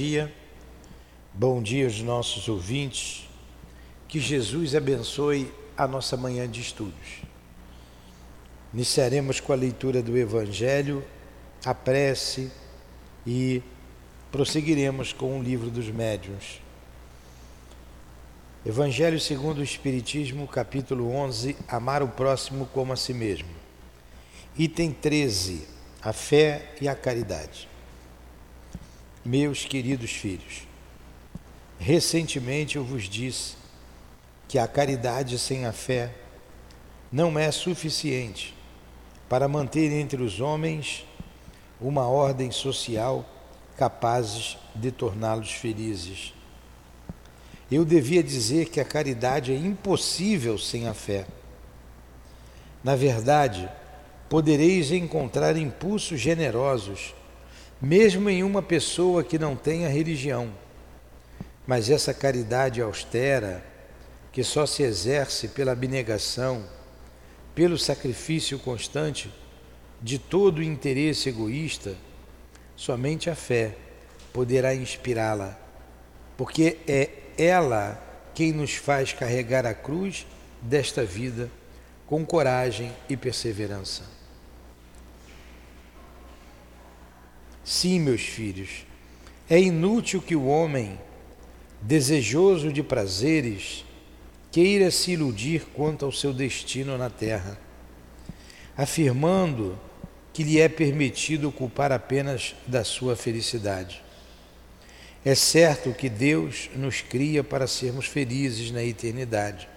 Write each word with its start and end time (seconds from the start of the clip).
dia. 0.00 0.32
Bom 1.34 1.60
dia 1.60 1.84
aos 1.84 2.00
nossos 2.00 2.48
ouvintes. 2.48 3.28
Que 4.08 4.18
Jesus 4.18 4.74
abençoe 4.74 5.52
a 5.76 5.86
nossa 5.86 6.16
manhã 6.16 6.48
de 6.48 6.62
estudos. 6.62 7.20
Iniciaremos 8.72 9.40
com 9.40 9.52
a 9.52 9.56
leitura 9.56 10.02
do 10.02 10.16
Evangelho, 10.16 11.04
a 11.66 11.74
prece 11.74 12.50
e 13.26 13.62
prosseguiremos 14.32 15.12
com 15.12 15.38
o 15.38 15.42
livro 15.42 15.70
dos 15.70 15.90
médiuns. 15.90 16.62
Evangelho 18.64 19.20
segundo 19.20 19.58
o 19.58 19.62
Espiritismo, 19.62 20.48
capítulo 20.48 21.12
11, 21.14 21.58
Amar 21.68 22.02
o 22.02 22.08
próximo 22.08 22.64
como 22.72 22.94
a 22.94 22.96
si 22.96 23.12
mesmo. 23.12 23.50
Item 24.56 24.92
13, 24.92 25.68
a 26.00 26.14
fé 26.14 26.74
e 26.80 26.88
a 26.88 26.94
caridade. 26.94 27.69
Meus 29.22 29.66
queridos 29.66 30.12
filhos, 30.12 30.66
recentemente 31.78 32.76
eu 32.76 32.84
vos 32.84 33.02
disse 33.02 33.54
que 34.48 34.58
a 34.58 34.66
caridade 34.66 35.38
sem 35.38 35.66
a 35.66 35.72
fé 35.74 36.10
não 37.12 37.38
é 37.38 37.52
suficiente 37.52 38.54
para 39.28 39.46
manter 39.46 39.92
entre 39.92 40.22
os 40.22 40.40
homens 40.40 41.04
uma 41.78 42.08
ordem 42.08 42.50
social 42.50 43.28
capazes 43.76 44.56
de 44.74 44.90
torná-los 44.90 45.52
felizes. 45.52 46.32
Eu 47.70 47.84
devia 47.84 48.22
dizer 48.22 48.70
que 48.70 48.80
a 48.80 48.86
caridade 48.86 49.52
é 49.52 49.54
impossível 49.56 50.56
sem 50.56 50.88
a 50.88 50.94
fé. 50.94 51.26
Na 52.82 52.96
verdade, 52.96 53.68
podereis 54.30 54.90
encontrar 54.90 55.58
impulsos 55.58 56.18
generosos 56.18 57.14
mesmo 57.80 58.28
em 58.28 58.42
uma 58.42 58.60
pessoa 58.60 59.24
que 59.24 59.38
não 59.38 59.56
tenha 59.56 59.88
religião. 59.88 60.52
Mas 61.66 61.88
essa 61.88 62.12
caridade 62.12 62.82
austera, 62.82 63.64
que 64.32 64.44
só 64.44 64.66
se 64.66 64.82
exerce 64.82 65.48
pela 65.48 65.72
abnegação, 65.72 66.64
pelo 67.54 67.78
sacrifício 67.78 68.58
constante 68.58 69.32
de 70.02 70.18
todo 70.18 70.58
o 70.58 70.62
interesse 70.62 71.28
egoísta, 71.28 71.94
somente 72.76 73.30
a 73.30 73.34
fé 73.34 73.74
poderá 74.32 74.74
inspirá-la, 74.74 75.58
porque 76.36 76.78
é 76.86 77.10
ela 77.36 78.00
quem 78.34 78.52
nos 78.52 78.74
faz 78.74 79.12
carregar 79.12 79.66
a 79.66 79.74
cruz 79.74 80.26
desta 80.62 81.04
vida 81.04 81.50
com 82.06 82.24
coragem 82.24 82.92
e 83.08 83.16
perseverança. 83.16 84.19
Sim, 87.70 88.00
meus 88.00 88.22
filhos, 88.22 88.84
é 89.48 89.56
inútil 89.56 90.20
que 90.20 90.34
o 90.34 90.46
homem, 90.46 90.98
desejoso 91.80 92.72
de 92.72 92.82
prazeres, 92.82 93.84
queira 94.50 94.90
se 94.90 95.12
iludir 95.12 95.64
quanto 95.72 96.04
ao 96.04 96.10
seu 96.10 96.32
destino 96.32 96.98
na 96.98 97.08
terra, 97.08 97.56
afirmando 98.76 99.78
que 100.32 100.42
lhe 100.42 100.58
é 100.58 100.68
permitido 100.68 101.48
ocupar 101.48 101.92
apenas 101.92 102.56
da 102.66 102.82
sua 102.82 103.14
felicidade. 103.14 104.02
É 105.24 105.36
certo 105.36 105.94
que 105.94 106.08
Deus 106.08 106.68
nos 106.74 107.02
cria 107.02 107.44
para 107.44 107.68
sermos 107.68 108.06
felizes 108.06 108.72
na 108.72 108.82
eternidade. 108.82 109.68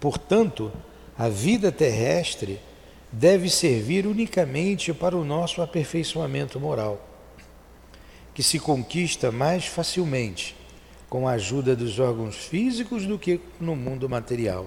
Portanto, 0.00 0.72
a 1.18 1.28
vida 1.28 1.70
terrestre 1.70 2.58
deve 3.10 3.48
servir 3.48 4.06
unicamente 4.06 4.92
para 4.92 5.16
o 5.16 5.24
nosso 5.24 5.62
aperfeiçoamento 5.62 6.60
moral, 6.60 7.00
que 8.34 8.42
se 8.42 8.58
conquista 8.58 9.32
mais 9.32 9.66
facilmente 9.66 10.54
com 11.08 11.26
a 11.26 11.32
ajuda 11.32 11.74
dos 11.74 11.98
órgãos 11.98 12.36
físicos 12.36 13.06
do 13.06 13.18
que 13.18 13.40
no 13.58 13.74
mundo 13.74 14.08
material. 14.08 14.66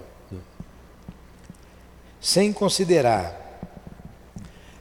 Sem 2.20 2.52
considerar 2.52 3.38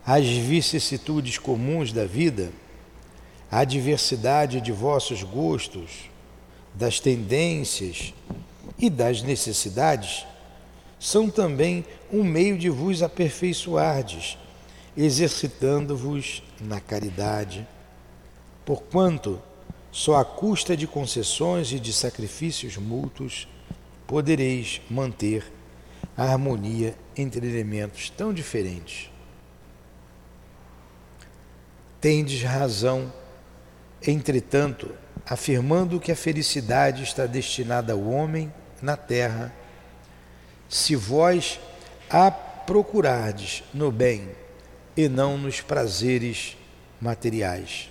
as 0.04 0.26
vicissitudes 0.26 1.38
comuns 1.38 1.92
da 1.92 2.04
vida, 2.04 2.50
a 3.50 3.64
diversidade 3.64 4.60
de 4.60 4.72
vossos 4.72 5.22
gostos, 5.22 6.10
das 6.74 7.00
tendências 7.00 8.14
e 8.78 8.88
das 8.88 9.22
necessidades, 9.22 10.24
são 11.00 11.30
também 11.30 11.82
um 12.12 12.22
meio 12.22 12.58
de 12.58 12.68
vos 12.68 13.02
aperfeiçoardes, 13.02 14.36
exercitando-vos 14.94 16.42
na 16.60 16.78
caridade. 16.78 17.66
Porquanto, 18.66 19.40
só 19.90 20.16
à 20.16 20.24
custa 20.24 20.76
de 20.76 20.86
concessões 20.86 21.72
e 21.72 21.80
de 21.80 21.90
sacrifícios 21.90 22.76
mútuos 22.76 23.48
podereis 24.06 24.82
manter 24.90 25.50
a 26.14 26.24
harmonia 26.24 26.94
entre 27.16 27.46
elementos 27.46 28.10
tão 28.10 28.32
diferentes. 28.32 29.10
Tendes 31.98 32.42
razão, 32.42 33.10
entretanto, 34.06 34.90
afirmando 35.24 35.98
que 35.98 36.12
a 36.12 36.16
felicidade 36.16 37.02
está 37.02 37.24
destinada 37.24 37.94
ao 37.94 38.02
homem 38.02 38.52
na 38.82 38.96
terra 38.96 39.54
se 40.70 40.94
vós 40.94 41.58
a 42.08 42.30
procurardes 42.30 43.64
no 43.74 43.90
bem 43.90 44.30
e 44.96 45.08
não 45.08 45.36
nos 45.36 45.60
prazeres 45.60 46.56
materiais. 47.00 47.90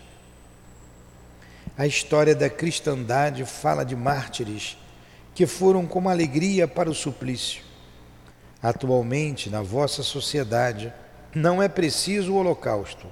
A 1.78 1.86
história 1.86 2.34
da 2.34 2.50
cristandade 2.50 3.44
fala 3.46 3.84
de 3.84 3.98
mártires 3.98 4.78
que 5.36 5.46
foram 5.46 5.86
como 5.86 6.10
alegria 6.10 6.68
para 6.68 6.90
o 6.90 6.96
suplício. 6.96 7.64
Atualmente, 8.64 9.50
na 9.50 9.62
vossa 9.62 10.02
sociedade, 10.02 10.94
não 11.36 11.62
é 11.62 11.68
preciso 11.68 12.34
o 12.34 12.38
holocausto 12.38 13.08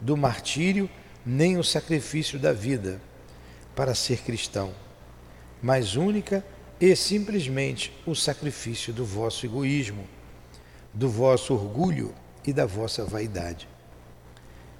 do 0.00 0.16
martírio 0.16 0.88
nem 1.24 1.56
o 1.58 1.64
sacrifício 1.64 2.38
da 2.38 2.52
vida 2.52 3.00
para 3.74 3.94
ser 3.94 4.18
cristão, 4.18 4.72
mas 5.60 5.96
única 5.96 6.44
e 6.82 6.96
simplesmente 6.96 7.96
o 8.04 8.12
sacrifício 8.12 8.92
do 8.92 9.04
vosso 9.04 9.46
egoísmo, 9.46 10.04
do 10.92 11.08
vosso 11.08 11.54
orgulho 11.54 12.12
e 12.44 12.52
da 12.52 12.66
vossa 12.66 13.04
vaidade. 13.04 13.68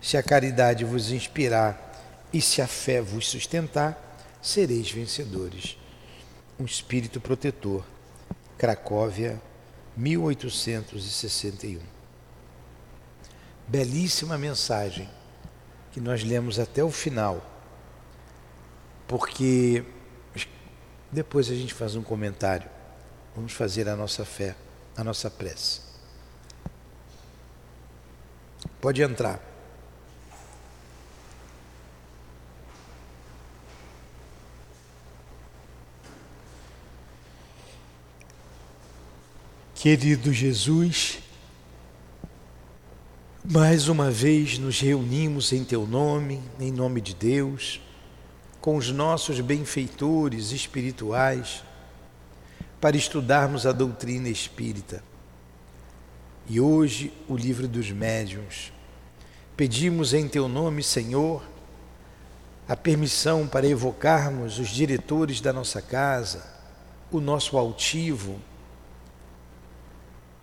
Se 0.01 0.17
a 0.17 0.23
caridade 0.23 0.85
vos 0.85 1.13
inspirar 1.13 2.27
e 2.33 2.43
se 2.43 2.61
a 2.61 2.67
fé 2.67 3.01
vos 3.01 3.29
sustentar, 3.29 4.19
sereis 4.43 4.91
vencedores. 4.91 5.79
Um 6.59 6.65
espírito 6.65 7.21
protetor. 7.21 7.85
Cracóvia, 8.59 9.41
1861. 9.97 11.79
Belíssima 13.69 14.37
mensagem 14.37 15.09
que 15.93 16.01
nós 16.01 16.25
lemos 16.25 16.59
até 16.59 16.83
o 16.83 16.91
final, 16.91 17.49
porque 19.07 19.85
depois 21.13 21.51
a 21.51 21.55
gente 21.55 21.75
faz 21.75 21.95
um 21.95 22.03
comentário. 22.03 22.69
Vamos 23.37 23.53
fazer 23.53 23.87
a 23.89 23.95
nossa 23.95 24.25
fé, 24.25 24.57
a 24.97 25.05
nossa 25.05 25.31
prece. 25.31 25.83
Pode 28.81 29.03
entrar. 29.03 29.41
Querido 39.75 40.33
Jesus, 40.33 41.19
mais 43.45 43.89
uma 43.89 44.13
vez 44.13 44.57
nos 44.57 44.81
reunimos 44.81 45.53
em 45.53 45.65
Teu 45.65 45.87
nome, 45.87 46.41
em 46.61 46.71
nome 46.71 47.01
de 47.01 47.15
Deus 47.15 47.81
com 48.63 48.77
os 48.77 48.93
nossos 48.93 49.41
benfeitores 49.41 50.53
espirituais 50.53 51.65
para 52.81 52.97
estudarmos 52.97 53.67
a 53.67 53.73
doutrina 53.73 54.29
espírita. 54.29 55.03
E 56.49 56.61
hoje, 56.61 57.13
o 57.29 57.37
livro 57.37 57.67
dos 57.67 57.91
médiuns. 57.91 58.73
Pedimos 59.57 60.15
em 60.15 60.29
teu 60.29 60.47
nome, 60.47 60.81
Senhor, 60.81 61.43
a 62.69 62.77
permissão 62.77 63.49
para 63.49 63.67
evocarmos 63.67 64.61
os 64.61 64.69
diretores 64.69 65.41
da 65.41 65.53
nossa 65.53 65.83
casa, 65.83 66.49
o 67.11 67.21
nosso 67.21 67.59
altivo, 67.59 68.41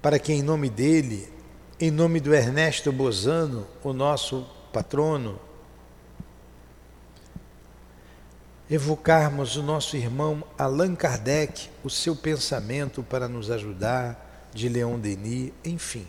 para 0.02 0.20
que 0.20 0.34
em 0.34 0.44
nome 0.44 0.70
dele, 0.70 1.32
em 1.80 1.90
nome 1.90 2.20
do 2.20 2.34
Ernesto 2.34 2.92
Bozano, 2.92 3.66
o 3.82 3.94
nosso 3.94 4.46
patrono, 4.74 5.40
evocarmos 8.70 9.56
o 9.56 9.64
nosso 9.64 9.98
irmão 9.98 10.44
Allan 10.58 10.96
Kardec, 10.96 11.70
o 11.84 11.90
seu 11.90 12.16
pensamento 12.16 13.02
para 13.02 13.28
nos 13.28 13.50
ajudar, 13.50 14.28
de 14.54 14.70
Leon 14.70 15.00
Denis, 15.00 15.52
enfim. 15.64 16.08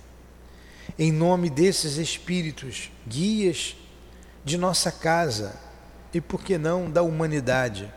Em 0.99 1.13
nome 1.13 1.49
desses 1.49 1.97
espíritos, 1.97 2.91
guias 3.07 3.77
de 4.45 4.59
nossa 4.59 4.91
casa, 4.93 5.59
e, 6.13 6.21
por 6.21 6.43
que 6.43 6.59
não, 6.59 6.91
da 6.91 7.03
humanidade, 7.03 7.93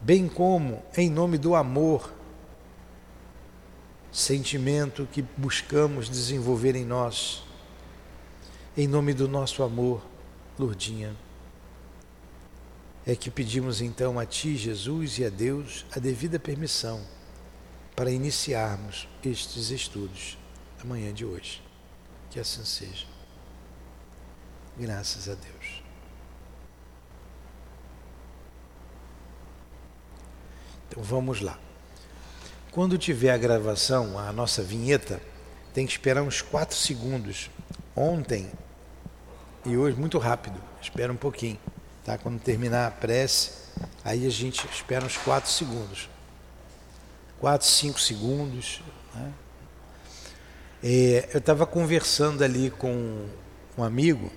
bem 0.00 0.28
como 0.28 0.82
em 0.96 1.08
nome 1.08 1.38
do 1.38 1.54
amor, 1.54 2.12
sentimento 4.12 5.08
que 5.10 5.22
buscamos 5.36 6.10
desenvolver 6.10 6.76
em 6.76 6.84
nós, 6.84 7.42
em 8.76 8.86
nome 8.86 9.14
do 9.14 9.26
nosso 9.26 9.62
amor, 9.62 10.02
Lourdinha. 10.58 11.16
É 13.10 13.16
que 13.16 13.28
pedimos 13.28 13.80
então 13.80 14.20
a 14.20 14.24
Ti, 14.24 14.56
Jesus, 14.56 15.18
e 15.18 15.24
a 15.24 15.28
Deus 15.28 15.84
a 15.90 15.98
devida 15.98 16.38
permissão 16.38 17.04
para 17.96 18.08
iniciarmos 18.08 19.08
estes 19.24 19.70
estudos 19.70 20.38
amanhã 20.80 21.12
de 21.12 21.24
hoje. 21.24 21.60
Que 22.30 22.38
assim 22.38 22.64
seja. 22.64 23.06
Graças 24.78 25.28
a 25.28 25.34
Deus. 25.34 25.82
Então 30.88 31.02
vamos 31.02 31.40
lá. 31.40 31.58
Quando 32.70 32.96
tiver 32.96 33.32
a 33.32 33.36
gravação, 33.36 34.20
a 34.20 34.32
nossa 34.32 34.62
vinheta, 34.62 35.20
tem 35.74 35.84
que 35.84 35.90
esperar 35.90 36.22
uns 36.22 36.42
4 36.42 36.76
segundos. 36.76 37.50
Ontem 37.96 38.48
e 39.66 39.76
hoje, 39.76 39.98
muito 39.98 40.16
rápido, 40.16 40.62
espera 40.80 41.12
um 41.12 41.16
pouquinho. 41.16 41.58
Tá? 42.04 42.16
Quando 42.18 42.40
terminar 42.40 42.86
a 42.86 42.90
prece, 42.90 43.50
aí 44.04 44.26
a 44.26 44.30
gente 44.30 44.66
espera 44.66 45.04
uns 45.04 45.16
4 45.16 45.50
segundos. 45.50 46.08
4, 47.38 47.66
5 47.66 48.00
segundos. 48.00 48.82
Né? 49.14 49.32
É, 50.82 51.28
eu 51.32 51.38
estava 51.38 51.66
conversando 51.66 52.42
ali 52.42 52.70
com 52.70 53.26
um 53.76 53.84
amigo 53.84 54.30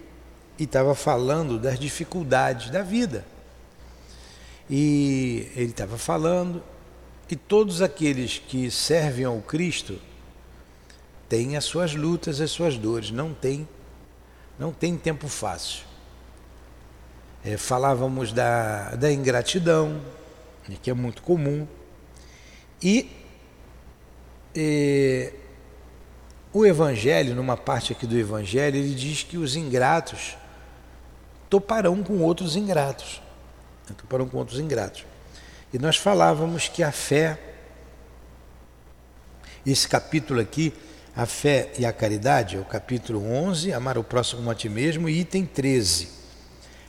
e 0.60 0.64
estava 0.64 0.94
falando 0.94 1.58
das 1.58 1.80
dificuldades 1.80 2.70
da 2.70 2.84
vida. 2.84 3.26
E 4.70 5.52
ele 5.56 5.72
estava 5.72 5.98
falando, 5.98 6.64
e 7.30 7.36
todos 7.36 7.82
aqueles 7.82 8.40
que 8.40 8.70
servem 8.70 9.26
ao 9.26 9.40
Cristo 9.42 10.00
têm 11.28 11.58
as 11.58 11.64
suas 11.64 11.96
lutas, 11.96 12.40
as 12.40 12.52
suas 12.52 12.78
dores, 12.78 13.12
não 13.12 13.34
tem, 13.34 13.68
não 14.60 14.72
tem 14.72 14.98
tempo 14.98 15.28
fácil. 15.28 15.93
É, 17.46 17.58
falávamos 17.58 18.32
da, 18.32 18.92
da 18.96 19.12
ingratidão, 19.12 20.02
né, 20.68 20.78
que 20.82 20.90
é 20.90 20.94
muito 20.94 21.22
comum, 21.22 21.68
e, 22.82 23.10
e 24.56 25.34
o 26.54 26.66
Evangelho, 26.66 27.36
numa 27.36 27.58
parte 27.58 27.92
aqui 27.92 28.06
do 28.06 28.18
Evangelho, 28.18 28.78
ele 28.78 28.94
diz 28.94 29.24
que 29.24 29.38
os 29.38 29.56
ingratos 29.56 30.38
toparão 31.50 32.04
com 32.04 32.20
outros 32.20 32.56
ingratos. 32.56 33.22
Toparão 33.98 34.28
com 34.28 34.38
outros 34.38 34.60
ingratos. 34.60 35.06
E 35.74 35.80
nós 35.80 35.98
falávamos 35.98 36.68
que 36.68 36.84
a 36.84 36.92
fé, 36.92 37.40
esse 39.66 39.88
capítulo 39.88 40.40
aqui, 40.40 40.74
a 41.16 41.26
fé 41.26 41.72
e 41.78 41.86
a 41.86 41.92
caridade, 41.92 42.56
é 42.56 42.60
o 42.60 42.66
capítulo 42.66 43.24
11, 43.26 43.74
amar 43.74 43.98
o 43.98 44.04
próximo 44.04 44.50
a 44.50 44.56
ti 44.56 44.70
mesmo, 44.70 45.10
item 45.10 45.46
13, 45.46 46.10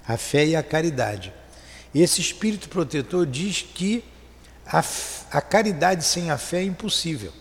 a 0.06 0.16
fé 0.16 0.46
e 0.46 0.56
a 0.56 0.62
caridade. 0.62 1.32
Esse 1.94 2.20
espírito 2.20 2.68
protetor 2.68 3.26
diz 3.26 3.62
que 3.62 4.04
a, 4.66 4.82
a 5.30 5.40
caridade 5.40 6.04
sem 6.04 6.30
a 6.30 6.38
fé 6.38 6.58
é 6.58 6.64
impossível. 6.64 7.32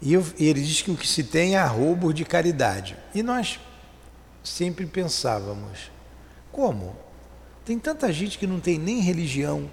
E, 0.00 0.12
eu, 0.12 0.24
ele 0.38 0.62
diz 0.62 0.82
que 0.82 0.90
o 0.90 0.96
que 0.96 1.06
se 1.06 1.24
tem 1.24 1.54
é 1.54 1.58
arrobo 1.58 2.12
de 2.12 2.24
caridade. 2.24 2.96
E 3.14 3.22
nós 3.22 3.58
sempre 4.44 4.86
pensávamos: 4.86 5.90
como? 6.52 6.96
Tem 7.64 7.78
tanta 7.78 8.12
gente 8.12 8.38
que 8.38 8.46
não 8.46 8.60
tem 8.60 8.78
nem 8.78 9.00
religião 9.00 9.70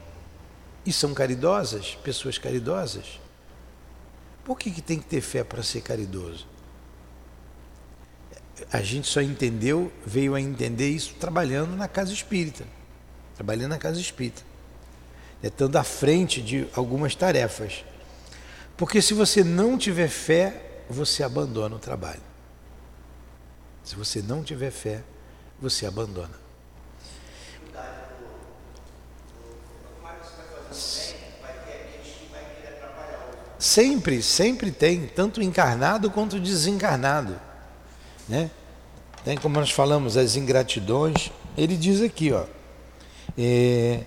e 0.85 0.91
são 0.91 1.13
caridosas, 1.13 1.95
pessoas 2.03 2.37
caridosas. 2.37 3.19
Por 4.43 4.57
que, 4.59 4.69
que 4.69 4.81
tem 4.81 4.99
que 4.99 5.05
ter 5.05 5.21
fé 5.21 5.43
para 5.43 5.63
ser 5.63 5.81
caridoso? 5.81 6.47
A 8.71 8.81
gente 8.81 9.07
só 9.07 9.21
entendeu, 9.21 9.91
veio 10.05 10.33
a 10.33 10.41
entender 10.41 10.89
isso 10.89 11.15
trabalhando 11.15 11.75
na 11.75 11.87
casa 11.87 12.13
espírita. 12.13 12.65
Trabalhando 13.35 13.71
na 13.71 13.77
casa 13.77 13.99
espírita. 13.99 14.41
É, 15.43 15.47
estando 15.47 15.75
à 15.75 15.83
frente 15.83 16.41
de 16.41 16.67
algumas 16.73 17.15
tarefas. 17.15 17.83
Porque 18.77 19.01
se 19.01 19.13
você 19.13 19.43
não 19.43 19.77
tiver 19.77 20.07
fé, 20.07 20.83
você 20.89 21.23
abandona 21.23 21.75
o 21.75 21.79
trabalho. 21.79 22.21
Se 23.83 23.95
você 23.95 24.21
não 24.21 24.43
tiver 24.43 24.71
fé, 24.71 25.03
você 25.61 25.85
abandona. 25.85 26.45
Sempre, 33.57 34.21
sempre 34.21 34.71
tem, 34.71 35.07
tanto 35.07 35.41
encarnado 35.41 36.11
quanto 36.11 36.39
desencarnado. 36.39 37.39
Né? 38.27 38.49
Tem 39.23 39.37
como 39.37 39.59
nós 39.59 39.71
falamos, 39.71 40.17
as 40.17 40.35
ingratidões. 40.35 41.31
Ele 41.57 41.75
diz 41.75 42.01
aqui, 42.01 42.31
ó. 42.31 42.43
É, 43.37 44.01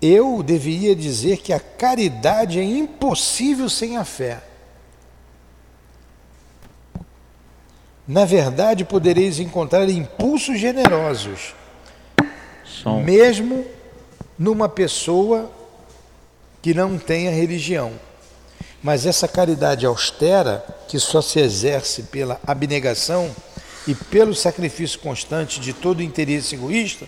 eu 0.00 0.42
deveria 0.42 0.94
dizer 0.94 1.38
que 1.38 1.52
a 1.52 1.58
caridade 1.58 2.58
é 2.58 2.62
impossível 2.62 3.70
sem 3.70 3.96
a 3.96 4.04
fé. 4.04 4.42
Na 8.06 8.26
verdade, 8.26 8.84
podereis 8.84 9.38
encontrar 9.38 9.88
impulsos 9.88 10.58
generosos, 10.60 11.54
Som. 12.64 13.02
mesmo 13.02 13.64
numa 14.38 14.68
pessoa 14.68 15.50
que 16.60 16.74
não 16.74 16.98
tenha 16.98 17.30
religião. 17.30 17.92
Mas 18.84 19.06
essa 19.06 19.26
caridade 19.26 19.86
austera, 19.86 20.62
que 20.86 21.00
só 21.00 21.22
se 21.22 21.40
exerce 21.40 22.02
pela 22.02 22.38
abnegação 22.46 23.34
e 23.88 23.94
pelo 23.94 24.34
sacrifício 24.34 25.00
constante 25.00 25.58
de 25.58 25.72
todo 25.72 26.02
interesse 26.02 26.54
egoísta, 26.54 27.06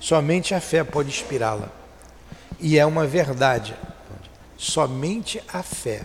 somente 0.00 0.56
a 0.56 0.60
fé 0.60 0.82
pode 0.82 1.08
inspirá-la. 1.08 1.70
E 2.58 2.80
é 2.80 2.84
uma 2.84 3.06
verdade. 3.06 3.76
Somente 4.58 5.40
a 5.52 5.62
fé. 5.62 6.04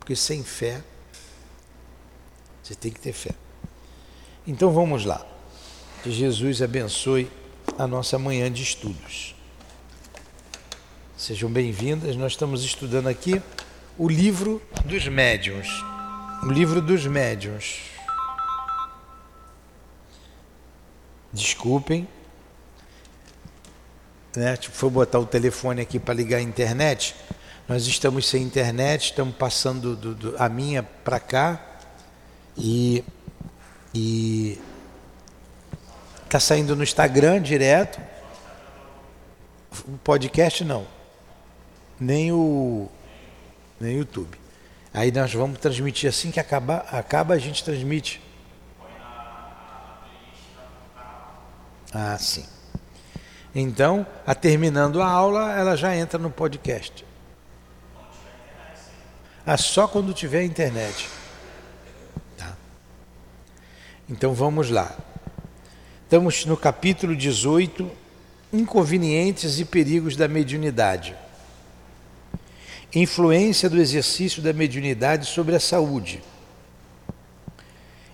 Porque 0.00 0.16
sem 0.16 0.42
fé 0.42 0.82
você 2.64 2.74
tem 2.74 2.90
que 2.90 2.98
ter 2.98 3.12
fé. 3.12 3.30
Então 4.44 4.72
vamos 4.72 5.04
lá. 5.04 5.24
Que 6.02 6.10
Jesus 6.10 6.60
abençoe 6.60 7.30
a 7.78 7.86
nossa 7.86 8.18
manhã 8.18 8.50
de 8.50 8.60
estudos. 8.60 9.36
Sejam 11.16 11.48
bem-vindas. 11.48 12.16
Nós 12.16 12.32
estamos 12.32 12.64
estudando 12.64 13.06
aqui 13.06 13.40
o 13.98 14.08
livro 14.08 14.60
dos 14.84 15.06
médiuns. 15.08 15.68
O 16.42 16.50
livro 16.50 16.82
dos 16.82 17.06
médiuns. 17.06 17.80
Desculpem. 21.32 22.06
Né? 24.36 24.56
Tipo, 24.56 24.74
foi 24.74 24.90
botar 24.90 25.18
o 25.18 25.26
telefone 25.26 25.80
aqui 25.80 25.98
para 25.98 26.14
ligar 26.14 26.38
a 26.38 26.42
internet. 26.42 27.14
Nós 27.68 27.86
estamos 27.86 28.26
sem 28.26 28.42
internet, 28.42 29.06
estamos 29.06 29.34
passando 29.36 29.96
do, 29.96 30.14
do, 30.14 30.34
a 30.38 30.48
minha 30.48 30.82
para 30.82 31.18
cá 31.18 31.60
e 32.56 33.04
e 33.94 34.60
tá 36.28 36.40
saindo 36.40 36.74
no 36.74 36.82
Instagram 36.82 37.40
direto. 37.40 38.00
O 39.86 39.96
podcast 39.98 40.64
não. 40.64 40.84
Nem 41.98 42.32
o 42.32 42.88
nem 43.84 43.96
o 43.96 43.98
YouTube. 43.98 44.38
Aí 44.92 45.12
nós 45.12 45.32
vamos 45.32 45.58
transmitir 45.58 46.08
assim 46.08 46.30
que 46.30 46.40
acaba, 46.40 46.78
acaba 46.90 47.34
a 47.34 47.38
gente 47.38 47.62
transmite. 47.62 48.20
Ah, 51.92 52.16
sim. 52.18 52.44
Então, 53.54 54.04
a 54.26 54.34
terminando 54.34 55.00
a 55.00 55.06
aula, 55.06 55.52
ela 55.52 55.76
já 55.76 55.94
entra 55.94 56.18
no 56.18 56.30
podcast. 56.30 57.04
Ah, 59.46 59.56
só 59.56 59.86
quando 59.86 60.12
tiver 60.12 60.42
internet. 60.42 61.08
Então 64.08 64.34
vamos 64.34 64.70
lá. 64.70 64.96
Estamos 66.02 66.44
no 66.46 66.56
capítulo 66.56 67.16
18, 67.16 67.90
Inconvenientes 68.52 69.58
e 69.58 69.64
perigos 69.64 70.14
da 70.14 70.28
mediunidade. 70.28 71.16
Influência 72.94 73.68
do 73.68 73.80
exercício 73.80 74.40
da 74.40 74.52
mediunidade 74.52 75.26
sobre 75.26 75.56
a 75.56 75.60
saúde. 75.60 76.22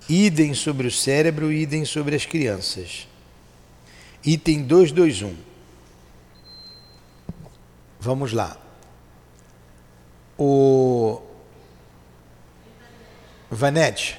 Idem 0.08 0.54
sobre 0.54 0.86
o 0.86 0.90
cérebro, 0.90 1.52
idem 1.52 1.84
sobre 1.84 2.16
as 2.16 2.24
crianças. 2.24 3.06
Item 4.24 4.62
221. 4.62 5.36
Vamos 8.00 8.32
lá. 8.32 8.56
O 10.38 11.20
Vanete. 13.50 14.18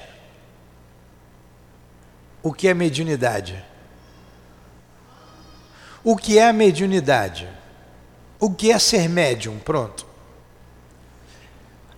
o 2.42 2.52
que 2.52 2.68
é 2.68 2.74
mediunidade? 2.74 3.64
O 6.04 6.16
que 6.16 6.38
é 6.38 6.48
a 6.48 6.52
mediunidade? 6.52 7.48
O 8.38 8.52
que 8.52 8.72
é 8.72 8.78
ser 8.78 9.08
médium? 9.08 9.58
Pronto. 9.58 10.11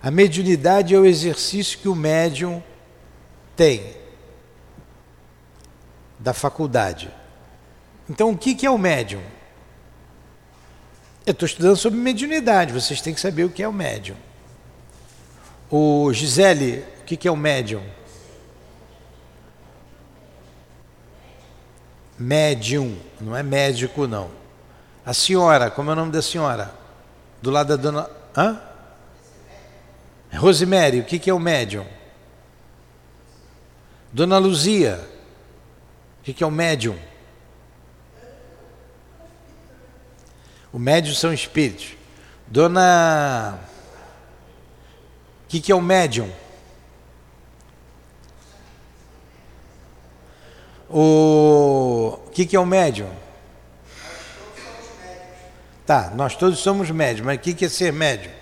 A 0.05 0.11
mediunidade 0.11 0.93
é 0.93 0.99
o 0.99 1.03
exercício 1.03 1.79
que 1.79 1.89
o 1.89 1.95
médium 1.95 2.61
tem 3.55 3.97
da 6.19 6.31
faculdade. 6.31 7.09
Então, 8.07 8.29
o 8.29 8.37
que 8.37 8.63
é 8.67 8.69
o 8.69 8.77
médium? 8.77 9.23
Eu 11.25 11.31
estou 11.31 11.47
estudando 11.47 11.75
sobre 11.75 11.97
mediunidade, 11.97 12.71
vocês 12.71 13.01
têm 13.01 13.15
que 13.15 13.19
saber 13.19 13.45
o 13.45 13.49
que 13.49 13.63
é 13.63 13.67
o 13.67 13.73
médium. 13.73 14.15
O 15.71 16.13
Gisele, 16.13 16.85
o 17.01 17.03
que 17.03 17.27
é 17.27 17.31
o 17.31 17.35
médium? 17.35 17.81
Médium, 22.19 22.95
não 23.19 23.35
é 23.35 23.41
médico, 23.41 24.05
não. 24.05 24.29
A 25.03 25.15
senhora, 25.15 25.71
como 25.71 25.89
é 25.89 25.93
o 25.93 25.95
nome 25.95 26.11
da 26.11 26.21
senhora? 26.21 26.71
Do 27.41 27.49
lado 27.49 27.69
da 27.69 27.75
dona. 27.75 28.07
Hã? 28.37 28.74
Rosemary, 30.33 30.99
o 30.99 31.03
que 31.03 31.29
é 31.29 31.33
o 31.33 31.39
médium? 31.39 31.85
Dona 34.11 34.37
Luzia, 34.37 35.05
o 36.19 36.23
que 36.23 36.43
é 36.43 36.47
o 36.47 36.51
médium? 36.51 36.97
O 40.75 40.79
médium 40.79 41.15
são 41.15 41.33
espíritos. 41.33 41.95
Dona. 42.47 43.57
O 45.45 45.47
que 45.47 45.71
é 45.71 45.75
o 45.75 45.81
médium? 45.81 46.29
O, 50.89 52.19
o 52.27 52.29
que, 52.29 52.55
é 52.55 52.59
o 52.59 52.65
médium? 52.65 53.09
Tá, 55.85 56.11
nós 56.13 56.35
todos 56.35 56.59
somos 56.59 56.91
médios, 56.91 57.25
mas 57.25 57.37
o 57.37 57.39
que, 57.39 57.53
que 57.53 57.65
é 57.65 57.69
ser 57.69 57.93
médium? 57.93 58.34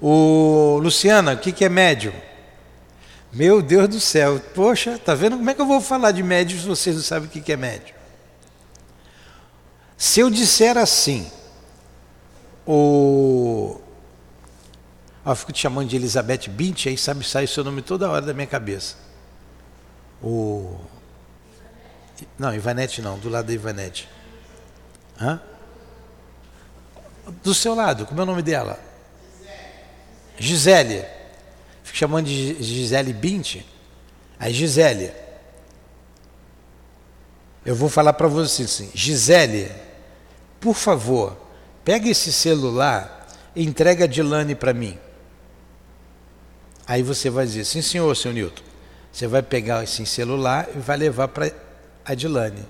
O 0.00 0.78
Luciana, 0.82 1.32
o 1.32 1.38
que, 1.38 1.52
que 1.52 1.64
é 1.64 1.68
médium? 1.68 2.14
Meu 3.32 3.60
Deus 3.60 3.88
do 3.88 4.00
céu, 4.00 4.40
poxa, 4.54 4.98
tá 4.98 5.14
vendo 5.14 5.36
como 5.36 5.50
é 5.50 5.54
que 5.54 5.60
eu 5.60 5.66
vou 5.66 5.80
falar 5.80 6.12
de 6.12 6.22
médios 6.22 6.62
se 6.62 6.66
vocês 6.66 6.96
não 6.96 7.02
sabem 7.02 7.28
o 7.28 7.30
que, 7.30 7.40
que 7.40 7.52
é 7.52 7.56
médium? 7.56 7.96
Se 9.96 10.20
eu 10.20 10.30
disser 10.30 10.78
assim, 10.78 11.30
o 12.66 13.80
eu 15.30 15.36
fico 15.36 15.52
te 15.52 15.60
chamando 15.60 15.88
de 15.88 15.96
Elizabeth 15.96 16.48
Bint, 16.48 16.86
aí 16.86 16.96
sabe, 16.96 17.22
sai 17.22 17.44
o 17.44 17.48
seu 17.48 17.62
nome 17.62 17.82
toda 17.82 18.08
hora 18.08 18.24
da 18.24 18.32
minha 18.32 18.46
cabeça. 18.46 18.96
O. 20.22 20.78
Não, 22.38 22.54
Ivanete 22.54 23.02
não, 23.02 23.18
do 23.18 23.28
lado 23.28 23.46
da 23.46 23.52
Ivanete. 23.52 24.08
Hã? 25.20 25.40
Do 27.42 27.52
seu 27.52 27.74
lado, 27.74 28.06
como 28.06 28.20
é 28.20 28.22
o 28.22 28.26
nome 28.26 28.40
dela? 28.40 28.80
Gisele. 30.38 31.04
Fico 31.82 31.96
chamando 31.98 32.26
de 32.26 32.62
Gisele 32.62 33.12
Bint. 33.12 33.56
Aí, 34.38 34.52
Gisele. 34.52 35.10
Eu 37.64 37.74
vou 37.74 37.88
falar 37.88 38.12
para 38.12 38.28
você 38.28 38.62
assim: 38.62 38.90
Gisele, 38.94 39.70
por 40.60 40.74
favor, 40.74 41.36
pega 41.84 42.08
esse 42.08 42.32
celular 42.32 43.26
e 43.54 43.64
entrega 43.64 44.04
a 44.04 44.06
Dilane 44.06 44.54
para 44.54 44.72
mim. 44.72 44.98
Aí 46.86 47.02
você 47.02 47.28
vai 47.28 47.44
dizer: 47.44 47.64
sim, 47.64 47.82
senhor, 47.82 48.16
senhor 48.16 48.34
Newton. 48.34 48.62
Você 49.12 49.26
vai 49.26 49.42
pegar 49.42 49.82
esse 49.82 50.06
celular 50.06 50.68
e 50.74 50.78
vai 50.78 50.96
levar 50.96 51.28
para 51.28 51.50
a 52.04 52.14
Dilane. 52.14 52.64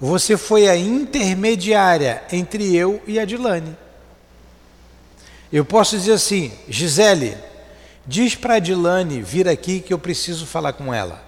Você 0.00 0.36
foi 0.36 0.68
a 0.68 0.76
intermediária 0.76 2.22
entre 2.32 2.74
eu 2.74 3.02
e 3.06 3.18
a 3.18 3.24
Dilane. 3.24 3.76
Eu 5.52 5.64
posso 5.64 5.96
dizer 5.96 6.12
assim, 6.12 6.52
Gisele, 6.68 7.36
diz 8.06 8.34
para 8.34 8.54
a 8.54 8.58
Dilane 8.58 9.22
vir 9.22 9.48
aqui 9.48 9.80
que 9.80 9.92
eu 9.92 9.98
preciso 9.98 10.46
falar 10.46 10.74
com 10.74 10.92
ela. 10.92 11.26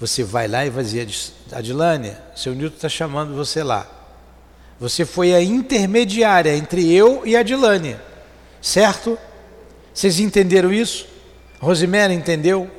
Você 0.00 0.22
vai 0.22 0.46
lá 0.46 0.64
e 0.64 0.70
vai 0.70 0.84
dizer, 0.84 1.08
Adilane, 1.50 2.16
seu 2.34 2.54
Nilton 2.54 2.76
está 2.76 2.88
chamando 2.88 3.34
você 3.34 3.62
lá. 3.62 3.86
Você 4.78 5.04
foi 5.04 5.34
a 5.34 5.42
intermediária 5.42 6.56
entre 6.56 6.92
eu 6.92 7.26
e 7.26 7.36
a 7.36 7.42
Dilane, 7.42 7.96
certo? 8.62 9.18
Vocês 9.92 10.20
entenderam 10.20 10.72
isso? 10.72 11.06
Rosemary 11.60 12.14
entendeu? 12.14 12.70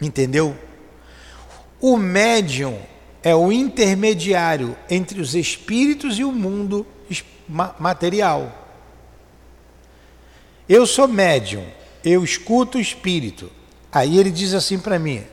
Entendeu? 0.00 0.54
O 1.80 1.96
médium 1.96 2.78
é 3.22 3.34
o 3.34 3.50
intermediário 3.50 4.76
entre 4.90 5.18
os 5.18 5.34
espíritos 5.34 6.18
e 6.18 6.24
o 6.24 6.30
mundo 6.30 6.86
material. 7.48 8.64
Eu 10.68 10.86
sou 10.86 11.06
médium, 11.06 11.64
eu 12.04 12.24
escuto 12.24 12.78
o 12.78 12.80
espírito. 12.80 13.50
Aí 13.92 14.18
ele 14.18 14.30
diz 14.30 14.52
assim 14.54 14.78
para 14.78 14.98
mim: 14.98 15.24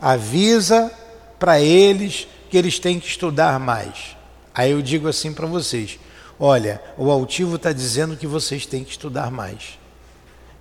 avisa 0.00 0.92
para 1.38 1.60
eles 1.60 2.26
que 2.50 2.56
eles 2.58 2.78
têm 2.78 2.98
que 2.98 3.06
estudar 3.06 3.58
mais. 3.58 4.16
Aí 4.54 4.70
eu 4.72 4.82
digo 4.82 5.08
assim 5.08 5.32
para 5.32 5.46
vocês: 5.46 5.98
olha, 6.38 6.82
o 6.98 7.10
altivo 7.10 7.56
está 7.56 7.72
dizendo 7.72 8.16
que 8.16 8.26
vocês 8.26 8.66
têm 8.66 8.84
que 8.84 8.90
estudar 8.90 9.30
mais. 9.30 9.78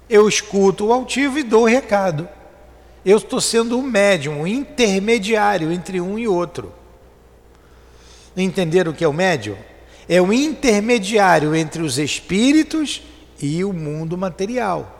Eu 0.09 0.27
escuto 0.27 0.87
o 0.87 0.93
altivo 0.93 1.39
e 1.39 1.43
dou 1.43 1.63
o 1.63 1.67
recado. 1.67 2.27
Eu 3.03 3.17
estou 3.17 3.41
sendo 3.41 3.77
um 3.77 3.81
médium, 3.81 4.41
um 4.41 4.47
intermediário 4.47 5.71
entre 5.71 5.99
um 5.99 6.19
e 6.19 6.27
outro. 6.27 6.71
Entenderam 8.37 8.91
o 8.91 8.95
que 8.95 9.03
é 9.03 9.07
o 9.07 9.13
médium? 9.13 9.57
É 10.11 10.21
o 10.21 10.31
intermediário 10.31 11.55
entre 11.55 11.81
os 11.81 11.97
espíritos 11.97 13.01
e 13.41 13.63
o 13.63 13.71
mundo 13.71 14.17
material. 14.17 14.99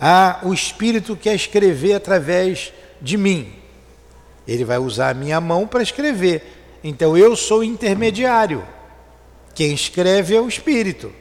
Ah, 0.00 0.40
o 0.44 0.54
espírito 0.54 1.16
quer 1.16 1.34
escrever 1.34 1.94
através 1.94 2.72
de 3.02 3.16
mim. 3.16 3.52
Ele 4.46 4.64
vai 4.64 4.78
usar 4.78 5.10
a 5.10 5.14
minha 5.14 5.40
mão 5.40 5.66
para 5.66 5.82
escrever. 5.82 6.42
Então 6.82 7.16
eu 7.16 7.34
sou 7.34 7.64
intermediário. 7.64 8.64
Quem 9.54 9.72
escreve 9.72 10.34
é 10.34 10.40
o 10.40 10.48
espírito. 10.48 11.12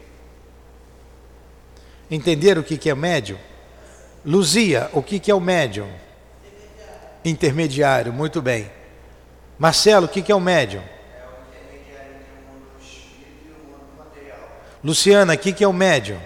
Entenderam 2.10 2.62
o 2.62 2.64
que 2.64 2.90
é 2.90 2.94
médium? 2.94 3.38
Luzia, 4.26 4.90
o 4.94 5.02
que, 5.02 5.30
é 5.30 5.36
o 5.36 5.40
médium? 5.40 5.90
Intermediário. 7.26 8.14
muito 8.14 8.42
bem. 8.42 8.70
Marcelo, 9.58 10.06
o 10.06 10.10
que 10.10 10.32
é 10.32 10.36
o 10.36 10.40
médium? 10.40 10.82
É 10.82 11.26
o 11.26 11.34
intermediário 11.50 12.12
entre 12.16 12.32
o 12.32 12.52
mundo 12.52 12.70
do 12.78 12.84
espírito 12.84 13.46
e 13.46 13.52
o 13.52 13.66
mundo 13.66 13.86
material. 13.98 14.50
Luciana, 14.84 15.34
o 15.34 15.38
que, 15.38 15.54
que 15.54 15.64
é 15.64 15.68
o 15.68 15.72
médium? 15.74 16.20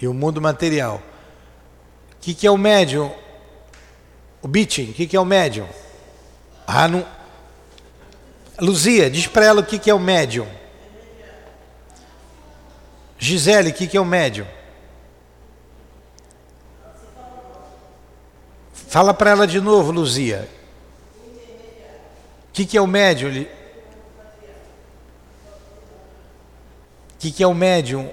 E 0.00 0.08
o 0.08 0.14
mundo 0.14 0.40
material. 0.40 1.02
O 2.12 2.20
que, 2.20 2.32
que 2.32 2.46
é 2.46 2.50
o 2.50 2.56
médium? 2.56 3.14
O 4.40 4.48
Bitin, 4.48 4.90
o 4.90 4.94
que, 4.94 5.06
que 5.06 5.16
é 5.16 5.20
o 5.20 5.24
médium? 5.24 5.68
Ah, 6.66 6.88
não. 6.88 7.06
Luzia, 8.58 9.10
diz 9.10 9.26
para 9.26 9.44
ela 9.44 9.60
o 9.60 9.64
que, 9.64 9.78
que 9.78 9.90
é 9.90 9.94
o 9.94 9.98
médium. 9.98 10.48
Gisele, 13.18 13.70
o 13.70 13.74
que, 13.74 13.86
que 13.86 13.98
é 13.98 14.00
o 14.00 14.04
médium? 14.04 14.46
Fala 18.72 19.12
para 19.12 19.30
ela 19.30 19.46
de 19.46 19.60
novo, 19.60 19.92
Luzia. 19.92 20.48
O 22.48 22.52
que, 22.52 22.64
que 22.64 22.78
é 22.78 22.80
o 22.80 22.86
médium? 22.86 23.46
Que, 27.20 27.30
que 27.30 27.42
é 27.42 27.46
o 27.46 27.54
médium? 27.54 28.10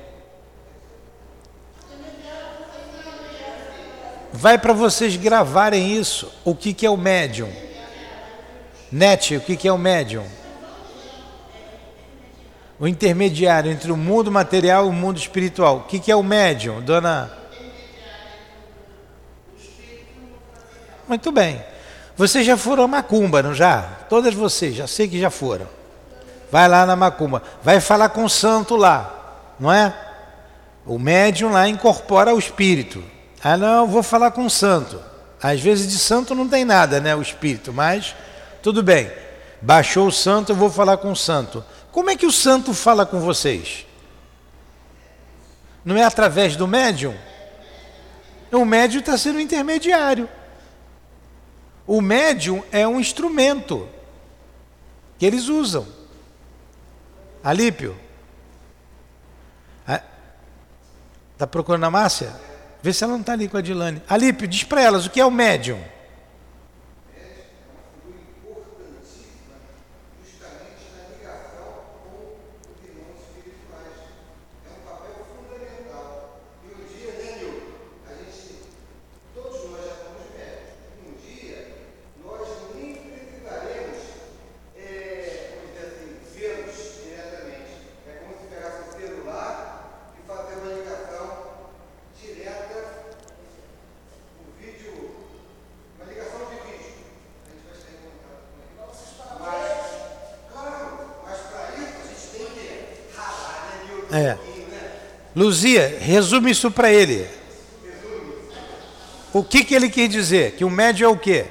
Vai 4.31 4.57
para 4.57 4.73
vocês 4.73 5.15
gravarem 5.15 5.97
isso. 5.97 6.31
O 6.45 6.53
que, 6.53 6.73
que 6.73 6.85
é 6.85 6.89
o 6.89 6.97
médium? 6.97 7.51
Net, 8.91 9.35
o 9.35 9.41
que, 9.41 9.55
que 9.55 9.67
é 9.67 9.73
o 9.73 9.77
médium? 9.77 10.25
o 12.79 12.87
intermediário 12.87 13.71
entre 13.71 13.91
o 13.91 13.97
mundo 13.97 14.31
material 14.31 14.85
e 14.85 14.89
o 14.89 14.93
mundo 14.93 15.17
espiritual. 15.17 15.77
O 15.77 15.83
que, 15.83 15.99
que 15.99 16.11
é 16.11 16.15
o 16.15 16.21
médium, 16.21 16.81
dona? 16.81 17.31
Muito 21.07 21.31
bem. 21.31 21.63
Vocês 22.15 22.45
já 22.45 22.57
foram 22.57 22.83
a 22.83 22.87
Macumba, 22.87 23.41
não 23.41 23.53
já? 23.53 23.81
Todas 24.09 24.33
vocês, 24.33 24.75
já 24.75 24.87
sei 24.87 25.07
que 25.07 25.19
já 25.19 25.29
foram. 25.29 25.76
Vai 26.51 26.67
lá 26.67 26.85
na 26.85 26.95
Macumba, 26.95 27.43
vai 27.61 27.81
falar 27.81 28.09
com 28.09 28.23
o 28.23 28.29
santo 28.29 28.75
lá, 28.75 29.53
não 29.59 29.71
é? 29.71 29.93
O 30.85 30.97
médium 30.97 31.51
lá 31.51 31.67
incorpora 31.67 32.33
o 32.33 32.39
espírito. 32.39 33.03
Ah, 33.43 33.57
não, 33.57 33.87
vou 33.87 34.01
falar 34.01 34.31
com 34.31 34.45
o 34.45 34.49
santo. 34.49 35.01
Às 35.41 35.59
vezes 35.59 35.91
de 35.91 35.99
santo 35.99 36.33
não 36.33 36.47
tem 36.47 36.63
nada, 36.63 36.99
né? 36.99 37.15
O 37.15 37.21
espírito, 37.21 37.73
mas 37.73 38.15
tudo 38.63 38.81
bem. 38.81 39.11
Baixou 39.61 40.07
o 40.07 40.11
santo, 40.11 40.51
eu 40.51 40.55
vou 40.55 40.69
falar 40.69 40.97
com 40.97 41.11
o 41.11 41.15
santo. 41.15 41.63
Como 41.91 42.09
é 42.09 42.15
que 42.15 42.25
o 42.25 42.31
santo 42.31 42.73
fala 42.73 43.05
com 43.05 43.19
vocês? 43.19 43.85
Não 45.83 45.97
é 45.97 46.03
através 46.03 46.55
do 46.55 46.67
médium? 46.67 47.15
O 48.51 48.63
médium 48.63 48.99
está 48.99 49.17
sendo 49.17 49.39
intermediário. 49.39 50.29
O 51.85 52.01
médium 52.01 52.63
é 52.71 52.87
um 52.87 52.99
instrumento 52.99 53.87
que 55.17 55.25
eles 55.25 55.47
usam. 55.47 55.87
Alípio. 57.47 57.97
Está 61.31 61.47
procurando 61.47 61.85
a 61.85 61.91
Márcia? 61.91 62.33
Vê 62.81 62.91
se 62.91 63.05
ela 63.05 63.13
não 63.13 63.21
está 63.21 63.31
ali 63.31 63.47
com 63.47 63.55
a 63.55 63.61
Dilane. 63.61 64.01
Alípio, 64.09 64.45
diz 64.47 64.63
para 64.63 64.81
elas 64.81 65.05
o 65.05 65.09
que 65.09 65.21
é 65.21 65.25
o 65.25 65.31
médium. 65.31 65.81
Luzia, 105.47 105.97
resume 106.01 106.51
isso 106.51 106.69
para 106.69 106.91
ele. 106.91 107.25
O 109.31 109.41
que, 109.41 109.63
que 109.63 109.73
ele 109.73 109.89
quer 109.89 110.09
dizer? 110.09 110.57
Que 110.57 110.65
o 110.65 110.69
médio 110.69 111.05
é 111.05 111.07
o 111.07 111.17
quê? 111.17 111.45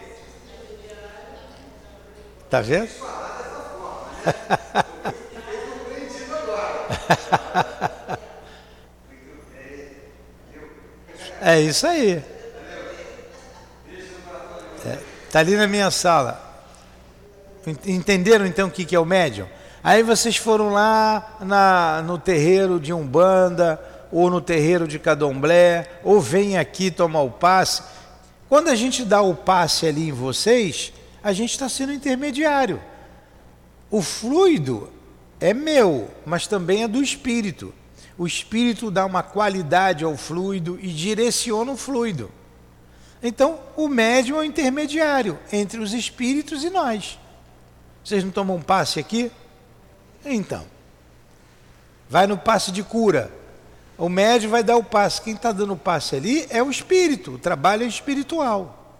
Tá 2.50 2.61
vendo? 2.61 2.91
é 11.41 11.61
isso 11.61 11.87
aí. 11.87 12.23
É, 14.85 14.99
tá 15.33 15.38
ali 15.38 15.57
na 15.57 15.67
minha 15.67 15.91
sala. 15.91 16.45
Entenderam 17.87 18.45
então 18.45 18.69
o 18.69 18.71
que, 18.71 18.85
que 18.85 18.95
é 18.95 19.00
o 19.00 19.07
médium? 19.07 19.49
Aí 19.87 20.02
vocês 20.02 20.37
foram 20.37 20.71
lá 20.71 21.37
na, 21.38 22.02
no 22.02 22.19
terreiro 22.19 22.81
de 22.81 22.93
Umbanda, 22.93 23.81
ou 24.11 24.28
no 24.28 24.40
terreiro 24.40 24.88
de 24.88 24.99
Cadomblé, 24.99 26.00
ou 26.02 26.21
vem 26.21 26.59
aqui 26.59 26.90
tomar 26.90 27.23
o 27.23 27.31
passe. 27.31 27.85
Quando 28.49 28.66
a 28.66 28.75
gente 28.75 29.05
dá 29.05 29.23
o 29.23 29.33
passe 29.33 29.87
ali 29.87 30.09
em 30.09 30.12
vocês, 30.12 30.93
a 31.23 31.33
gente 31.33 31.52
está 31.52 31.69
sendo 31.69 31.93
intermediário. 31.93 32.83
O 33.88 34.02
fluido 34.02 34.90
é 35.38 35.55
meu, 35.55 36.11
mas 36.26 36.49
também 36.49 36.83
é 36.83 36.88
do 36.88 37.00
espírito. 37.00 37.73
O 38.19 38.26
espírito 38.26 38.90
dá 38.90 39.07
uma 39.07 39.23
qualidade 39.23 40.02
ao 40.02 40.16
fluido 40.16 40.81
e 40.83 40.88
direciona 40.88 41.71
o 41.71 41.76
fluido. 41.76 42.28
Então, 43.23 43.61
o 43.76 43.87
médium 43.87 44.38
é 44.38 44.40
o 44.40 44.45
intermediário 44.45 45.38
entre 45.52 45.78
os 45.78 45.95
espíritos 45.95 46.64
e 46.64 46.71
nós. 46.71 47.21
Vocês 48.02 48.25
não 48.25 48.33
tomam 48.33 48.61
passe 48.61 48.99
aqui? 48.99 49.31
Então, 50.26 50.64
vai 52.09 52.26
no 52.26 52.37
passe 52.37 52.71
de 52.73 52.83
cura. 52.83 53.30
O 53.97 54.09
médium 54.09 54.50
vai 54.50 54.62
dar 54.62 54.76
o 54.76 54.85
passe. 54.85 55.23
Quem 55.23 55.35
está 55.35 55.52
dando 55.52 55.73
o 55.73 55.78
passe 55.78 56.16
ali 56.16 56.47
é 56.50 56.62
o 56.62 56.71
espírito, 56.71 57.33
o 57.33 57.38
trabalho 57.38 57.85
é 57.85 57.87
espiritual. 57.87 58.96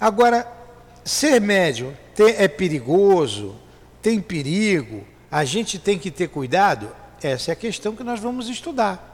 Agora, 0.00 0.50
ser 1.04 1.40
médium 1.40 1.94
é 2.16 2.48
perigoso, 2.48 3.56
tem 4.00 4.20
perigo, 4.20 5.04
a 5.30 5.44
gente 5.44 5.78
tem 5.78 5.98
que 5.98 6.10
ter 6.10 6.28
cuidado? 6.28 6.94
Essa 7.22 7.50
é 7.50 7.52
a 7.52 7.56
questão 7.56 7.94
que 7.94 8.04
nós 8.04 8.20
vamos 8.20 8.48
estudar. 8.48 9.04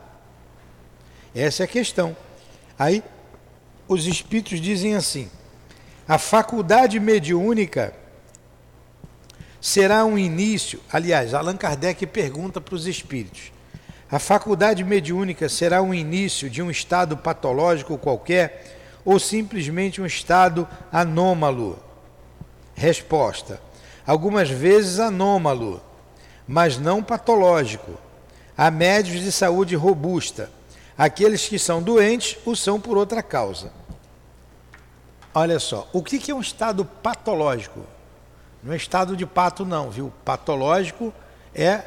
Essa 1.34 1.62
é 1.62 1.64
a 1.64 1.68
questão. 1.68 2.16
Aí, 2.78 3.02
os 3.88 4.06
espíritos 4.06 4.60
dizem 4.60 4.94
assim: 4.94 5.30
a 6.06 6.18
faculdade 6.18 7.00
mediúnica 7.00 7.94
será 9.64 10.04
um 10.04 10.18
início. 10.18 10.78
Aliás, 10.92 11.32
Allan 11.32 11.56
Kardec 11.56 12.06
pergunta 12.06 12.60
para 12.60 12.74
os 12.74 12.86
espíritos: 12.86 13.50
a 14.10 14.18
faculdade 14.18 14.84
mediúnica 14.84 15.48
será 15.48 15.80
um 15.80 15.94
início 15.94 16.50
de 16.50 16.60
um 16.60 16.70
estado 16.70 17.16
patológico 17.16 17.96
qualquer 17.96 18.76
ou 19.06 19.18
simplesmente 19.18 20.02
um 20.02 20.06
estado 20.06 20.68
anômalo? 20.92 21.78
Resposta: 22.74 23.58
algumas 24.06 24.50
vezes 24.50 25.00
anômalo, 25.00 25.82
mas 26.46 26.76
não 26.76 27.02
patológico. 27.02 27.94
Há 28.56 28.70
médios 28.70 29.22
de 29.22 29.32
saúde 29.32 29.74
robusta. 29.74 30.50
Aqueles 30.96 31.48
que 31.48 31.58
são 31.58 31.82
doentes 31.82 32.36
o 32.44 32.54
são 32.54 32.78
por 32.78 32.98
outra 32.98 33.22
causa. 33.22 33.72
Olha 35.32 35.58
só, 35.58 35.88
o 35.92 36.02
que 36.02 36.30
é 36.30 36.34
um 36.34 36.40
estado 36.40 36.84
patológico? 36.84 37.93
Não 38.64 38.72
é 38.72 38.76
estado 38.76 39.14
de 39.14 39.26
pato, 39.26 39.66
não, 39.66 39.90
viu? 39.90 40.10
Patológico 40.24 41.12
é 41.54 41.84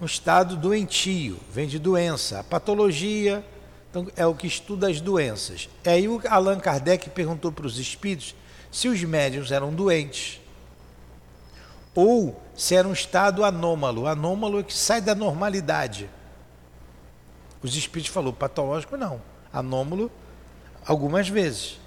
um 0.00 0.06
estado 0.06 0.56
doentio, 0.56 1.38
vem 1.52 1.68
de 1.68 1.78
doença. 1.78 2.40
A 2.40 2.42
patologia 2.44 3.44
então, 3.90 4.08
é 4.16 4.26
o 4.26 4.34
que 4.34 4.46
estuda 4.46 4.88
as 4.88 5.02
doenças. 5.02 5.68
É 5.84 5.90
aí 5.92 6.08
o 6.08 6.22
Allan 6.30 6.58
Kardec 6.58 7.10
perguntou 7.10 7.52
para 7.52 7.66
os 7.66 7.78
espíritos 7.78 8.34
se 8.72 8.88
os 8.88 9.04
médiums 9.04 9.52
eram 9.52 9.72
doentes 9.72 10.40
ou 11.94 12.42
se 12.56 12.74
era 12.74 12.88
um 12.88 12.92
estado 12.94 13.44
anômalo. 13.44 14.06
Anômalo 14.06 14.60
é 14.60 14.62
que 14.62 14.72
sai 14.72 15.02
da 15.02 15.14
normalidade. 15.14 16.08
Os 17.62 17.76
espíritos 17.76 18.12
falou 18.12 18.32
patológico 18.32 18.96
não, 18.96 19.20
anômalo 19.52 20.10
algumas 20.86 21.28
vezes. 21.28 21.83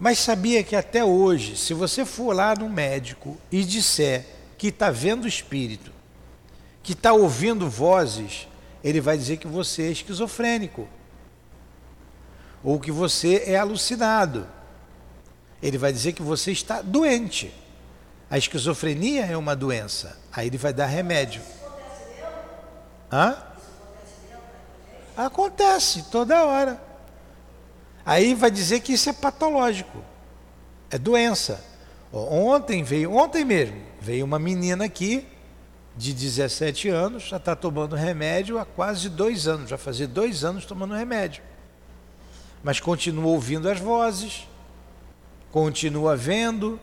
Mas 0.00 0.18
sabia 0.18 0.64
que 0.64 0.74
até 0.74 1.04
hoje, 1.04 1.58
se 1.58 1.74
você 1.74 2.06
for 2.06 2.34
lá 2.34 2.54
no 2.54 2.70
médico 2.70 3.36
e 3.52 3.62
disser 3.62 4.24
que 4.56 4.68
está 4.68 4.90
vendo 4.90 5.28
espírito, 5.28 5.92
que 6.82 6.94
está 6.94 7.12
ouvindo 7.12 7.68
vozes, 7.68 8.48
ele 8.82 8.98
vai 8.98 9.18
dizer 9.18 9.36
que 9.36 9.46
você 9.46 9.82
é 9.82 9.90
esquizofrênico. 9.90 10.88
Ou 12.64 12.80
que 12.80 12.90
você 12.90 13.44
é 13.46 13.58
alucinado. 13.58 14.48
Ele 15.62 15.76
vai 15.76 15.92
dizer 15.92 16.14
que 16.14 16.22
você 16.22 16.50
está 16.50 16.80
doente. 16.80 17.54
A 18.30 18.38
esquizofrenia 18.38 19.26
é 19.26 19.36
uma 19.36 19.54
doença. 19.54 20.18
Aí 20.32 20.46
ele 20.46 20.56
vai 20.56 20.72
dar 20.72 20.86
remédio. 20.86 21.42
Hã? 23.12 23.36
Acontece 25.14 26.04
toda 26.10 26.44
hora. 26.44 26.89
Aí 28.10 28.34
vai 28.34 28.50
dizer 28.50 28.80
que 28.80 28.94
isso 28.94 29.08
é 29.08 29.12
patológico, 29.12 30.02
é 30.90 30.98
doença. 30.98 31.64
Ontem 32.12 32.82
veio, 32.82 33.14
ontem 33.14 33.44
mesmo, 33.44 33.80
veio 34.00 34.24
uma 34.24 34.36
menina 34.36 34.84
aqui 34.86 35.24
de 35.96 36.12
17 36.12 36.88
anos, 36.88 37.28
já 37.28 37.36
está 37.36 37.54
tomando 37.54 37.94
remédio 37.94 38.58
há 38.58 38.64
quase 38.64 39.08
dois 39.08 39.46
anos, 39.46 39.70
já 39.70 39.78
fazia 39.78 40.08
dois 40.08 40.42
anos 40.42 40.66
tomando 40.66 40.92
remédio. 40.92 41.40
Mas 42.64 42.80
continua 42.80 43.28
ouvindo 43.28 43.70
as 43.70 43.78
vozes, 43.78 44.48
continua 45.52 46.16
vendo, 46.16 46.80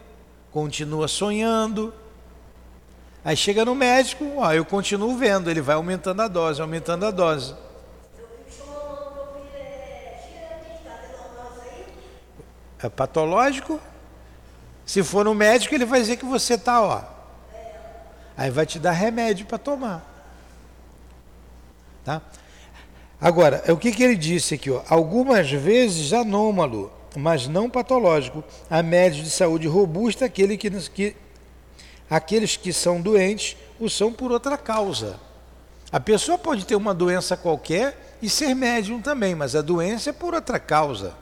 continua 0.49 1.09
sonhando. 1.09 1.93
Aí 3.25 3.35
chega 3.35 3.65
no 3.65 3.75
médico, 3.75 4.23
ó, 4.37 4.53
eu 4.53 4.63
continuo 4.63 5.17
vendo, 5.17 5.51
ele 5.51 5.59
vai 5.59 5.75
aumentando 5.75 6.21
a 6.21 6.29
dose, 6.29 6.61
aumentando 6.61 7.05
a 7.05 7.11
dose. 7.11 7.53
É 12.81 12.89
patológico. 12.89 13.79
Se 14.85 15.03
for 15.03 15.25
no 15.25 15.33
médico, 15.35 15.75
ele 15.75 15.85
vai 15.85 15.99
dizer 15.99 16.17
que 16.17 16.25
você 16.25 16.53
está, 16.53 16.81
ó. 16.81 17.01
Aí 18.37 18.49
vai 18.49 18.65
te 18.65 18.79
dar 18.79 18.91
remédio 18.91 19.45
para 19.45 19.57
tomar. 19.57 20.05
Tá? 22.05 22.21
Agora, 23.19 23.63
o 23.69 23.77
que, 23.77 23.91
que 23.91 24.03
ele 24.03 24.15
disse 24.15 24.55
aqui, 24.55 24.69
ó? 24.69 24.81
Algumas 24.87 25.49
vezes 25.51 26.13
anômalo, 26.13 26.91
mas 27.15 27.47
não 27.47 27.69
patológico. 27.69 28.43
A 28.69 28.83
médios 28.83 29.23
de 29.25 29.31
saúde 29.31 29.67
robusta, 29.67 30.25
aquele 30.25 30.55
que, 30.55 30.69
que, 30.89 31.15
aqueles 32.09 32.55
que 32.55 32.71
são 32.71 33.01
doentes 33.01 33.57
o 33.79 33.89
são 33.89 34.13
por 34.13 34.31
outra 34.31 34.57
causa. 34.57 35.19
A 35.91 35.99
pessoa 35.99 36.37
pode 36.37 36.65
ter 36.65 36.75
uma 36.75 36.93
doença 36.93 37.35
qualquer 37.35 38.17
e 38.21 38.29
ser 38.29 38.53
médium 38.53 39.01
também, 39.01 39.33
mas 39.35 39.55
a 39.55 39.61
doença 39.61 40.11
é 40.11 40.13
por 40.13 40.33
outra 40.33 40.59
causa. 40.59 41.13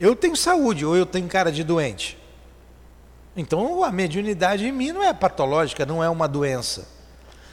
Eu 0.00 0.16
tenho 0.16 0.34
saúde 0.34 0.86
ou 0.86 0.96
eu 0.96 1.04
tenho 1.04 1.28
cara 1.28 1.52
de 1.52 1.62
doente? 1.62 2.16
Então 3.36 3.84
a 3.84 3.92
mediunidade 3.92 4.66
em 4.66 4.72
mim 4.72 4.92
não 4.92 5.04
é 5.04 5.12
patológica, 5.12 5.84
não 5.84 6.02
é 6.02 6.08
uma 6.08 6.26
doença. 6.26 6.88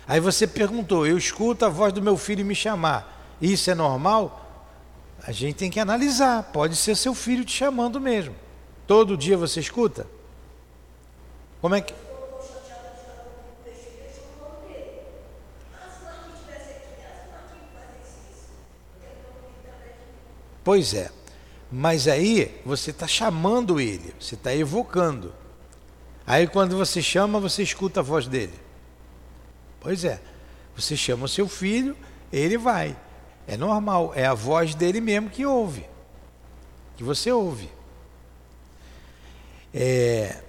Aí 0.08 0.22
você 0.22 0.48
perguntou, 0.48 1.06
eu 1.06 1.18
escuto 1.18 1.66
a 1.66 1.70
voz 1.70 1.92
do 1.92 2.02
meu 2.02 2.18
filho 2.18 2.46
me 2.46 2.56
chamar. 2.56 3.36
Isso 3.42 3.70
é 3.70 3.76
normal? 3.76 4.46
A 5.22 5.32
gente 5.34 5.56
tem 5.56 5.70
que 5.70 5.80
analisar. 5.80 6.44
Pode 6.54 6.78
ser 6.78 6.96
seu 6.96 7.14
filho 7.14 7.44
te 7.44 7.52
chamando 7.52 8.00
mesmo. 8.00 8.34
Todo 8.88 9.18
dia 9.18 9.38
você 9.38 9.60
escuta? 9.60 10.08
Como 11.60 11.76
é 11.76 11.82
que. 11.82 11.94
Pois 20.64 20.94
é. 20.94 21.10
Mas 21.72 22.08
aí 22.08 22.60
você 22.66 22.92
está 22.92 23.08
chamando 23.08 23.80
ele, 23.80 24.14
você 24.20 24.36
está 24.36 24.54
evocando. 24.56 25.34
Aí 26.26 26.48
quando 26.48 26.78
você 26.78 27.02
chama, 27.02 27.40
você 27.40 27.64
escuta 27.64 28.00
a 28.00 28.04
voz 28.04 28.28
dele. 28.28 28.54
Pois 29.80 30.06
é. 30.06 30.20
Você 30.76 30.96
chama 30.96 31.26
o 31.26 31.30
seu 31.30 31.48
filho, 31.48 31.98
ele 32.32 32.58
vai. 32.58 32.96
É 33.48 33.58
normal, 33.58 34.14
é 34.16 34.26
a 34.26 34.34
voz 34.34 34.76
dele 34.76 35.02
mesmo 35.02 35.30
que 35.30 35.46
ouve. 35.46 35.86
Que 36.96 37.04
você 37.04 37.32
ouve. 37.32 37.70
É, 39.74 40.42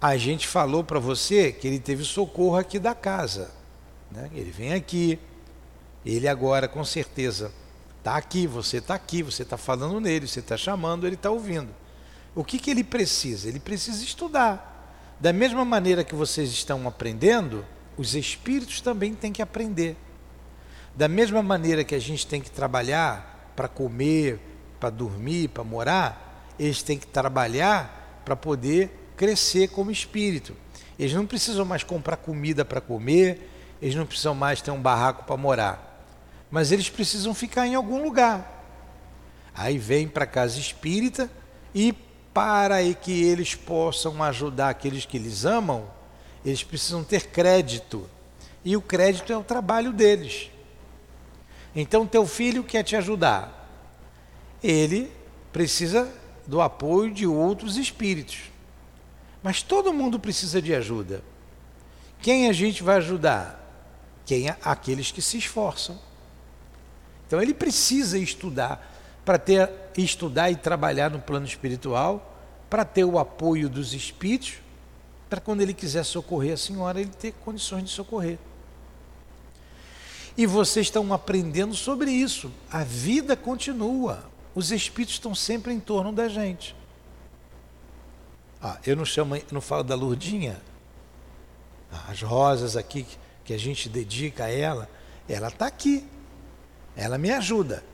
a 0.00 0.16
gente 0.16 0.46
falou 0.46 0.84
para 0.84 0.98
você 0.98 1.50
que 1.52 1.66
ele 1.66 1.80
teve 1.80 2.04
socorro 2.04 2.56
aqui 2.56 2.78
da 2.78 2.94
casa. 2.94 3.50
Né? 4.10 4.30
Ele 4.34 4.50
vem 4.50 4.72
aqui, 4.72 5.18
ele 6.04 6.28
agora 6.28 6.68
com 6.68 6.84
certeza 6.84 7.52
está 8.08 8.16
aqui, 8.16 8.46
você 8.46 8.78
está 8.78 8.94
aqui, 8.94 9.22
você 9.22 9.42
está 9.42 9.58
falando 9.58 10.00
nele, 10.00 10.26
você 10.26 10.40
está 10.40 10.56
chamando, 10.56 11.06
ele 11.06 11.14
está 11.14 11.30
ouvindo. 11.30 11.68
O 12.34 12.42
que, 12.42 12.58
que 12.58 12.70
ele 12.70 12.82
precisa? 12.82 13.48
Ele 13.48 13.60
precisa 13.60 14.02
estudar. 14.02 14.74
Da 15.20 15.32
mesma 15.32 15.64
maneira 15.64 16.02
que 16.02 16.14
vocês 16.14 16.50
estão 16.50 16.88
aprendendo, 16.88 17.66
os 17.98 18.14
espíritos 18.14 18.80
também 18.80 19.14
têm 19.14 19.32
que 19.32 19.42
aprender. 19.42 19.96
Da 20.94 21.06
mesma 21.06 21.42
maneira 21.42 21.84
que 21.84 21.94
a 21.94 21.98
gente 21.98 22.26
tem 22.26 22.40
que 22.40 22.50
trabalhar 22.50 23.52
para 23.54 23.68
comer, 23.68 24.40
para 24.80 24.88
dormir, 24.88 25.48
para 25.48 25.64
morar, 25.64 26.54
eles 26.58 26.82
têm 26.82 26.98
que 26.98 27.06
trabalhar 27.06 28.22
para 28.24 28.34
poder 28.34 29.12
crescer 29.16 29.68
como 29.68 29.90
espírito. 29.90 30.56
Eles 30.98 31.12
não 31.12 31.26
precisam 31.26 31.64
mais 31.64 31.84
comprar 31.84 32.16
comida 32.16 32.64
para 32.64 32.80
comer, 32.80 33.50
eles 33.82 33.94
não 33.94 34.06
precisam 34.06 34.34
mais 34.34 34.62
ter 34.62 34.70
um 34.70 34.80
barraco 34.80 35.24
para 35.24 35.36
morar, 35.36 35.87
mas 36.50 36.72
eles 36.72 36.88
precisam 36.88 37.34
ficar 37.34 37.66
em 37.66 37.74
algum 37.74 38.02
lugar. 38.02 38.54
Aí 39.54 39.76
vem 39.76 40.08
para 40.08 40.24
a 40.24 40.26
casa 40.26 40.58
espírita 40.58 41.30
e 41.74 41.92
para 42.32 42.92
que 42.94 43.24
eles 43.24 43.54
possam 43.54 44.22
ajudar 44.22 44.68
aqueles 44.68 45.04
que 45.04 45.16
eles 45.16 45.44
amam, 45.44 45.84
eles 46.44 46.62
precisam 46.62 47.02
ter 47.02 47.26
crédito. 47.26 48.08
E 48.64 48.76
o 48.76 48.80
crédito 48.80 49.32
é 49.32 49.36
o 49.36 49.42
trabalho 49.42 49.92
deles. 49.92 50.50
Então 51.74 52.06
teu 52.06 52.26
filho 52.26 52.62
quer 52.62 52.82
te 52.82 52.96
ajudar. 52.96 53.68
Ele 54.62 55.10
precisa 55.52 56.12
do 56.46 56.60
apoio 56.60 57.12
de 57.12 57.26
outros 57.26 57.76
espíritos. 57.76 58.50
Mas 59.42 59.62
todo 59.62 59.92
mundo 59.92 60.18
precisa 60.18 60.60
de 60.60 60.74
ajuda. 60.74 61.22
Quem 62.20 62.48
a 62.48 62.52
gente 62.52 62.82
vai 62.82 62.96
ajudar? 62.96 63.58
Quem 64.24 64.48
aqueles 64.62 65.10
que 65.10 65.22
se 65.22 65.38
esforçam. 65.38 65.98
Então 67.28 67.40
ele 67.40 67.54
precisa 67.54 68.18
estudar 68.18 68.96
para 69.24 69.38
ter 69.38 69.70
estudar 69.96 70.50
e 70.50 70.56
trabalhar 70.56 71.10
no 71.10 71.20
plano 71.20 71.44
espiritual, 71.44 72.34
para 72.70 72.84
ter 72.84 73.04
o 73.04 73.18
apoio 73.18 73.68
dos 73.68 73.92
espíritos, 73.92 74.54
para 75.28 75.40
quando 75.40 75.60
ele 75.60 75.74
quiser 75.74 76.04
socorrer 76.04 76.54
a 76.54 76.56
senhora, 76.56 77.00
ele 77.00 77.10
ter 77.10 77.32
condições 77.44 77.84
de 77.84 77.90
socorrer. 77.90 78.38
E 80.36 80.46
vocês 80.46 80.86
estão 80.86 81.12
aprendendo 81.12 81.74
sobre 81.74 82.10
isso. 82.10 82.50
A 82.70 82.84
vida 82.84 83.36
continua. 83.36 84.24
Os 84.54 84.70
espíritos 84.70 85.16
estão 85.16 85.34
sempre 85.34 85.72
em 85.72 85.80
torno 85.80 86.12
da 86.12 86.28
gente. 86.28 86.74
Ah, 88.62 88.78
eu 88.86 88.96
não 88.96 89.04
chamo, 89.04 89.36
não 89.52 89.60
falo 89.60 89.82
da 89.82 89.94
Lurdinha. 89.94 90.60
As 92.08 92.22
rosas 92.22 92.76
aqui 92.76 93.06
que 93.44 93.52
a 93.52 93.58
gente 93.58 93.88
dedica 93.88 94.44
a 94.44 94.50
ela, 94.50 94.88
ela 95.28 95.48
está 95.48 95.66
aqui. 95.66 96.06
Ela 96.98 97.16
me 97.16 97.30
ajuda. 97.30 97.84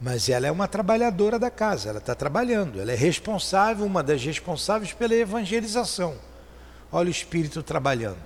Mas 0.00 0.30
ela 0.30 0.46
é 0.46 0.50
uma 0.50 0.66
trabalhadora 0.66 1.38
da 1.38 1.50
casa, 1.50 1.90
ela 1.90 1.98
está 1.98 2.14
trabalhando, 2.14 2.80
ela 2.80 2.90
é 2.90 2.94
responsável, 2.94 3.84
uma 3.84 4.02
das 4.02 4.24
responsáveis 4.24 4.94
pela 4.94 5.14
evangelização. 5.14 6.16
Olha 6.90 7.08
o 7.08 7.10
espírito 7.10 7.62
trabalhando. 7.62 8.18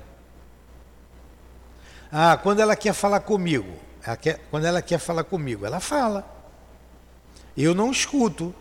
Ah, 2.12 2.36
quando 2.40 2.60
ela 2.60 2.76
quer 2.76 2.92
falar 2.92 3.18
comigo, 3.20 3.74
ela 4.06 4.16
quer, 4.16 4.38
quando 4.52 4.66
ela 4.66 4.80
quer 4.80 5.00
falar 5.00 5.24
comigo, 5.24 5.66
ela 5.66 5.80
fala. 5.80 6.24
Eu 7.56 7.74
não 7.74 7.90
escuto. 7.90 8.54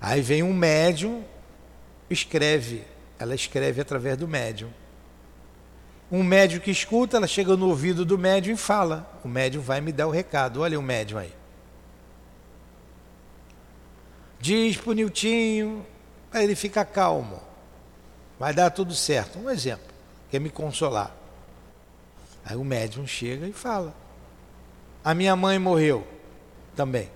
Aí 0.00 0.20
vem 0.20 0.42
um 0.42 0.52
médium 0.52 1.24
escreve, 2.10 2.84
ela 3.20 3.36
escreve 3.36 3.80
através 3.80 4.16
do 4.16 4.26
médium. 4.26 4.70
Um 6.10 6.22
médium 6.22 6.60
que 6.60 6.70
escuta, 6.70 7.16
ela 7.16 7.26
chega 7.26 7.56
no 7.56 7.68
ouvido 7.68 8.04
do 8.04 8.18
médium 8.18 8.54
e 8.54 8.56
fala. 8.56 9.10
O 9.24 9.28
médium 9.28 9.62
vai 9.62 9.80
me 9.80 9.90
dar 9.90 10.06
o 10.06 10.10
recado. 10.10 10.60
Olha 10.60 10.78
o 10.78 10.82
médium 10.82 11.18
aí. 11.18 11.32
Diz 14.38 14.76
pro 14.76 14.92
Niltinho, 14.92 15.86
aí 16.30 16.44
ele 16.44 16.54
fica 16.54 16.84
calmo. 16.84 17.40
Vai 18.38 18.52
dar 18.52 18.70
tudo 18.70 18.94
certo. 18.94 19.38
Um 19.38 19.48
exemplo, 19.48 19.86
quer 20.30 20.38
me 20.38 20.50
consolar. 20.50 21.14
Aí 22.44 22.56
o 22.56 22.64
médium 22.64 23.06
chega 23.06 23.46
e 23.46 23.52
fala. 23.52 23.94
A 25.02 25.14
minha 25.14 25.34
mãe 25.34 25.58
morreu 25.58 26.06
também. 26.76 27.10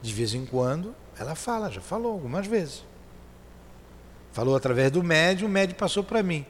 De 0.00 0.12
vez 0.12 0.34
em 0.34 0.46
quando 0.46 0.94
ela 1.18 1.34
fala, 1.34 1.70
já 1.70 1.80
falou 1.80 2.12
algumas 2.12 2.46
vezes. 2.46 2.84
Falou 4.32 4.56
através 4.56 4.90
do 4.90 5.02
médium, 5.02 5.48
o 5.48 5.50
médium 5.50 5.76
passou 5.76 6.02
para 6.02 6.22
mim. 6.22 6.46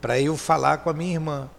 Para 0.00 0.20
eu 0.20 0.36
falar 0.36 0.78
com 0.78 0.90
a 0.90 0.92
minha 0.92 1.14
irmã. 1.14 1.50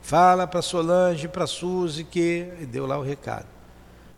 Fala 0.00 0.46
para 0.46 0.62
Solange, 0.62 1.28
para 1.28 1.46
Suzy 1.46 2.04
que. 2.04 2.52
E 2.60 2.66
deu 2.66 2.86
lá 2.86 2.98
o 2.98 3.02
recado. 3.02 3.46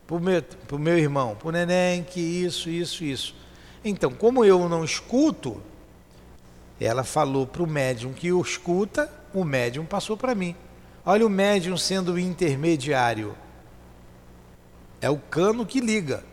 Para 0.07 0.17
o 0.17 0.21
meu, 0.21 0.43
meu 0.79 0.99
irmão, 0.99 1.35
para 1.35 1.49
o 1.49 1.53
neném, 1.53 2.03
que 2.03 2.21
isso, 2.21 2.69
isso, 2.69 3.05
isso. 3.05 3.35
Então, 3.85 4.13
como 4.13 4.45
eu 4.45 4.69
não 4.69 4.85
escuto, 4.85 5.63
ela 6.81 7.05
falou 7.05 7.47
para 7.47 7.63
o 7.63 7.67
médium 7.67 8.13
que 8.13 8.33
o 8.33 8.41
escuta, 8.41 9.11
o 9.33 9.45
médium 9.45 9.87
passou 9.87 10.17
para 10.17 10.35
mim. 10.35 10.55
Olha 11.07 11.27
o 11.27 11.31
médium 11.31 11.77
sendo 11.77 12.13
o 12.13 12.19
intermediário. 12.19 13.35
É 15.01 15.09
o 15.09 15.19
cano 15.19 15.65
que 15.65 15.81
liga. 15.81 16.25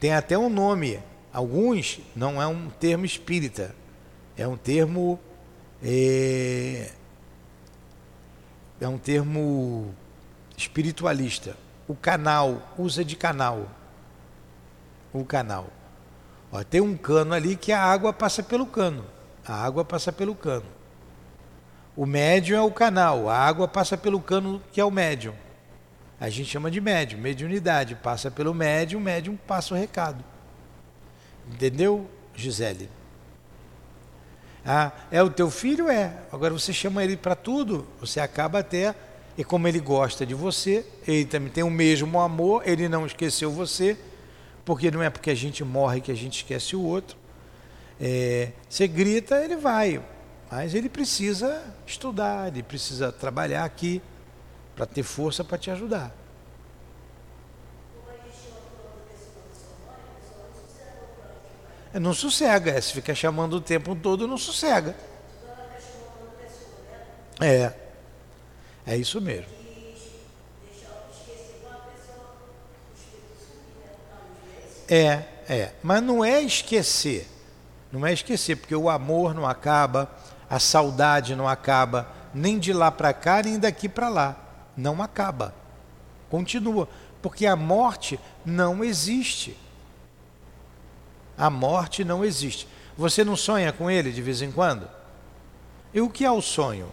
Tem 0.00 0.12
até 0.12 0.36
um 0.36 0.48
nome, 0.48 1.00
Alguns 1.34 1.98
não 2.14 2.40
é 2.40 2.46
um 2.46 2.70
termo 2.70 3.04
espírita, 3.04 3.74
é 4.36 4.46
um 4.46 4.56
termo 4.56 5.18
é, 5.84 6.90
é 8.80 8.88
um 8.88 8.96
termo 8.96 9.94
espiritualista. 10.56 11.56
O 11.86 11.94
canal, 11.94 12.72
usa 12.78 13.04
de 13.04 13.14
canal. 13.14 13.68
O 15.12 15.24
canal. 15.24 15.68
Ó, 16.50 16.62
tem 16.64 16.80
um 16.80 16.96
cano 16.96 17.34
ali 17.34 17.54
que 17.54 17.70
a 17.70 17.82
água 17.82 18.12
passa 18.12 18.42
pelo 18.42 18.64
cano. 18.64 19.04
A 19.46 19.62
água 19.62 19.84
passa 19.84 20.10
pelo 20.10 20.34
cano. 20.34 20.64
O 21.94 22.06
médium 22.06 22.56
é 22.56 22.62
o 22.62 22.72
canal, 22.72 23.28
a 23.28 23.36
água 23.36 23.68
passa 23.68 23.96
pelo 23.96 24.20
cano 24.20 24.60
que 24.72 24.80
é 24.80 24.84
o 24.84 24.90
médium. 24.90 25.34
A 26.18 26.30
gente 26.30 26.48
chama 26.48 26.70
de 26.70 26.80
médium, 26.80 27.20
mediunidade. 27.20 27.94
Passa 27.96 28.30
pelo 28.30 28.54
médium, 28.54 29.00
o 29.00 29.02
médium 29.02 29.36
passa 29.36 29.74
o 29.74 29.76
recado. 29.76 30.24
Entendeu, 31.52 32.08
Gisele? 32.34 32.88
Ah, 34.66 34.92
é 35.10 35.22
o 35.22 35.28
teu 35.28 35.50
filho? 35.50 35.88
É. 35.88 36.12
Agora 36.32 36.52
você 36.52 36.72
chama 36.72 37.04
ele 37.04 37.16
para 37.16 37.34
tudo, 37.34 37.86
você 38.00 38.20
acaba 38.20 38.60
até. 38.60 38.94
E 39.36 39.44
como 39.44 39.66
ele 39.66 39.80
gosta 39.80 40.24
de 40.24 40.32
você, 40.32 40.86
ele 41.06 41.24
também 41.24 41.50
tem 41.50 41.64
o 41.64 41.70
mesmo 41.70 42.20
amor, 42.20 42.62
ele 42.64 42.88
não 42.88 43.04
esqueceu 43.04 43.50
você, 43.50 43.96
porque 44.64 44.90
não 44.90 45.02
é 45.02 45.10
porque 45.10 45.30
a 45.30 45.34
gente 45.34 45.64
morre 45.64 46.00
que 46.00 46.12
a 46.12 46.14
gente 46.14 46.36
esquece 46.36 46.76
o 46.76 46.82
outro. 46.82 47.16
É, 48.00 48.52
você 48.68 48.86
grita, 48.86 49.42
ele 49.42 49.56
vai, 49.56 50.00
mas 50.50 50.72
ele 50.72 50.88
precisa 50.88 51.62
estudar, 51.84 52.48
ele 52.48 52.62
precisa 52.62 53.10
trabalhar 53.10 53.64
aqui 53.64 54.00
para 54.76 54.86
ter 54.86 55.02
força 55.02 55.42
para 55.42 55.58
te 55.58 55.70
ajudar. 55.70 56.14
Não 62.00 62.12
sossega, 62.12 62.72
é, 62.72 62.80
se 62.80 62.92
fica 62.92 63.14
chamando 63.14 63.54
o 63.54 63.60
tempo 63.60 63.94
todo, 63.94 64.26
não 64.26 64.36
sossega. 64.36 64.96
É. 67.40 67.72
É 68.86 68.96
isso 68.96 69.20
mesmo. 69.20 69.46
É, 74.88 75.22
é. 75.48 75.72
Mas 75.82 76.02
não 76.02 76.24
é 76.24 76.42
esquecer. 76.42 77.28
Não 77.90 78.04
é 78.04 78.12
esquecer, 78.12 78.56
porque 78.56 78.74
o 78.74 78.90
amor 78.90 79.34
não 79.34 79.46
acaba, 79.46 80.10
a 80.50 80.58
saudade 80.58 81.36
não 81.36 81.48
acaba, 81.48 82.08
nem 82.34 82.58
de 82.58 82.72
lá 82.72 82.90
para 82.90 83.12
cá, 83.12 83.42
nem 83.42 83.58
daqui 83.58 83.88
para 83.88 84.08
lá. 84.08 84.36
Não 84.76 85.00
acaba. 85.00 85.54
Continua. 86.28 86.88
Porque 87.22 87.46
a 87.46 87.56
morte 87.56 88.18
não 88.44 88.84
existe. 88.84 89.56
A 91.36 91.50
morte 91.50 92.04
não 92.04 92.24
existe. 92.24 92.68
Você 92.96 93.24
não 93.24 93.36
sonha 93.36 93.72
com 93.72 93.90
ele 93.90 94.12
de 94.12 94.22
vez 94.22 94.40
em 94.42 94.50
quando? 94.50 94.88
E 95.92 96.00
o 96.00 96.08
que 96.08 96.24
é 96.24 96.30
o 96.30 96.40
sonho? 96.40 96.88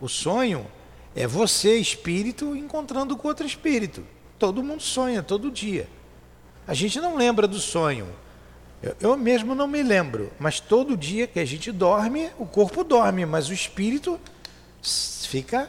O 0.00 0.08
sonho 0.08 0.66
é 1.14 1.26
você, 1.26 1.76
espírito, 1.76 2.56
encontrando 2.56 3.16
com 3.16 3.28
outro 3.28 3.46
espírito. 3.46 4.04
Todo 4.38 4.62
mundo 4.62 4.82
sonha 4.82 5.22
todo 5.22 5.50
dia. 5.50 5.88
A 6.66 6.74
gente 6.74 7.00
não 7.00 7.16
lembra 7.16 7.48
do 7.48 7.58
sonho. 7.58 8.08
Eu, 8.82 8.96
eu, 9.00 9.16
mesmo 9.16 9.54
não 9.54 9.66
me 9.66 9.82
lembro, 9.82 10.32
mas 10.38 10.58
todo 10.60 10.96
dia 10.96 11.26
que 11.26 11.38
a 11.38 11.44
gente 11.44 11.70
dorme, 11.70 12.30
o 12.38 12.46
corpo 12.46 12.82
dorme, 12.82 13.26
mas 13.26 13.48
o 13.48 13.52
espírito 13.52 14.18
fica 14.82 15.68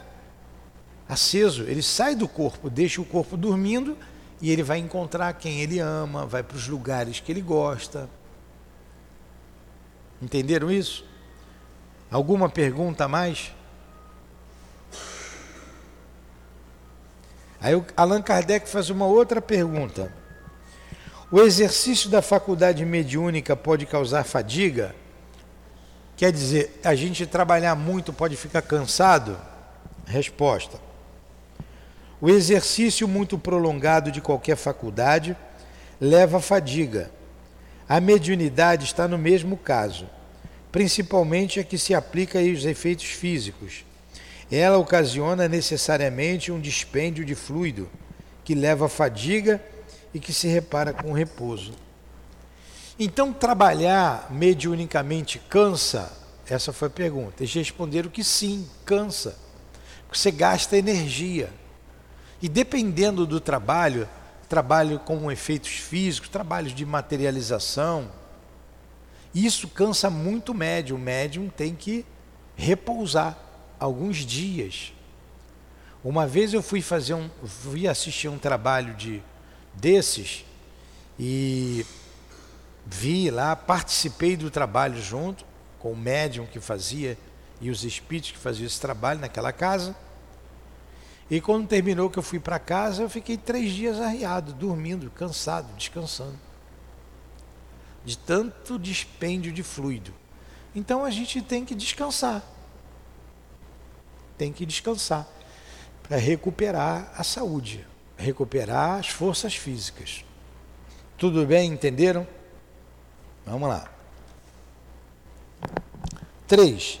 aceso. 1.06 1.64
Ele 1.64 1.82
sai 1.82 2.14
do 2.14 2.26
corpo, 2.26 2.70
deixa 2.70 3.00
o 3.02 3.04
corpo 3.04 3.36
dormindo 3.36 3.98
e 4.42 4.50
ele 4.50 4.64
vai 4.64 4.78
encontrar 4.78 5.32
quem 5.34 5.60
ele 5.60 5.78
ama, 5.78 6.26
vai 6.26 6.42
para 6.42 6.56
os 6.56 6.66
lugares 6.66 7.20
que 7.20 7.30
ele 7.30 7.40
gosta. 7.40 8.10
Entenderam 10.20 10.68
isso? 10.68 11.04
Alguma 12.10 12.48
pergunta 12.48 13.04
a 13.04 13.08
mais? 13.08 13.54
Aí 17.60 17.80
Allan 17.96 18.20
Kardec 18.20 18.68
faz 18.68 18.90
uma 18.90 19.06
outra 19.06 19.40
pergunta. 19.40 20.12
O 21.30 21.40
exercício 21.40 22.10
da 22.10 22.20
faculdade 22.20 22.84
mediúnica 22.84 23.54
pode 23.54 23.86
causar 23.86 24.24
fadiga? 24.24 24.92
Quer 26.16 26.32
dizer, 26.32 26.80
a 26.82 26.96
gente 26.96 27.26
trabalhar 27.26 27.76
muito 27.76 28.12
pode 28.12 28.36
ficar 28.36 28.62
cansado? 28.62 29.38
Resposta: 30.04 30.80
O 32.22 32.30
exercício 32.30 33.08
muito 33.08 33.36
prolongado 33.36 34.12
de 34.12 34.20
qualquer 34.20 34.54
faculdade 34.56 35.36
leva 36.00 36.36
a 36.36 36.40
fadiga. 36.40 37.10
A 37.88 38.00
mediunidade 38.00 38.84
está 38.84 39.08
no 39.08 39.18
mesmo 39.18 39.56
caso, 39.56 40.08
principalmente 40.70 41.58
a 41.58 41.64
que 41.64 41.76
se 41.76 41.92
aplica 41.96 42.38
aos 42.38 42.64
efeitos 42.64 43.06
físicos. 43.06 43.84
Ela 44.48 44.78
ocasiona 44.78 45.48
necessariamente 45.48 46.52
um 46.52 46.60
dispêndio 46.60 47.24
de 47.24 47.34
fluido 47.34 47.90
que 48.44 48.54
leva 48.54 48.86
a 48.86 48.88
fadiga 48.88 49.60
e 50.14 50.20
que 50.20 50.32
se 50.32 50.46
repara 50.46 50.92
com 50.92 51.10
repouso. 51.10 51.72
Então, 53.00 53.32
trabalhar 53.32 54.28
mediunicamente 54.30 55.40
cansa? 55.48 56.12
Essa 56.48 56.72
foi 56.72 56.86
a 56.86 56.92
pergunta. 56.92 57.42
Eles 57.42 57.52
responderam 57.52 58.08
que 58.08 58.22
sim, 58.22 58.68
cansa. 58.84 59.36
Porque 60.06 60.20
você 60.20 60.30
gasta 60.30 60.76
energia. 60.76 61.50
E 62.42 62.48
dependendo 62.48 63.24
do 63.24 63.40
trabalho, 63.40 64.08
trabalho 64.48 64.98
com 64.98 65.30
efeitos 65.30 65.70
físicos, 65.70 66.28
trabalhos 66.28 66.74
de 66.74 66.84
materialização, 66.84 68.10
isso 69.32 69.68
cansa 69.68 70.10
muito 70.10 70.50
o 70.50 70.54
médium. 70.54 70.96
O 70.96 71.00
médium 71.00 71.48
tem 71.48 71.72
que 71.72 72.04
repousar 72.56 73.38
alguns 73.78 74.18
dias. 74.18 74.92
Uma 76.04 76.26
vez 76.26 76.52
eu 76.52 76.62
fui 76.62 76.82
fazer 76.82 77.14
um, 77.14 77.30
fui 77.44 77.86
assistir 77.86 78.28
um 78.28 78.38
trabalho 78.38 78.94
de 78.94 79.22
desses 79.72 80.44
e 81.18 81.86
vi 82.84 83.30
lá, 83.30 83.54
participei 83.54 84.36
do 84.36 84.50
trabalho 84.50 85.00
junto 85.00 85.44
com 85.78 85.92
o 85.92 85.96
médium 85.96 86.44
que 86.44 86.58
fazia 86.58 87.16
e 87.60 87.70
os 87.70 87.84
espíritos 87.84 88.32
que 88.32 88.38
faziam 88.38 88.66
esse 88.66 88.80
trabalho 88.80 89.20
naquela 89.20 89.52
casa. 89.52 89.94
E 91.30 91.40
quando 91.40 91.66
terminou 91.66 92.10
que 92.10 92.18
eu 92.18 92.22
fui 92.22 92.38
para 92.38 92.58
casa, 92.58 93.02
eu 93.02 93.08
fiquei 93.08 93.36
três 93.36 93.72
dias 93.72 94.00
arriado, 94.00 94.52
dormindo, 94.52 95.10
cansado, 95.10 95.72
descansando. 95.76 96.38
De 98.04 98.18
tanto 98.18 98.78
dispêndio 98.78 99.52
de 99.52 99.62
fluido. 99.62 100.12
Então 100.74 101.04
a 101.04 101.10
gente 101.10 101.40
tem 101.40 101.64
que 101.64 101.74
descansar. 101.74 102.42
Tem 104.36 104.52
que 104.52 104.66
descansar 104.66 105.26
para 106.02 106.16
recuperar 106.16 107.12
a 107.16 107.22
saúde 107.22 107.86
recuperar 108.22 109.00
as 109.00 109.08
forças 109.08 109.54
físicas. 109.54 110.24
Tudo 111.18 111.44
bem? 111.44 111.72
Entenderam? 111.72 112.26
Vamos 113.44 113.68
lá. 113.68 113.90
3. 116.46 117.00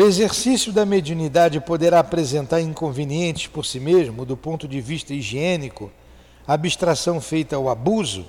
O 0.00 0.02
exercício 0.02 0.72
da 0.72 0.86
mediunidade 0.86 1.60
poderá 1.60 1.98
apresentar 1.98 2.58
inconvenientes 2.58 3.48
por 3.48 3.66
si 3.66 3.78
mesmo, 3.78 4.24
do 4.24 4.34
ponto 4.34 4.66
de 4.66 4.80
vista 4.80 5.12
higiênico, 5.12 5.92
abstração 6.46 7.20
feita 7.20 7.54
ao 7.54 7.68
abuso. 7.68 8.24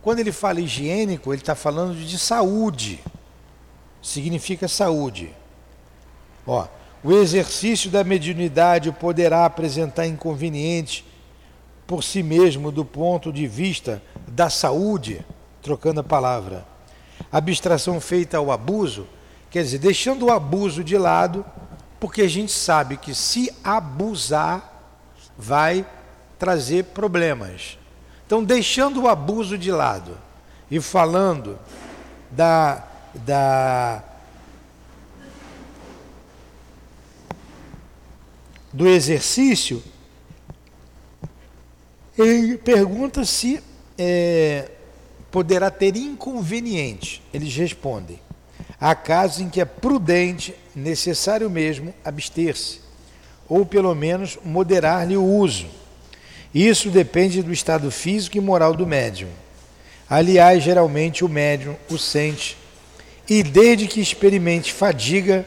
Quando 0.00 0.20
ele 0.20 0.32
fala 0.32 0.58
higiênico, 0.58 1.30
ele 1.30 1.42
está 1.42 1.54
falando 1.54 1.94
de 1.94 2.18
saúde. 2.18 3.00
Significa 4.00 4.66
saúde. 4.66 5.28
Ó, 6.46 6.66
o 7.04 7.12
exercício 7.12 7.90
da 7.90 8.02
mediunidade 8.02 8.90
poderá 8.92 9.44
apresentar 9.44 10.06
inconvenientes 10.06 11.04
por 11.86 12.02
si 12.02 12.22
mesmo 12.22 12.72
do 12.72 12.82
ponto 12.82 13.30
de 13.30 13.46
vista 13.46 14.02
da 14.26 14.48
saúde, 14.48 15.20
trocando 15.60 16.00
a 16.00 16.04
palavra. 16.04 16.66
Abstração 17.30 18.00
feita 18.00 18.38
ao 18.38 18.50
abuso, 18.50 19.06
quer 19.50 19.64
dizer, 19.64 19.78
deixando 19.78 20.26
o 20.26 20.30
abuso 20.30 20.84
de 20.84 20.96
lado, 20.96 21.44
porque 21.98 22.22
a 22.22 22.28
gente 22.28 22.52
sabe 22.52 22.96
que 22.96 23.14
se 23.14 23.52
abusar 23.62 24.70
vai 25.36 25.84
trazer 26.38 26.84
problemas. 26.84 27.78
Então, 28.26 28.44
deixando 28.44 29.02
o 29.02 29.08
abuso 29.08 29.58
de 29.58 29.72
lado 29.72 30.16
e 30.70 30.80
falando 30.80 31.58
da, 32.30 32.84
da 33.14 34.04
do 38.72 38.86
exercício, 38.86 39.82
ele 42.16 42.56
pergunta 42.56 43.24
se 43.24 43.62
é, 43.98 44.70
poderá 45.30 45.70
ter 45.70 45.96
inconveniente. 45.96 47.22
Eles 47.34 47.54
respondem: 47.56 48.20
há 48.80 48.94
casos 48.94 49.40
em 49.40 49.48
que 49.48 49.60
é 49.60 49.64
prudente, 49.64 50.54
necessário 50.74 51.50
mesmo, 51.50 51.92
abster-se, 52.04 52.80
ou 53.48 53.66
pelo 53.66 53.94
menos 53.94 54.38
moderar-lhe 54.44 55.16
o 55.16 55.24
uso. 55.24 55.66
Isso 56.54 56.90
depende 56.90 57.42
do 57.42 57.52
estado 57.52 57.90
físico 57.90 58.36
e 58.36 58.40
moral 58.40 58.74
do 58.74 58.86
médium. 58.86 59.28
Aliás, 60.08 60.62
geralmente 60.62 61.24
o 61.24 61.28
médium 61.28 61.76
o 61.88 61.96
sente 61.96 62.56
e, 63.28 63.44
desde 63.44 63.86
que 63.86 64.00
experimente 64.00 64.72
fadiga, 64.72 65.46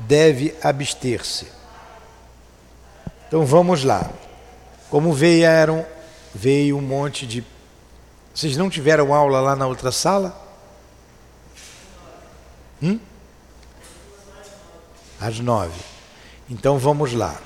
deve 0.00 0.52
abster-se. 0.60 1.46
Então 3.28 3.46
vamos 3.46 3.84
lá. 3.84 4.10
Como 4.90 5.12
vieram, 5.12 5.86
veio 6.34 6.76
um 6.76 6.82
monte 6.82 7.26
de. 7.26 7.44
Vocês 8.34 8.56
não 8.56 8.68
tiveram 8.68 9.14
aula 9.14 9.40
lá 9.40 9.54
na 9.54 9.66
outra 9.66 9.92
sala? 9.92 10.43
Hum? 12.84 13.00
Às 15.18 15.40
nove. 15.40 15.80
Então 16.50 16.78
vamos 16.78 17.14
lá. 17.14 17.40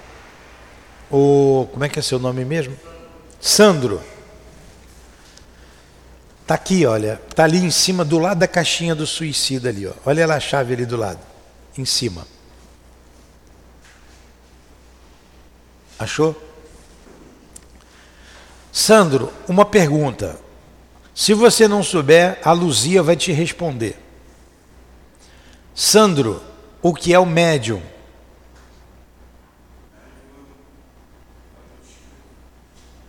O 1.10 1.68
como 1.72 1.84
é 1.84 1.88
que 1.88 1.98
é 1.98 2.02
seu 2.02 2.18
nome 2.18 2.44
mesmo? 2.44 2.76
Sandro. 3.40 4.02
Tá 6.44 6.54
aqui, 6.54 6.86
olha, 6.86 7.20
tá 7.34 7.44
ali 7.44 7.58
em 7.58 7.70
cima 7.70 8.04
do 8.04 8.18
lado 8.18 8.38
da 8.38 8.48
caixinha 8.48 8.94
do 8.94 9.06
suicida 9.06 9.68
ali, 9.68 9.86
ó. 9.86 9.92
Olha 10.04 10.26
lá 10.26 10.36
a 10.36 10.40
chave 10.40 10.72
ali 10.72 10.86
do 10.86 10.96
lado, 10.96 11.20
em 11.76 11.84
cima. 11.84 12.26
Achou? 15.98 16.34
Sandro, 18.72 19.30
uma 19.46 19.66
pergunta. 19.66 20.40
Se 21.14 21.34
você 21.34 21.68
não 21.68 21.82
souber, 21.82 22.38
a 22.42 22.52
Luzia 22.52 23.02
vai 23.02 23.14
te 23.16 23.30
responder. 23.30 24.07
Sandro, 25.80 26.42
o 26.82 26.92
que 26.92 27.14
é 27.14 27.18
o 27.20 27.24
médium? 27.24 27.80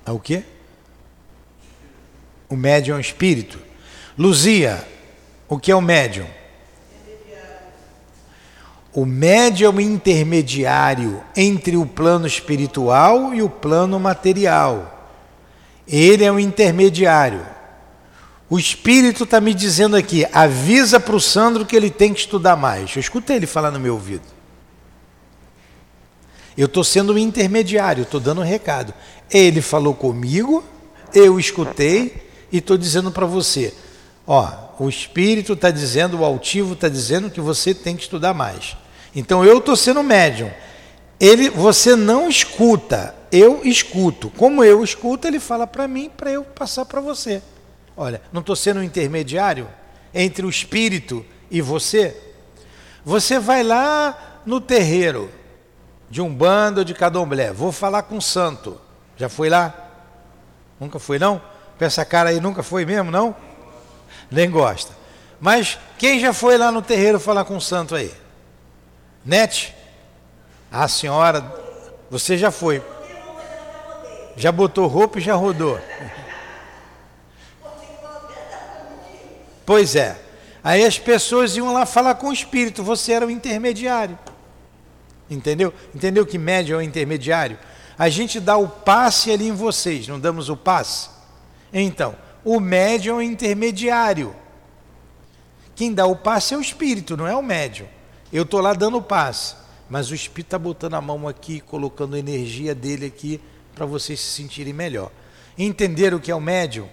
É 0.06 0.12
o 0.12 0.20
quê? 0.20 0.44
O 2.48 2.56
médium 2.56 2.94
é 2.94 2.98
um 2.98 3.02
espírito. 3.02 3.60
Luzia, 4.16 4.88
o 5.48 5.58
que 5.58 5.72
é 5.72 5.76
o 5.76 5.82
médium? 5.82 6.28
O 8.94 9.04
médium 9.04 9.72
é 9.72 9.76
o 9.76 9.82
intermediário 9.82 11.24
entre 11.36 11.76
o 11.76 11.88
plano 11.88 12.28
espiritual 12.28 13.34
e 13.34 13.42
o 13.42 13.50
plano 13.50 14.00
material. 14.00 15.10
Ele 15.88 16.24
é 16.24 16.32
o 16.32 16.40
intermediário. 16.40 17.44
O 18.50 18.58
espírito 18.58 19.26
está 19.26 19.40
me 19.40 19.54
dizendo 19.54 19.96
aqui, 19.96 20.26
avisa 20.34 21.00
para 21.00 21.16
o 21.16 21.20
Sandro 21.20 21.66
que 21.66 21.76
ele 21.76 21.92
tem 21.92 22.14
que 22.14 22.22
estudar 22.22 22.56
mais. 22.56 22.96
Eu 22.96 23.00
escutei 23.00 23.36
ele 23.36 23.46
falar 23.46 23.70
no 23.70 23.80
meu 23.80 23.94
ouvido. 23.94 24.24
Eu 26.58 26.66
estou 26.66 26.84
sendo 26.84 27.14
um 27.14 27.18
intermediário, 27.18 28.04
estou 28.04 28.20
dando 28.20 28.42
um 28.42 28.44
recado. 28.44 28.94
Ele 29.30 29.62
falou 29.62 29.94
comigo, 29.94 30.64
eu 31.14 31.40
escutei 31.40 32.28
e 32.52 32.58
estou 32.58 32.76
dizendo 32.76 33.12
para 33.12 33.28
você: 33.28 33.74
ó, 34.26 34.52
o 34.80 34.90
espírito 34.90 35.54
está 35.54 35.70
dizendo, 35.70 36.20
o 36.20 36.26
altivo 36.26 36.74
está 36.74 36.90
dizendo 36.90 37.30
que 37.30 37.40
você 37.40 37.74
tem 37.74 37.96
que 37.96 38.02
estudar 38.02 38.34
mais. 38.34 38.76
Então 39.16 39.46
eu 39.46 39.60
estou 39.60 39.76
sendo 39.76 40.02
médium. 40.02 40.52
Ele, 41.20 41.50
você 41.50 41.96
não 41.96 42.28
escuta, 42.28 43.14
eu 43.32 43.62
escuto. 43.64 44.32
Como 44.32 44.64
eu 44.64 44.84
escuto, 44.84 45.28
ele 45.28 45.40
fala 45.40 45.68
para 45.68 45.88
mim 45.88 46.10
para 46.16 46.32
eu 46.32 46.44
passar 46.44 46.86
para 46.86 47.00
você. 47.00 47.44
Olha, 48.02 48.22
não 48.32 48.40
estou 48.40 48.56
sendo 48.56 48.80
um 48.80 48.84
intermediário 48.84 49.68
entre 50.14 50.46
o 50.46 50.50
espírito 50.50 51.26
e 51.52 51.60
você? 51.60 52.16
Você 53.04 53.38
vai 53.38 53.62
lá 53.62 54.40
no 54.46 54.62
terreiro 54.62 55.30
de 56.10 56.22
um 56.22 56.34
bando 56.34 56.86
de 56.86 56.94
Cadomblé, 56.94 57.52
vou 57.52 57.74
falar 57.74 58.04
com 58.04 58.16
o 58.16 58.22
santo. 58.22 58.80
Já 59.18 59.28
foi 59.28 59.50
lá? 59.50 59.76
Nunca 60.80 60.98
foi 60.98 61.20
não? 61.20 61.42
Com 61.78 61.84
essa 61.84 62.06
cara 62.06 62.30
aí 62.30 62.40
nunca 62.40 62.64
foi 62.64 62.86
mesmo, 62.86 63.12
não? 63.12 63.36
Nem 64.32 64.50
gosta. 64.50 64.94
Mas 65.38 65.78
quem 65.98 66.22
já 66.22 66.32
foi 66.32 66.58
lá 66.58 66.72
no 66.72 66.82
terreiro 66.82 67.20
falar 67.20 67.44
com 67.44 67.58
o 67.58 67.62
santo 67.62 67.96
aí? 67.96 68.14
Nete? 69.26 69.76
A 70.72 70.88
senhora, 70.88 71.44
você 72.10 72.38
já 72.38 72.50
foi. 72.50 72.82
Já 74.38 74.54
botou 74.54 74.88
roupa 74.88 75.18
e 75.18 75.22
já 75.22 75.36
rodou. 75.36 75.78
Pois 79.70 79.96
é. 79.96 80.20
Aí 80.64 80.84
as 80.84 80.98
pessoas 80.98 81.56
iam 81.56 81.72
lá 81.72 81.86
falar 81.86 82.16
com 82.16 82.30
o 82.30 82.34
espírito, 82.34 82.84
você 82.84 83.12
era 83.12 83.28
o 83.28 83.30
intermediário. 83.30 84.18
Entendeu? 85.30 85.72
Entendeu 85.94 86.26
que 86.26 86.40
médio 86.40 86.74
é 86.74 86.78
o 86.80 86.82
intermediário? 86.82 87.56
A 87.96 88.10
gente 88.10 88.40
dá 88.40 88.58
o 88.58 88.68
passe 88.68 89.32
ali 89.32 89.48
em 89.48 89.52
vocês, 89.52 90.08
não 90.08 90.20
damos 90.20 90.50
o 90.50 90.58
passe? 90.58 91.12
Então, 91.72 92.16
o 92.44 92.60
médio 92.60 93.12
é 93.12 93.16
o 93.18 93.22
intermediário. 93.22 94.36
Quem 95.76 95.94
dá 95.94 96.08
o 96.08 96.16
passe 96.16 96.56
é 96.56 96.58
o 96.58 96.62
espírito, 96.62 97.16
não 97.16 97.28
é 97.28 97.36
o 97.36 97.44
médio. 97.44 97.88
Eu 98.34 98.42
estou 98.42 98.62
lá 98.62 98.74
dando 98.74 98.98
o 98.98 99.04
passe, 99.04 99.54
mas 99.88 100.10
o 100.10 100.16
espírito 100.16 100.48
está 100.48 100.58
botando 100.58 100.96
a 100.96 101.02
mão 101.02 101.28
aqui, 101.28 101.62
colocando 101.62 102.16
a 102.16 102.20
energia 102.20 102.74
dele 102.74 103.06
aqui 103.06 103.40
para 103.76 103.86
vocês 103.86 104.20
se 104.20 104.32
sentirem 104.32 104.74
melhor. 104.74 105.12
Entenderam 105.56 106.18
o 106.18 106.20
que 106.20 106.32
é 106.32 106.36
o 106.36 106.42
médio? 106.42 106.90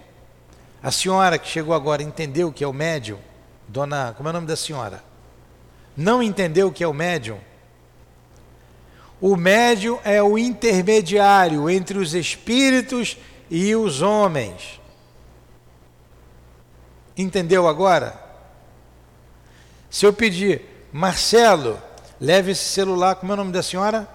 A 0.81 0.91
senhora 0.91 1.39
que 1.39 1.47
chegou 1.47 1.73
agora 1.73 2.03
entendeu 2.03 2.49
o 2.49 2.53
que 2.53 2.63
é 2.63 2.67
o 2.67 2.73
médium? 2.73 3.19
Dona, 3.67 4.13
como 4.15 4.29
é 4.29 4.31
o 4.31 4.33
nome 4.33 4.47
da 4.47 4.55
senhora? 4.55 5.03
Não 5.95 6.21
entendeu 6.21 6.67
o 6.67 6.71
que 6.71 6.83
é 6.83 6.87
o 6.87 6.93
médium? 6.93 7.39
O 9.19 9.35
médium 9.35 9.99
é 10.03 10.21
o 10.21 10.37
intermediário 10.37 11.69
entre 11.69 11.97
os 11.97 12.13
espíritos 12.13 13.17
e 13.49 13.75
os 13.75 14.01
homens. 14.01 14.79
Entendeu 17.17 17.67
agora? 17.67 18.27
Se 19.89 20.05
eu 20.05 20.13
pedir, 20.13 20.87
Marcelo, 20.93 21.81
leve 22.21 22.51
esse 22.51 22.65
celular, 22.65 23.15
como 23.15 23.31
é 23.31 23.33
o 23.33 23.37
nome 23.37 23.51
da 23.51 23.63
senhora? 23.63 24.07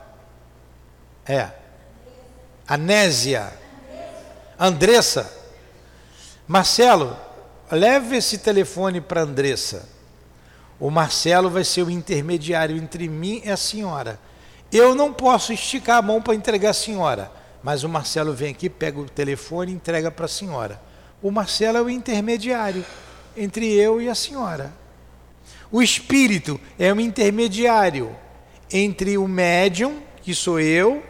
É. 1.27 1.51
Anésia. 2.66 3.53
Andressa. 4.57 5.41
Marcelo, 6.53 7.17
leve 7.71 8.15
esse 8.15 8.37
telefone 8.37 9.01
para 9.01 9.23
Andressa. 9.23 9.88
O 10.79 10.91
Marcelo 10.91 11.49
vai 11.49 11.65
ser 11.65 11.83
o 11.83 11.88
intermediário 11.91 12.77
entre 12.77 13.09
mim 13.09 13.41
e 13.43 13.51
a 13.51 13.57
senhora. 13.57 14.21
Eu 14.71 14.95
não 14.95 15.15
posso 15.15 15.55
esticar 15.55 15.97
a 15.97 16.03
mão 16.03 16.21
para 16.21 16.35
entregar 16.35 16.69
a 16.69 16.75
senhora, 16.75 17.33
mas 17.62 17.85
o 17.85 17.88
Marcelo 17.88 18.35
vem 18.35 18.51
aqui, 18.51 18.69
pega 18.69 19.01
o 19.01 19.09
telefone 19.09 19.73
e 19.73 19.75
entrega 19.75 20.11
para 20.11 20.27
a 20.27 20.29
senhora. 20.29 20.79
O 21.23 21.31
Marcelo 21.31 21.79
é 21.79 21.81
o 21.81 21.88
intermediário 21.88 22.85
entre 23.35 23.73
eu 23.73 23.99
e 23.99 24.11
a 24.11 24.15
senhora. 24.15 24.75
O 25.71 25.81
espírito 25.81 26.61
é 26.79 26.93
o 26.93 27.01
intermediário 27.01 28.15
entre 28.71 29.17
o 29.17 29.27
médium, 29.27 30.03
que 30.21 30.35
sou 30.35 30.61
eu, 30.61 31.03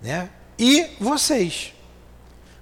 né, 0.00 0.30
e 0.58 0.86
vocês. 0.98 1.74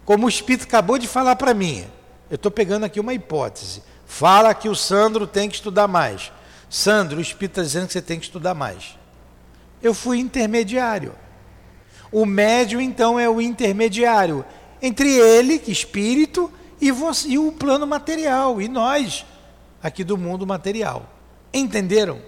Como 0.04 0.26
o 0.26 0.28
espírito 0.28 0.64
acabou 0.64 0.98
de 0.98 1.06
falar 1.06 1.36
para 1.36 1.54
mim, 1.54 1.86
eu 2.30 2.36
estou 2.36 2.50
pegando 2.50 2.84
aqui 2.84 3.00
uma 3.00 3.14
hipótese. 3.14 3.82
Fala 4.06 4.54
que 4.54 4.68
o 4.68 4.74
Sandro 4.74 5.26
tem 5.26 5.48
que 5.48 5.56
estudar 5.56 5.88
mais. 5.88 6.32
Sandro, 6.68 7.18
o 7.18 7.22
Espírito 7.22 7.52
está 7.52 7.62
dizendo 7.62 7.86
que 7.86 7.92
você 7.92 8.02
tem 8.02 8.18
que 8.18 8.26
estudar 8.26 8.54
mais. 8.54 8.98
Eu 9.82 9.94
fui 9.94 10.18
intermediário. 10.18 11.14
O 12.10 12.24
médium, 12.26 12.80
então, 12.80 13.18
é 13.18 13.28
o 13.28 13.40
intermediário 13.40 14.44
entre 14.80 15.10
ele, 15.10 15.58
que 15.58 15.70
espírito, 15.70 16.50
e, 16.80 16.90
você, 16.90 17.28
e 17.28 17.38
o 17.38 17.52
plano 17.52 17.86
material, 17.86 18.60
e 18.62 18.68
nós, 18.68 19.26
aqui 19.82 20.04
do 20.04 20.16
mundo 20.16 20.46
material. 20.46 21.08
Entenderam? 21.52 22.20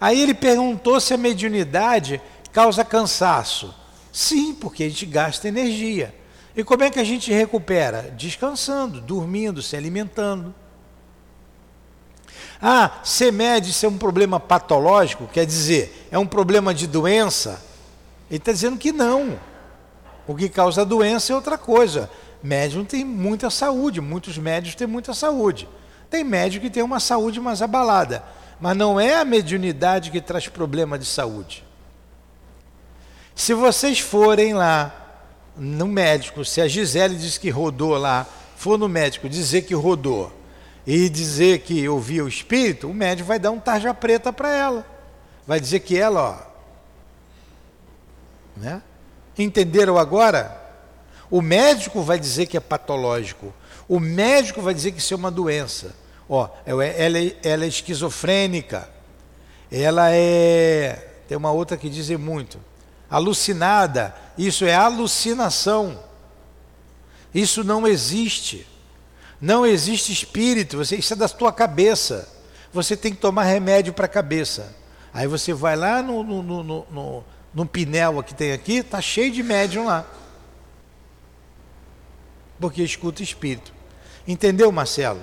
Aí 0.00 0.20
ele 0.20 0.34
perguntou 0.34 1.00
se 1.00 1.14
a 1.14 1.18
mediunidade 1.18 2.20
causa 2.52 2.84
cansaço. 2.84 3.74
Sim, 4.12 4.54
porque 4.54 4.84
a 4.84 4.88
gente 4.88 5.06
gasta 5.06 5.48
energia. 5.48 6.14
E 6.56 6.64
como 6.64 6.82
é 6.82 6.90
que 6.90 6.98
a 6.98 7.04
gente 7.04 7.30
recupera? 7.30 8.14
Descansando, 8.16 9.00
dormindo, 9.00 9.60
se 9.60 9.76
alimentando. 9.76 10.54
Ah, 12.60 13.00
ser 13.04 13.30
médico 13.30 13.84
é 13.84 13.88
um 13.88 13.98
problema 13.98 14.40
patológico, 14.40 15.28
quer 15.30 15.44
dizer, 15.44 16.08
é 16.10 16.18
um 16.18 16.26
problema 16.26 16.72
de 16.72 16.86
doença? 16.86 17.62
Ele 18.30 18.38
está 18.38 18.52
dizendo 18.52 18.78
que 18.78 18.90
não. 18.90 19.38
O 20.26 20.34
que 20.34 20.48
causa 20.48 20.84
doença 20.84 21.32
é 21.32 21.36
outra 21.36 21.58
coisa. 21.58 22.10
Médium 22.42 22.84
tem 22.84 23.04
muita 23.04 23.50
saúde, 23.50 24.00
muitos 24.00 24.38
médicos 24.38 24.74
têm 24.74 24.86
muita 24.86 25.12
saúde. 25.12 25.68
Tem 26.08 26.24
médico 26.24 26.64
que 26.64 26.70
tem 26.70 26.82
uma 26.82 27.00
saúde 27.00 27.38
mais 27.38 27.60
abalada, 27.60 28.24
mas 28.58 28.74
não 28.74 28.98
é 28.98 29.16
a 29.16 29.24
mediunidade 29.24 30.10
que 30.10 30.20
traz 30.22 30.48
problema 30.48 30.98
de 30.98 31.04
saúde. 31.04 31.64
Se 33.34 33.52
vocês 33.52 34.00
forem 34.00 34.54
lá 34.54 35.05
no 35.56 35.86
médico, 35.86 36.44
se 36.44 36.60
a 36.60 36.68
Gisele 36.68 37.16
diz 37.16 37.38
que 37.38 37.50
rodou 37.50 37.96
lá, 37.96 38.26
for 38.56 38.78
no 38.78 38.88
médico 38.88 39.28
dizer 39.28 39.62
que 39.62 39.74
rodou 39.74 40.32
e 40.86 41.08
dizer 41.08 41.60
que 41.60 41.88
ouvia 41.88 42.24
o 42.24 42.28
espírito, 42.28 42.88
o 42.88 42.94
médico 42.94 43.28
vai 43.28 43.38
dar 43.38 43.50
um 43.50 43.58
tarja 43.58 43.92
preta 43.92 44.32
para 44.32 44.52
ela. 44.54 44.86
Vai 45.46 45.60
dizer 45.60 45.80
que 45.80 45.96
ela, 45.96 46.22
ó. 46.22 46.56
Né? 48.56 48.82
Entenderam 49.38 49.98
agora? 49.98 50.64
O 51.30 51.42
médico 51.42 52.02
vai 52.02 52.18
dizer 52.18 52.46
que 52.46 52.56
é 52.56 52.60
patológico. 52.60 53.52
O 53.88 53.98
médico 53.98 54.62
vai 54.62 54.74
dizer 54.74 54.92
que 54.92 54.98
isso 54.98 55.14
é 55.14 55.16
uma 55.16 55.30
doença. 55.30 55.94
Ó, 56.28 56.48
ela, 56.64 56.84
é, 56.84 57.36
ela 57.42 57.64
é 57.64 57.68
esquizofrênica. 57.68 58.88
Ela 59.70 60.10
é. 60.12 61.14
Tem 61.28 61.36
uma 61.36 61.50
outra 61.50 61.76
que 61.76 61.88
dizem 61.88 62.16
muito 62.16 62.58
alucinada, 63.10 64.14
isso 64.36 64.64
é 64.64 64.74
alucinação. 64.74 65.98
Isso 67.34 67.62
não 67.62 67.86
existe. 67.86 68.66
Não 69.40 69.66
existe 69.66 70.12
espírito, 70.12 70.78
você, 70.78 70.96
isso 70.96 71.12
é 71.12 71.16
da 71.16 71.28
tua 71.28 71.52
cabeça. 71.52 72.28
Você 72.72 72.96
tem 72.96 73.12
que 73.12 73.20
tomar 73.20 73.44
remédio 73.44 73.92
para 73.92 74.06
a 74.06 74.08
cabeça. 74.08 74.74
Aí 75.12 75.26
você 75.26 75.52
vai 75.52 75.76
lá 75.76 76.02
no, 76.02 76.22
no, 76.22 76.42
no, 76.42 76.62
no, 76.62 77.24
no 77.54 77.66
Pinel 77.66 78.22
que 78.22 78.34
tem 78.34 78.52
aqui, 78.52 78.76
está 78.76 79.00
cheio 79.00 79.30
de 79.30 79.42
médium 79.42 79.86
lá. 79.86 80.06
Porque 82.58 82.82
escuta 82.82 83.22
espírito. 83.22 83.72
Entendeu, 84.26 84.72
Marcelo? 84.72 85.20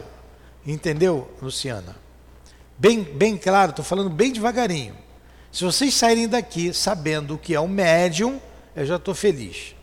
Entendeu, 0.66 1.30
Luciana? 1.42 1.96
Bem, 2.78 3.04
bem 3.04 3.38
claro, 3.38 3.72
estou 3.72 3.86
falando 3.86 4.10
bem 4.10 4.32
devagarinho. 4.32 4.96
Se 5.52 5.64
vocês 5.64 5.94
saírem 5.94 6.28
daqui 6.28 6.74
sabendo 6.74 7.36
o 7.36 7.38
que 7.38 7.54
é 7.54 7.60
um 7.60 7.68
médium, 7.68 8.42
eu 8.76 8.86
já 8.86 8.96
estou 8.96 9.14
feliz. 9.14 9.76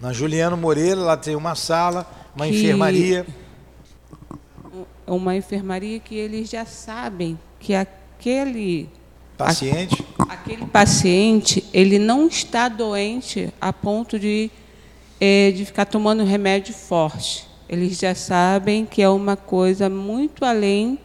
Na 0.00 0.14
Juliano 0.14 0.56
Moreira, 0.56 1.00
lá 1.00 1.16
tem 1.16 1.36
uma 1.36 1.54
sala, 1.54 2.10
uma 2.34 2.46
que... 2.46 2.58
enfermaria. 2.58 3.26
Uma 5.06 5.36
enfermaria 5.36 6.00
que 6.00 6.14
eles 6.14 6.48
já 6.48 6.64
sabem 6.64 7.38
que 7.58 7.74
aquele 7.74 8.88
paciente, 9.36 10.02
aquele 10.28 10.64
paciente, 10.66 11.64
ele 11.72 11.98
não 11.98 12.28
está 12.28 12.68
doente 12.68 13.52
a 13.60 13.72
ponto 13.72 14.18
de 14.18 14.50
é, 15.20 15.50
de 15.50 15.66
ficar 15.66 15.84
tomando 15.84 16.24
remédio 16.24 16.72
forte. 16.72 17.49
Eles 17.70 17.96
já 18.00 18.16
sabem 18.16 18.84
que 18.84 19.00
é 19.00 19.08
uma 19.08 19.36
coisa 19.36 19.88
muito 19.88 20.44
além 20.44 20.98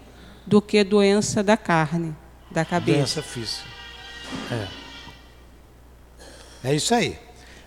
do 0.47 0.59
que 0.59 0.84
doença 0.84 1.43
da 1.43 1.55
carne, 1.55 2.16
da 2.49 2.66
cabeça. 2.66 2.97
Doença 2.97 3.22
física. 3.22 3.68
É. 4.51 4.68
É 6.70 6.74
isso 6.74 6.95
aí. 6.95 7.20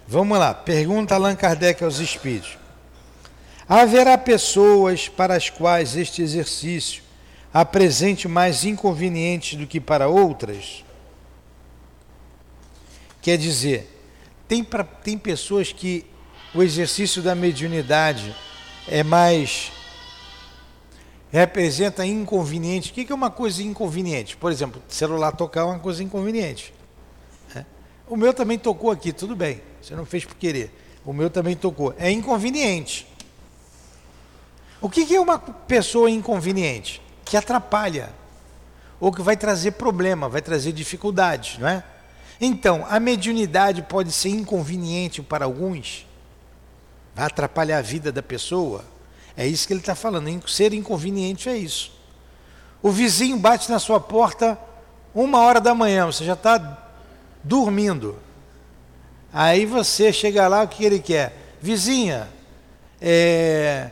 Vamos 0.04 0.36
lá. 0.36 0.52
Pergunta 0.52 1.14
Allan 1.14 1.36
Kardec 1.36 1.84
aos 1.84 2.00
espíritos. 2.00 2.58
Haverá 3.68 4.18
pessoas 4.18 5.08
para 5.08 5.36
as 5.36 5.48
quais 5.48 5.96
este 5.96 6.20
exercício 6.20 7.04
apresente 7.54 8.26
mais 8.26 8.64
inconvenientes 8.64 9.56
do 9.56 9.64
que 9.64 9.78
para 9.78 10.08
outras? 10.08 10.84
Quer 13.22 13.38
dizer, 13.38 13.96
tem, 14.48 14.64
pra, 14.64 14.82
tem 14.82 15.16
pessoas 15.16 15.72
que 15.72 16.04
o 16.52 16.64
exercício 16.64 17.22
da 17.22 17.36
mediunidade 17.36 18.34
é 18.90 19.02
mais. 19.02 19.72
representa 21.30 22.06
inconveniente. 22.06 22.90
O 22.90 22.94
que 22.94 23.12
é 23.12 23.14
uma 23.14 23.30
coisa 23.30 23.62
inconveniente? 23.62 24.36
Por 24.36 24.50
exemplo, 24.50 24.82
celular 24.88 25.32
tocar 25.32 25.60
é 25.60 25.64
uma 25.64 25.78
coisa 25.78 26.02
inconveniente. 26.02 26.72
É. 27.54 27.64
O 28.08 28.16
meu 28.16 28.32
também 28.32 28.58
tocou 28.58 28.90
aqui, 28.90 29.12
tudo 29.12 29.36
bem. 29.36 29.60
Você 29.80 29.94
não 29.94 30.06
fez 30.06 30.24
por 30.24 30.36
querer. 30.36 30.72
O 31.04 31.12
meu 31.12 31.28
também 31.30 31.54
tocou. 31.54 31.94
É 31.98 32.10
inconveniente. 32.10 33.06
O 34.80 34.88
que 34.88 35.14
é 35.14 35.20
uma 35.20 35.38
pessoa 35.38 36.10
inconveniente? 36.10 37.02
Que 37.24 37.36
atrapalha. 37.36 38.10
Ou 39.00 39.12
que 39.12 39.22
vai 39.22 39.36
trazer 39.36 39.72
problema, 39.72 40.28
vai 40.28 40.40
trazer 40.42 40.72
dificuldades, 40.72 41.58
não 41.58 41.68
é? 41.68 41.84
Então, 42.40 42.86
a 42.88 42.98
mediunidade 43.00 43.82
pode 43.82 44.12
ser 44.12 44.30
inconveniente 44.30 45.20
para 45.22 45.44
alguns, 45.44 46.06
vai 47.18 47.26
atrapalhar 47.26 47.78
a 47.78 47.82
vida 47.82 48.12
da 48.12 48.22
pessoa. 48.22 48.84
É 49.36 49.44
isso 49.44 49.66
que 49.66 49.72
ele 49.72 49.80
está 49.80 49.96
falando. 49.96 50.48
Ser 50.48 50.72
inconveniente 50.72 51.48
é 51.48 51.56
isso. 51.56 51.92
O 52.80 52.92
vizinho 52.92 53.36
bate 53.36 53.68
na 53.68 53.80
sua 53.80 53.98
porta 53.98 54.56
uma 55.12 55.40
hora 55.40 55.60
da 55.60 55.74
manhã, 55.74 56.06
você 56.06 56.24
já 56.24 56.34
está 56.34 56.78
dormindo. 57.42 58.16
Aí 59.32 59.66
você 59.66 60.12
chega 60.12 60.46
lá, 60.46 60.62
o 60.62 60.68
que 60.68 60.84
ele 60.84 61.00
quer? 61.00 61.56
Vizinha, 61.60 62.28
é... 63.00 63.90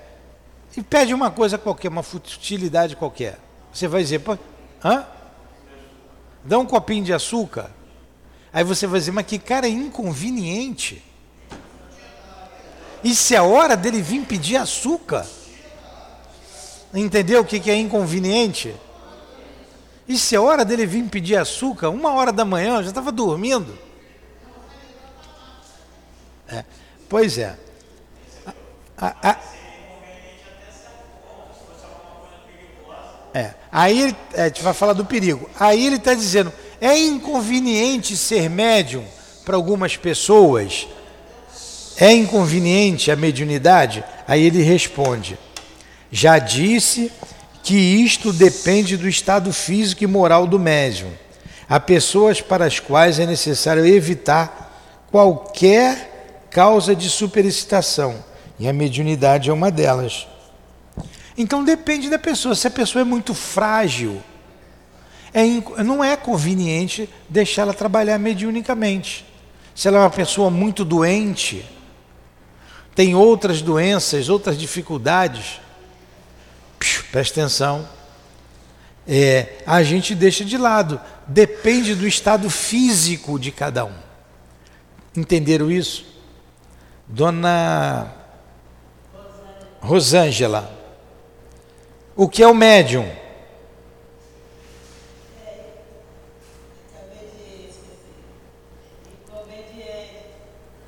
e 0.77 0.83
pede 0.83 1.13
uma 1.13 1.33
coisa 1.33 1.59
qualquer, 1.59 1.89
uma 1.89 2.05
futilidade 2.05 2.95
qualquer. 2.95 3.41
Você 3.73 3.89
vai 3.89 4.03
dizer, 4.03 4.23
hã? 4.85 5.05
Dá 6.45 6.61
um 6.61 6.65
copinho 6.65 7.05
de 7.05 7.13
açúcar. 7.13 7.73
Aí 8.53 8.63
você 8.63 8.87
vai 8.87 9.01
dizer, 9.01 9.11
mas 9.11 9.27
que 9.27 9.37
cara 9.37 9.67
inconveniente. 9.67 11.03
Isso 13.07 13.33
é 13.33 13.41
hora 13.41 13.77
dele 13.77 14.03
vir 14.03 14.27
pedir 14.27 14.57
açúcar. 14.57 15.25
Entendeu 16.93 17.43
o 17.43 17.45
que 17.45 17.71
é 17.71 17.77
inconveniente? 17.77 18.75
Isso 20.09 20.35
é 20.35 20.41
hora 20.41 20.65
dele 20.65 20.85
vir 20.87 21.05
pedir 21.05 21.37
açúcar, 21.37 21.91
uma 21.91 22.15
hora 22.15 22.33
da 22.33 22.45
manhã, 22.45 22.79
eu 22.79 22.83
já 22.83 22.89
estava 22.89 23.13
dormindo. 23.13 23.79
É, 26.49 26.65
pois 27.09 27.39
é. 27.39 27.57
A, 28.99 29.15
a, 29.23 29.39
é. 33.33 33.55
Aí 33.71 34.17
é, 34.35 34.43
a 34.43 34.49
gente 34.49 34.63
vai 34.65 34.75
falar 34.75 34.95
do 34.95 35.05
perigo. 35.05 35.49
Aí 35.61 35.87
ele 35.87 35.97
está 35.97 36.13
dizendo, 36.13 36.53
é 36.81 36.99
inconveniente 36.99 38.17
ser 38.17 38.51
médium 38.51 39.05
para 39.45 39.55
algumas 39.55 39.97
pessoas? 39.97 40.89
É 41.99 42.13
inconveniente 42.13 43.11
a 43.11 43.17
mediunidade? 43.17 44.05
Aí 44.29 44.43
ele 44.43 44.63
responde: 44.63 45.39
Já 46.11 46.39
disse 46.39 47.11
que 47.63 47.75
isto 47.75 48.33
depende 48.33 48.97
do 48.97 49.09
estado 49.09 49.53
físico 49.53 50.05
e 50.05 50.07
moral 50.07 50.47
do 50.47 50.59
médium. 50.59 51.11
Há 51.69 51.81
pessoas 51.81 52.41
para 52.41 52.65
as 52.65 52.79
quais 52.79 53.19
é 53.19 53.27
necessário 53.27 53.85
evitar 53.85 55.07
qualquer 55.11 56.47
causa 56.51 56.95
de 56.95 57.11
superexcitação, 57.11 58.25
e 58.59 58.69
a 58.69 58.73
mediunidade 58.73 59.51
é 59.51 59.53
uma 59.53 59.71
delas. 59.71 60.27
Então 61.37 61.65
depende 61.65 62.09
da 62.09 62.19
pessoa. 62.19 62.55
Se 62.55 62.67
a 62.67 62.71
pessoa 62.71 63.03
é 63.03 63.05
muito 63.05 63.35
frágil, 63.35 64.23
é, 65.35 65.83
não 65.83 66.03
é 66.03 66.17
conveniente 66.17 67.09
deixá-la 67.29 67.75
trabalhar 67.75 68.19
mediunicamente. 68.19 69.27
Se 69.75 69.89
ela 69.89 69.99
é 69.99 70.01
uma 70.01 70.11
pessoa 70.11 70.51
muito 70.51 70.85
doente, 70.85 71.65
tem 72.97 73.15
outras 73.15 73.61
doenças, 73.61 74.31
outras 74.31 74.57
dificuldades, 74.57 75.61
presta 77.13 77.43
atenção, 77.43 77.87
é, 79.07 79.59
a 79.67 79.83
gente 79.83 80.15
deixa 80.15 80.43
de 80.43 80.57
lado. 80.57 80.99
Depende 81.27 81.95
do 81.95 82.09
estado 82.09 82.49
físico 82.49 83.39
de 83.39 83.53
cada 83.53 83.85
um. 83.85 83.93
Entenderam 85.15 85.71
isso? 85.71 86.07
Dona 87.07 88.15
Rosângela, 89.81 90.75
o 92.17 92.27
que 92.27 92.43
é 92.43 92.49
o 92.49 92.55
médium? 92.55 93.09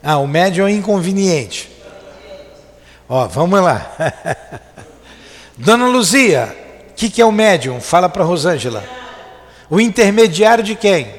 Ah, 0.03 0.17
o 0.17 0.27
médium 0.27 0.67
é 0.67 0.73
inconveniente. 0.73 1.78
Ó, 3.09 3.27
vamos 3.27 3.61
lá. 3.61 3.93
Dona 5.57 5.89
Luzia, 5.89 6.55
o 6.91 6.95
que, 6.95 7.09
que 7.09 7.23
é 7.23 7.25
o 7.25 7.33
médium? 7.33 7.81
Fala 7.81 8.09
para 8.09 8.23
Rosângela. 8.23 8.85
O 9.71 9.81
intermediário 9.81 10.63
de 10.63 10.75
quem? 10.75 11.15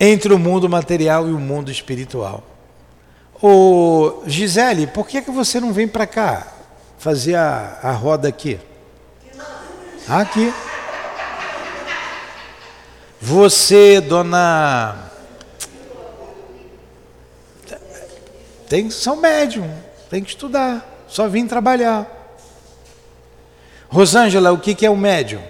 Entre 0.00 0.32
o 0.32 0.38
mundo 0.38 0.68
material 0.68 1.28
e 1.28 1.32
o 1.32 1.38
mundo 1.38 1.70
espiritual. 1.70 2.42
Ô 3.40 4.22
Gisele, 4.26 4.86
por 4.86 5.06
que, 5.06 5.22
que 5.22 5.30
você 5.30 5.60
não 5.60 5.72
vem 5.72 5.86
para 5.86 6.06
cá 6.06 6.46
fazer 6.98 7.36
a, 7.36 7.78
a 7.82 7.92
roda 7.92 8.28
aqui? 8.28 8.58
Aqui. 10.08 10.52
Você, 13.20 14.00
dona. 14.00 15.07
Tem, 18.68 18.90
são 18.90 19.16
médium, 19.16 19.70
tem 20.10 20.22
que 20.22 20.30
estudar, 20.30 21.04
só 21.08 21.28
vim 21.28 21.46
trabalhar. 21.46 22.06
Rosângela, 23.88 24.52
o 24.52 24.58
que, 24.58 24.74
que 24.74 24.84
é 24.84 24.90
o 24.90 24.96
médium? 24.96 25.42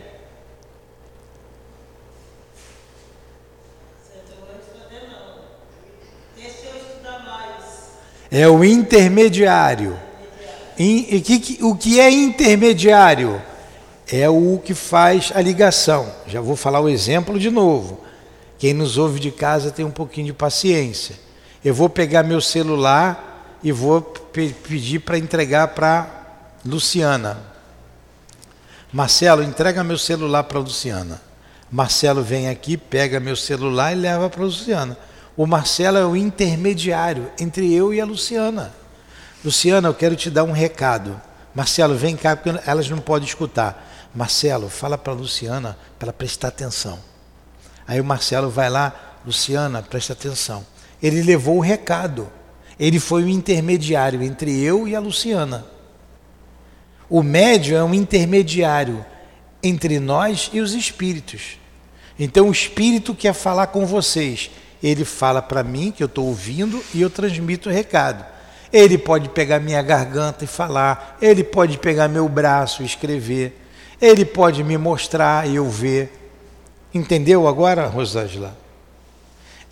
É 8.30 8.46
o 8.46 8.62
intermediário. 8.62 9.98
E, 10.78 11.20
que, 11.20 11.58
o 11.64 11.74
que 11.74 11.98
é 11.98 12.10
intermediário? 12.10 13.42
é 14.10 14.28
o 14.28 14.58
que 14.62 14.74
faz 14.74 15.30
a 15.34 15.40
ligação. 15.40 16.10
Já 16.26 16.40
vou 16.40 16.56
falar 16.56 16.80
o 16.80 16.88
exemplo 16.88 17.38
de 17.38 17.50
novo. 17.50 18.00
Quem 18.58 18.72
nos 18.72 18.96
ouve 18.96 19.20
de 19.20 19.30
casa 19.30 19.70
tem 19.70 19.84
um 19.84 19.90
pouquinho 19.90 20.26
de 20.28 20.32
paciência. 20.32 21.16
Eu 21.68 21.74
vou 21.74 21.90
pegar 21.90 22.22
meu 22.22 22.40
celular 22.40 23.58
e 23.62 23.70
vou 23.70 24.00
pe 24.00 24.54
pedir 24.54 25.00
para 25.00 25.18
entregar 25.18 25.68
para 25.68 26.08
Luciana. 26.64 27.36
Marcelo, 28.90 29.42
entrega 29.42 29.84
meu 29.84 29.98
celular 29.98 30.44
para 30.44 30.60
Luciana. 30.60 31.20
Marcelo 31.70 32.22
vem 32.22 32.48
aqui, 32.48 32.78
pega 32.78 33.20
meu 33.20 33.36
celular 33.36 33.92
e 33.92 33.96
leva 33.96 34.30
para 34.30 34.44
Luciana. 34.44 34.96
O 35.36 35.46
Marcelo 35.46 35.98
é 35.98 36.06
o 36.06 36.16
intermediário 36.16 37.30
entre 37.38 37.70
eu 37.70 37.92
e 37.92 38.00
a 38.00 38.06
Luciana. 38.06 38.72
Luciana, 39.44 39.90
eu 39.90 39.94
quero 39.94 40.16
te 40.16 40.30
dar 40.30 40.44
um 40.44 40.52
recado. 40.52 41.20
Marcelo, 41.54 41.94
vem 41.94 42.16
cá, 42.16 42.34
porque 42.34 42.58
elas 42.66 42.88
não 42.88 42.98
podem 42.98 43.28
escutar. 43.28 44.08
Marcelo, 44.14 44.70
fala 44.70 44.96
para 44.96 45.12
Luciana 45.12 45.76
para 45.98 46.14
prestar 46.14 46.48
atenção. 46.48 46.98
Aí 47.86 48.00
o 48.00 48.04
Marcelo 48.04 48.48
vai 48.48 48.70
lá, 48.70 49.20
Luciana, 49.26 49.82
presta 49.82 50.14
atenção. 50.14 50.64
Ele 51.02 51.22
levou 51.22 51.56
o 51.56 51.60
recado. 51.60 52.28
Ele 52.78 52.98
foi 53.00 53.24
o 53.24 53.28
intermediário 53.28 54.22
entre 54.22 54.60
eu 54.60 54.86
e 54.86 54.94
a 54.94 55.00
Luciana. 55.00 55.66
O 57.08 57.22
médio 57.22 57.76
é 57.76 57.82
um 57.82 57.94
intermediário 57.94 59.04
entre 59.62 59.98
nós 59.98 60.50
e 60.52 60.60
os 60.60 60.74
espíritos. 60.74 61.58
Então 62.18 62.48
o 62.48 62.52
espírito 62.52 63.14
quer 63.14 63.32
falar 63.32 63.68
com 63.68 63.86
vocês. 63.86 64.50
Ele 64.82 65.04
fala 65.04 65.40
para 65.42 65.62
mim, 65.62 65.90
que 65.90 66.02
eu 66.02 66.06
estou 66.06 66.26
ouvindo, 66.26 66.82
e 66.94 67.00
eu 67.00 67.10
transmito 67.10 67.68
o 67.68 67.72
recado. 67.72 68.24
Ele 68.72 68.98
pode 68.98 69.28
pegar 69.30 69.60
minha 69.60 69.80
garganta 69.82 70.44
e 70.44 70.46
falar, 70.46 71.16
ele 71.22 71.42
pode 71.42 71.78
pegar 71.78 72.06
meu 72.06 72.28
braço 72.28 72.82
e 72.82 72.86
escrever. 72.86 73.58
Ele 74.00 74.24
pode 74.24 74.62
me 74.62 74.76
mostrar 74.76 75.48
e 75.48 75.56
eu 75.56 75.68
ver. 75.68 76.12
Entendeu 76.94 77.48
agora, 77.48 77.86
Rosângela? 77.86 78.56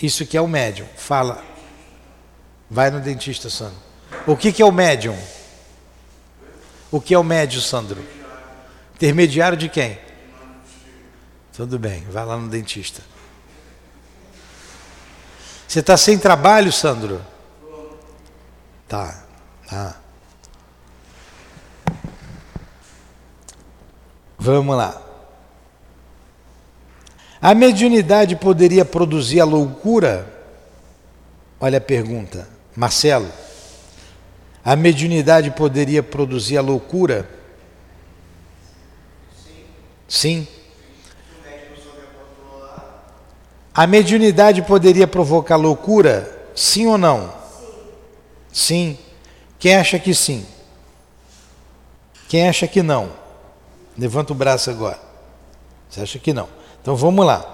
Isso 0.00 0.26
que 0.26 0.36
é 0.36 0.40
o 0.40 0.48
médium. 0.48 0.86
Fala. 0.96 1.42
Vai 2.70 2.90
no 2.90 3.00
dentista, 3.00 3.48
Sandro. 3.48 3.78
O 4.26 4.36
que, 4.36 4.52
que 4.52 4.62
é 4.62 4.64
o 4.64 4.72
médium? 4.72 5.16
O 6.90 7.00
que 7.00 7.14
é 7.14 7.18
o 7.18 7.24
médium, 7.24 7.60
Sandro? 7.60 8.04
Intermediário 8.94 9.56
de 9.56 9.68
quem? 9.68 9.98
Tudo 11.52 11.78
bem, 11.78 12.04
vai 12.10 12.24
lá 12.24 12.36
no 12.36 12.48
dentista. 12.48 13.02
Você 15.66 15.80
está 15.80 15.96
sem 15.96 16.18
trabalho, 16.18 16.72
Sandro? 16.72 17.24
Tá, 18.88 19.24
tá. 19.68 19.96
Vamos 24.38 24.76
lá. 24.76 25.05
A 27.46 27.54
mediunidade 27.54 28.34
poderia 28.34 28.84
produzir 28.84 29.38
a 29.38 29.44
loucura? 29.44 30.26
Olha 31.60 31.78
a 31.78 31.80
pergunta, 31.80 32.48
Marcelo. 32.74 33.30
A 34.64 34.74
mediunidade 34.74 35.52
poderia 35.52 36.02
produzir 36.02 36.56
a 36.56 36.60
loucura? 36.60 37.30
Sim. 40.08 40.44
Sim. 40.44 40.48
A 43.72 43.86
mediunidade 43.86 44.62
poderia 44.62 45.06
provocar 45.06 45.54
loucura? 45.54 46.48
Sim 46.52 46.88
ou 46.88 46.98
não? 46.98 47.32
Sim. 48.52 48.98
Quem 49.56 49.76
acha 49.76 50.00
que 50.00 50.12
sim? 50.12 50.44
Quem 52.28 52.48
acha 52.48 52.66
que 52.66 52.82
não? 52.82 53.12
Levanta 53.96 54.32
o 54.32 54.36
braço 54.36 54.68
agora. 54.68 54.98
Você 55.88 56.00
acha 56.00 56.18
que 56.18 56.32
não? 56.32 56.55
Então 56.86 56.94
vamos 56.94 57.26
lá. 57.26 57.44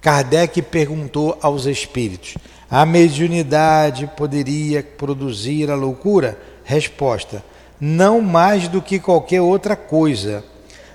Kardec 0.00 0.62
perguntou 0.62 1.36
aos 1.42 1.66
espíritos: 1.66 2.38
a 2.70 2.86
mediunidade 2.86 4.10
poderia 4.16 4.82
produzir 4.82 5.70
a 5.70 5.74
loucura? 5.74 6.40
Resposta: 6.64 7.44
não 7.78 8.22
mais 8.22 8.66
do 8.66 8.80
que 8.80 8.98
qualquer 8.98 9.42
outra 9.42 9.76
coisa, 9.76 10.42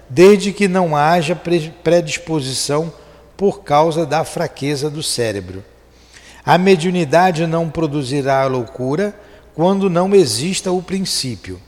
desde 0.09 0.51
que 0.51 0.67
não 0.67 0.95
haja 0.95 1.39
predisposição 1.83 2.91
por 3.37 3.61
causa 3.61 4.03
da 4.03 4.23
fraqueza 4.23 4.89
do 4.89 5.03
cérebro. 5.03 5.63
A 6.43 6.57
mediunidade 6.57 7.45
não 7.45 7.69
produzirá 7.69 8.41
a 8.41 8.47
loucura 8.47 9.13
quando 9.53 9.91
não 9.91 10.15
exista 10.15 10.71
o 10.71 10.81
princípio. 10.81 11.61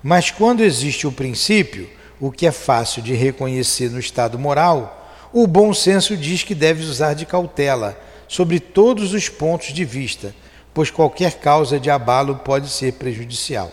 Mas 0.00 0.30
quando 0.30 0.62
existe 0.62 1.08
o 1.08 1.12
princípio, 1.12 1.90
o 2.20 2.30
que 2.30 2.46
é 2.46 2.52
fácil 2.52 3.02
de 3.02 3.14
reconhecer 3.14 3.90
no 3.90 3.98
estado 3.98 4.38
moral, 4.38 5.00
o 5.34 5.48
bom 5.48 5.74
senso 5.74 6.16
diz 6.16 6.44
que 6.44 6.54
deves 6.54 6.86
usar 6.86 7.14
de 7.14 7.26
cautela 7.26 7.98
sobre 8.28 8.60
todos 8.60 9.12
os 9.12 9.28
pontos 9.28 9.72
de 9.72 9.84
vista, 9.84 10.32
pois 10.72 10.92
qualquer 10.92 11.40
causa 11.40 11.80
de 11.80 11.90
abalo 11.90 12.36
pode 12.36 12.68
ser 12.68 12.92
prejudicial. 12.92 13.72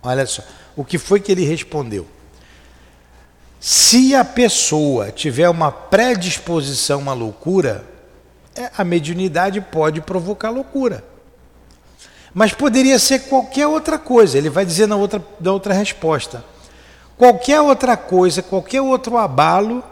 Olha 0.00 0.24
só, 0.24 0.42
o 0.76 0.84
que 0.84 0.98
foi 0.98 1.18
que 1.18 1.32
ele 1.32 1.44
respondeu? 1.44 2.06
Se 3.58 4.14
a 4.14 4.24
pessoa 4.24 5.10
tiver 5.10 5.48
uma 5.48 5.72
predisposição 5.72 7.10
à 7.10 7.12
loucura, 7.12 7.84
é, 8.54 8.70
a 8.78 8.84
mediunidade 8.84 9.60
pode 9.60 10.00
provocar 10.00 10.50
loucura. 10.50 11.04
Mas 12.32 12.52
poderia 12.52 13.00
ser 13.00 13.24
qualquer 13.24 13.66
outra 13.66 13.98
coisa, 13.98 14.38
ele 14.38 14.48
vai 14.48 14.64
dizer 14.64 14.86
na 14.86 14.94
outra, 14.94 15.20
na 15.40 15.52
outra 15.52 15.74
resposta. 15.74 16.44
Qualquer 17.18 17.60
outra 17.60 17.96
coisa, 17.96 18.40
qualquer 18.40 18.80
outro 18.80 19.18
abalo 19.18 19.82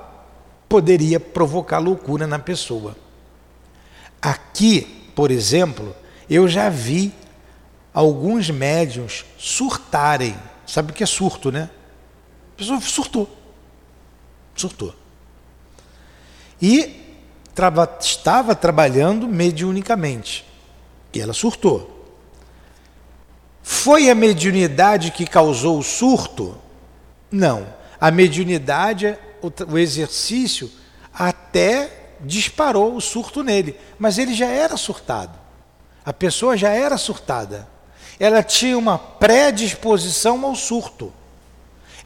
poderia 0.68 1.18
provocar 1.18 1.78
loucura 1.78 2.26
na 2.26 2.38
pessoa. 2.38 2.96
Aqui, 4.20 5.10
por 5.14 5.30
exemplo, 5.30 5.94
eu 6.28 6.48
já 6.48 6.68
vi 6.68 7.12
alguns 7.94 8.50
médiums 8.50 9.24
surtarem. 9.36 10.36
Sabe 10.66 10.92
o 10.92 10.94
que 10.94 11.02
é 11.02 11.06
surto, 11.06 11.50
né? 11.50 11.70
A 12.54 12.58
pessoa 12.58 12.80
surtou 12.80 13.38
surtou. 14.60 14.94
E 16.60 17.16
trava, 17.54 17.96
estava 18.00 18.54
trabalhando 18.54 19.28
mediunicamente. 19.28 20.44
E 21.12 21.20
ela 21.20 21.32
surtou. 21.32 21.94
Foi 23.62 24.10
a 24.10 24.14
mediunidade 24.14 25.10
que 25.10 25.26
causou 25.26 25.78
o 25.78 25.82
surto? 25.82 26.56
Não. 27.30 27.66
A 28.00 28.10
mediunidade, 28.10 29.16
o, 29.42 29.72
o 29.72 29.78
exercício, 29.78 30.70
até 31.12 31.90
disparou 32.20 32.94
o 32.94 33.00
surto 33.00 33.42
nele. 33.42 33.78
Mas 33.98 34.18
ele 34.18 34.34
já 34.34 34.46
era 34.46 34.76
surtado. 34.76 35.38
A 36.04 36.12
pessoa 36.12 36.56
já 36.56 36.70
era 36.70 36.96
surtada. 36.96 37.68
Ela 38.18 38.42
tinha 38.42 38.76
uma 38.76 38.98
predisposição 38.98 40.44
ao 40.44 40.54
surto 40.54 41.12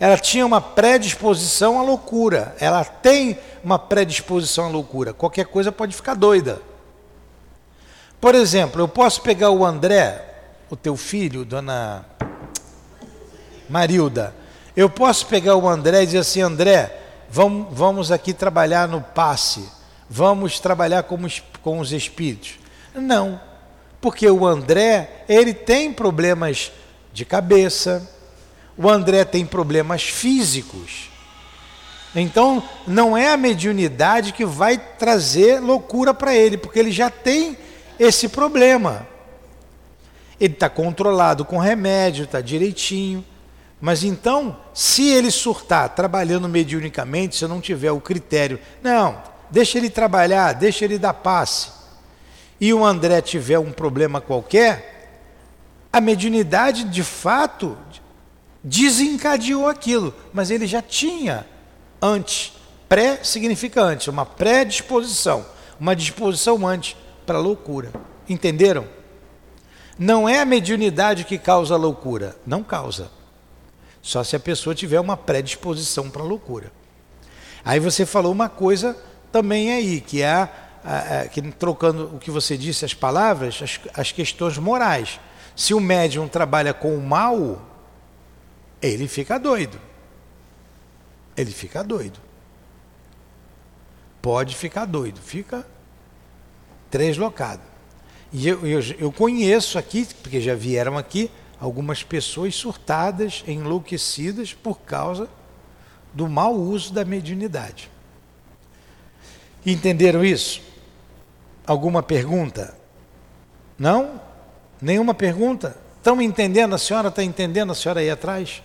ela 0.03 0.19
tinha 0.19 0.45
uma 0.45 0.61
predisposição 0.61 1.79
à 1.79 1.83
loucura. 1.83 2.57
Ela 2.59 2.85
tem 2.85 3.39
uma 3.63 3.79
predisposição 3.79 4.65
à 4.65 4.69
loucura. 4.69 5.13
Qualquer 5.13 5.47
coisa 5.47 5.71
pode 5.71 5.95
ficar 5.95 6.15
doida. 6.15 6.61
Por 8.21 8.35
exemplo, 8.35 8.81
eu 8.81 8.89
posso 8.89 9.23
pegar 9.23 9.51
o 9.51 9.65
André, 9.65 10.21
o 10.69 10.75
teu 10.75 10.97
filho, 10.97 11.45
dona 11.45 12.05
Marilda. 13.71 14.35
Eu 14.77 14.91
posso 14.91 15.25
pegar 15.27 15.55
o 15.55 15.69
André 15.69 16.03
e 16.03 16.07
dizer 16.07 16.19
assim: 16.19 16.41
André, 16.41 17.02
vamos, 17.33 17.67
vamos 17.73 18.13
aqui 18.13 18.35
trabalhar 18.35 18.87
no 18.87 19.01
passe. 19.01 19.67
Vamos 20.09 20.61
trabalhar 20.61 21.05
com 21.05 21.17
os, 21.25 21.43
com 21.63 21.81
os 21.81 21.91
espíritos. 21.91 22.59
Não, 22.95 23.41
porque 23.99 24.29
o 24.29 24.47
André, 24.47 25.25
ele 25.27 25.55
tem 25.55 25.91
problemas 25.91 26.71
de 27.13 27.25
cabeça, 27.25 28.07
o 28.77 28.91
André 28.91 29.25
tem 29.25 29.47
problemas 29.47 30.03
físicos. 30.03 31.11
Então, 32.15 32.63
não 32.87 33.17
é 33.17 33.33
a 33.33 33.39
mediunidade 33.39 34.35
que 34.35 34.45
vai 34.45 34.77
trazer 34.77 35.61
loucura 35.61 36.13
para 36.13 36.35
ele, 36.35 36.59
porque 36.59 36.79
ele 36.79 36.93
já 36.93 37.09
tem 37.09 37.57
esse 37.99 38.29
problema. 38.29 39.07
Ele 40.39 40.53
está 40.53 40.69
controlado 40.69 41.43
com 41.47 41.57
remédio, 41.57 42.25
está 42.25 42.43
direitinho. 42.43 43.25
Mas 43.83 44.05
então, 44.05 44.57
se 44.73 45.09
ele 45.11 45.29
surtar 45.29 45.89
trabalhando 45.89 46.49
mediunicamente, 46.49 47.35
se 47.35 47.45
eu 47.45 47.49
não 47.49 47.61
tiver 47.61 47.91
o 47.91 48.01
critério, 48.01 48.61
não, 48.81 49.21
deixa 49.51 49.77
ele 49.77 49.91
trabalhar, 49.91 50.53
deixa 50.53 50.85
ele 50.85 51.01
dar 51.01 51.15
passe, 51.15 51.73
e 52.61 52.73
o 52.73 52.85
André 52.85 53.21
tiver 53.21 53.59
um 53.59 53.73
problema 53.73 54.21
qualquer, 54.21 55.11
a 55.93 56.01
mediunidade 56.01 56.85
de 56.85 57.03
fato 57.03 57.77
desencadeou 58.63 59.67
aquilo, 59.67 60.15
mas 60.33 60.53
ele 60.53 60.69
já 60.69 60.81
tinha 60.81 61.45
antes. 62.01 62.53
Pré 62.89 63.25
significa 63.25 63.83
antes, 63.83 64.07
uma 64.07 64.25
predisposição, 64.25 65.45
uma 65.81 65.97
disposição 65.97 66.65
antes 66.65 66.97
para 67.27 67.41
loucura. 67.41 67.91
Entenderam? 68.29 68.87
Não 69.99 70.29
é 70.29 70.39
a 70.39 70.45
mediunidade 70.45 71.25
que 71.25 71.37
causa 71.37 71.75
a 71.75 71.77
loucura, 71.77 72.37
não 72.47 72.63
causa. 72.63 73.11
Só 74.03 74.25
se 74.25 74.35
a 74.35 74.41
pessoa 74.41 74.75
tiver 74.75 74.99
uma 74.99 75.17
predisposição 75.17 76.11
para 76.11 76.25
loucura. 76.25 76.73
Aí 77.65 77.79
você 77.79 78.05
falou 78.05 78.33
uma 78.33 78.49
coisa 78.49 78.97
também 79.31 79.73
aí, 79.73 80.01
que 80.01 80.21
é 80.21 80.29
a, 80.29 80.49
a, 80.85 81.21
a, 81.21 81.29
que, 81.29 81.41
trocando 81.53 82.17
o 82.17 82.19
que 82.19 82.31
você 82.31 82.59
disse, 82.59 82.85
as 82.85 82.93
palavras, 82.93 83.61
as, 83.63 83.81
as 83.95 84.11
questões 84.11 84.59
morais. 84.59 85.21
Se 85.55 85.73
o 85.73 85.81
médium 85.81 86.27
trabalha 86.27 86.75
com 86.75 86.97
o 86.97 87.01
mal, 87.01 87.63
ele 88.81 89.07
fica 89.07 89.39
doido. 89.39 89.81
Ele 91.37 91.53
fica 91.53 91.85
doido. 91.85 92.19
Pode 94.21 94.57
ficar 94.57 94.85
doido, 94.85 95.21
fica 95.21 95.65
translocado. 96.91 97.63
E 98.33 98.49
eu, 98.49 98.67
eu, 98.67 98.81
eu 98.99 99.13
conheço 99.13 99.79
aqui, 99.79 100.07
porque 100.23 100.41
já 100.41 100.55
vieram 100.55 100.99
aqui, 100.99 101.31
algumas 101.63 102.03
pessoas 102.03 102.57
surtadas, 102.57 103.45
enlouquecidas 103.47 104.53
por 104.53 104.81
causa 104.81 105.29
do 106.13 106.29
mau 106.29 106.57
uso 106.57 106.93
da 106.93 107.05
mediunidade. 107.05 107.89
Entenderam 109.65 110.25
isso? 110.25 110.61
Alguma 111.65 112.03
pergunta? 112.03 112.77
Não? 113.79 114.21
Nenhuma 114.81 115.15
pergunta? 115.15 115.77
Estão 115.99 116.21
entendendo? 116.21 116.75
A 116.75 116.79
senhora 116.79 117.11
está 117.11 117.23
entendendo? 117.23 117.71
A 117.71 117.77
senhora 117.77 118.01
aí 118.01 118.11
atrás? 118.11 118.61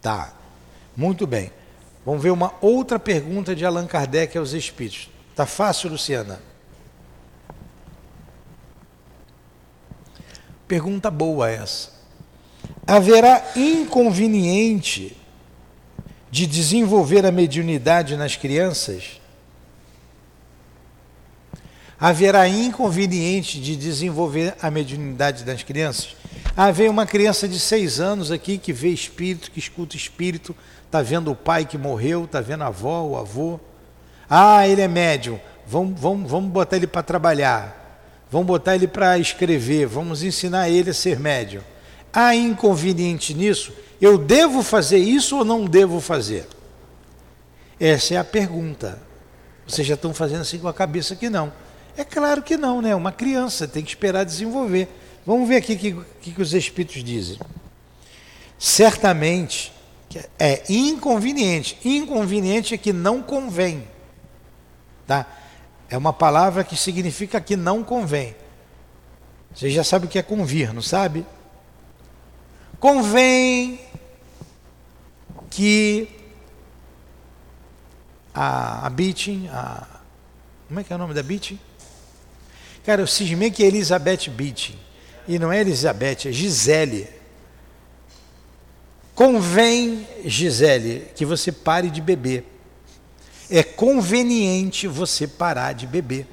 Tá. 0.00 0.32
Muito 0.96 1.26
bem. 1.26 1.52
Vamos 2.06 2.22
ver 2.22 2.30
uma 2.30 2.54
outra 2.62 2.98
pergunta 2.98 3.54
de 3.54 3.66
Allan 3.66 3.86
Kardec 3.86 4.38
aos 4.38 4.54
Espíritos. 4.54 5.10
Tá 5.36 5.44
fácil, 5.44 5.90
Luciana? 5.90 6.40
Pergunta 10.68 11.10
boa 11.10 11.50
essa. 11.50 11.88
Haverá 12.86 13.42
inconveniente 13.56 15.16
de 16.30 16.46
desenvolver 16.46 17.24
a 17.24 17.32
mediunidade 17.32 18.16
nas 18.16 18.36
crianças? 18.36 19.18
Haverá 21.98 22.46
inconveniente 22.46 23.60
de 23.60 23.74
desenvolver 23.74 24.54
a 24.60 24.70
mediunidade 24.70 25.42
das 25.42 25.62
crianças? 25.62 26.14
Ah, 26.54 26.70
vem 26.70 26.88
uma 26.88 27.06
criança 27.06 27.48
de 27.48 27.58
seis 27.58 27.98
anos 27.98 28.30
aqui 28.30 28.58
que 28.58 28.72
vê 28.72 28.88
espírito, 28.88 29.50
que 29.50 29.58
escuta 29.58 29.96
espírito, 29.96 30.54
está 30.84 31.00
vendo 31.00 31.30
o 31.30 31.36
pai 31.36 31.64
que 31.64 31.78
morreu, 31.78 32.24
está 32.24 32.40
vendo 32.40 32.62
a 32.62 32.66
avó, 32.66 33.02
o 33.02 33.16
avô. 33.16 33.58
Ah, 34.28 34.68
ele 34.68 34.82
é 34.82 34.88
médium. 34.88 35.40
vamos, 35.66 35.98
vamos, 35.98 36.30
vamos 36.30 36.50
botar 36.50 36.76
ele 36.76 36.86
para 36.86 37.02
trabalhar, 37.02 37.87
vamos 38.30 38.46
botar 38.46 38.74
ele 38.74 38.86
para 38.86 39.18
escrever, 39.18 39.86
vamos 39.86 40.22
ensinar 40.22 40.68
ele 40.68 40.90
a 40.90 40.94
ser 40.94 41.18
médium. 41.18 41.62
Há 42.12 42.34
inconveniente 42.34 43.34
nisso? 43.34 43.72
Eu 44.00 44.16
devo 44.16 44.62
fazer 44.62 44.98
isso 44.98 45.38
ou 45.38 45.44
não 45.44 45.64
devo 45.64 46.00
fazer? 46.00 46.46
Essa 47.78 48.14
é 48.14 48.16
a 48.16 48.24
pergunta. 48.24 49.00
Vocês 49.66 49.86
já 49.86 49.94
estão 49.94 50.14
fazendo 50.14 50.40
assim 50.40 50.58
com 50.58 50.68
a 50.68 50.74
cabeça 50.74 51.14
que 51.14 51.28
não. 51.28 51.52
É 51.96 52.04
claro 52.04 52.42
que 52.42 52.56
não, 52.56 52.80
né? 52.80 52.94
Uma 52.94 53.12
criança 53.12 53.68
tem 53.68 53.82
que 53.82 53.90
esperar 53.90 54.24
desenvolver. 54.24 54.88
Vamos 55.26 55.48
ver 55.48 55.56
aqui 55.56 55.74
o 55.74 55.78
que, 55.78 55.96
que, 56.22 56.32
que 56.32 56.42
os 56.42 56.54
espíritos 56.54 57.04
dizem. 57.04 57.38
Certamente 58.58 59.72
é 60.38 60.62
inconveniente. 60.68 61.78
Inconveniente 61.84 62.74
é 62.74 62.78
que 62.78 62.92
não 62.92 63.20
convém. 63.20 63.86
Tá? 65.06 65.26
É 65.90 65.96
uma 65.96 66.12
palavra 66.12 66.62
que 66.64 66.76
significa 66.76 67.40
que 67.40 67.56
não 67.56 67.82
convém. 67.82 68.36
Você 69.54 69.70
já 69.70 69.82
sabe 69.82 70.06
o 70.06 70.08
que 70.08 70.18
é 70.18 70.22
convir, 70.22 70.72
não 70.72 70.82
sabe? 70.82 71.26
Convém 72.78 73.80
que 75.50 76.08
a, 78.34 78.86
a 78.86 78.90
Beating, 78.90 79.48
a, 79.48 79.86
como 80.68 80.80
é 80.80 80.84
que 80.84 80.92
é 80.92 80.96
o 80.96 80.98
nome 80.98 81.14
da 81.14 81.22
Beating? 81.22 81.58
Cara, 82.84 83.02
eu 83.02 83.06
cismei 83.06 83.50
que 83.50 83.64
é 83.64 83.66
Elizabeth 83.66 84.30
Beating. 84.30 84.78
E 85.26 85.38
não 85.38 85.52
é 85.52 85.60
Elizabeth, 85.60 86.28
é 86.28 86.32
Gisele. 86.32 87.08
Convém, 89.14 90.06
Gisele, 90.24 91.08
que 91.14 91.24
você 91.24 91.50
pare 91.50 91.90
de 91.90 92.00
beber. 92.00 92.46
É 93.50 93.62
conveniente 93.62 94.86
você 94.86 95.26
parar 95.26 95.72
de 95.72 95.86
beber. 95.86 96.26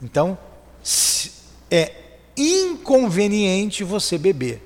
Então, 0.00 0.38
é 1.70 1.92
inconveniente 2.36 3.82
você 3.82 4.18
beber. 4.18 4.62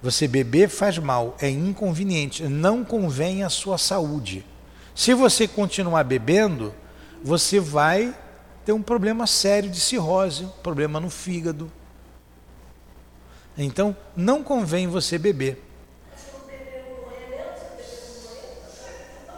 Você 0.00 0.28
beber 0.28 0.68
faz 0.68 0.96
mal, 0.98 1.36
é 1.40 1.50
inconveniente, 1.50 2.44
não 2.44 2.84
convém 2.84 3.42
à 3.42 3.48
sua 3.48 3.76
saúde. 3.76 4.44
Se 4.94 5.12
você 5.12 5.48
continuar 5.48 6.04
bebendo, 6.04 6.72
você 7.22 7.58
vai 7.58 8.16
ter 8.64 8.72
um 8.72 8.82
problema 8.82 9.26
sério 9.26 9.68
de 9.68 9.80
cirrose, 9.80 10.44
um 10.44 10.48
problema 10.62 11.00
no 11.00 11.10
fígado. 11.10 11.70
Então, 13.56 13.96
não 14.16 14.44
convém 14.44 14.86
você 14.86 15.18
beber. 15.18 15.67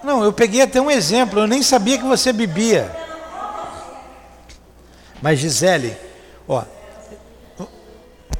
Não, 0.02 0.24
eu 0.24 0.32
peguei 0.32 0.62
até 0.62 0.80
um 0.80 0.90
exemplo, 0.90 1.40
eu 1.40 1.46
nem 1.46 1.62
sabia 1.62 1.98
que 1.98 2.04
você 2.04 2.32
bebia. 2.32 2.90
Mas 5.20 5.38
Gisele, 5.38 5.96
ó, 6.48 6.64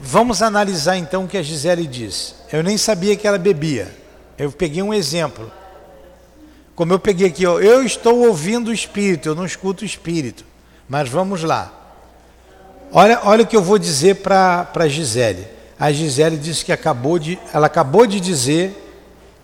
Vamos 0.02 0.40
analisar 0.40 0.96
então 0.96 1.24
o 1.24 1.28
que 1.28 1.36
a 1.36 1.42
Gisele 1.42 1.86
diz. 1.86 2.34
Eu 2.50 2.62
nem 2.62 2.78
sabia 2.78 3.14
que 3.14 3.26
ela 3.28 3.36
bebia. 3.36 3.94
Eu 4.38 4.50
peguei 4.50 4.82
um 4.82 4.94
exemplo. 4.94 5.52
Como 6.74 6.92
eu 6.94 6.98
peguei 6.98 7.28
aqui, 7.28 7.46
ó, 7.46 7.60
eu 7.60 7.84
estou 7.84 8.26
ouvindo 8.26 8.68
o 8.68 8.72
espírito, 8.72 9.28
eu 9.28 9.34
não 9.34 9.44
escuto 9.44 9.82
o 9.82 9.86
espírito. 9.86 10.46
Mas 10.88 11.08
vamos 11.10 11.42
lá. 11.42 11.70
Olha, 12.90 13.20
olha 13.24 13.44
o 13.44 13.46
que 13.46 13.54
eu 13.54 13.62
vou 13.62 13.78
dizer 13.78 14.16
para 14.16 14.70
a 14.74 14.88
Gisele. 14.88 15.46
A 15.78 15.92
Gisele 15.92 16.38
disse 16.38 16.64
que 16.64 16.72
acabou 16.72 17.18
de, 17.18 17.38
ela 17.52 17.66
acabou 17.66 18.06
de 18.06 18.18
dizer 18.18 18.74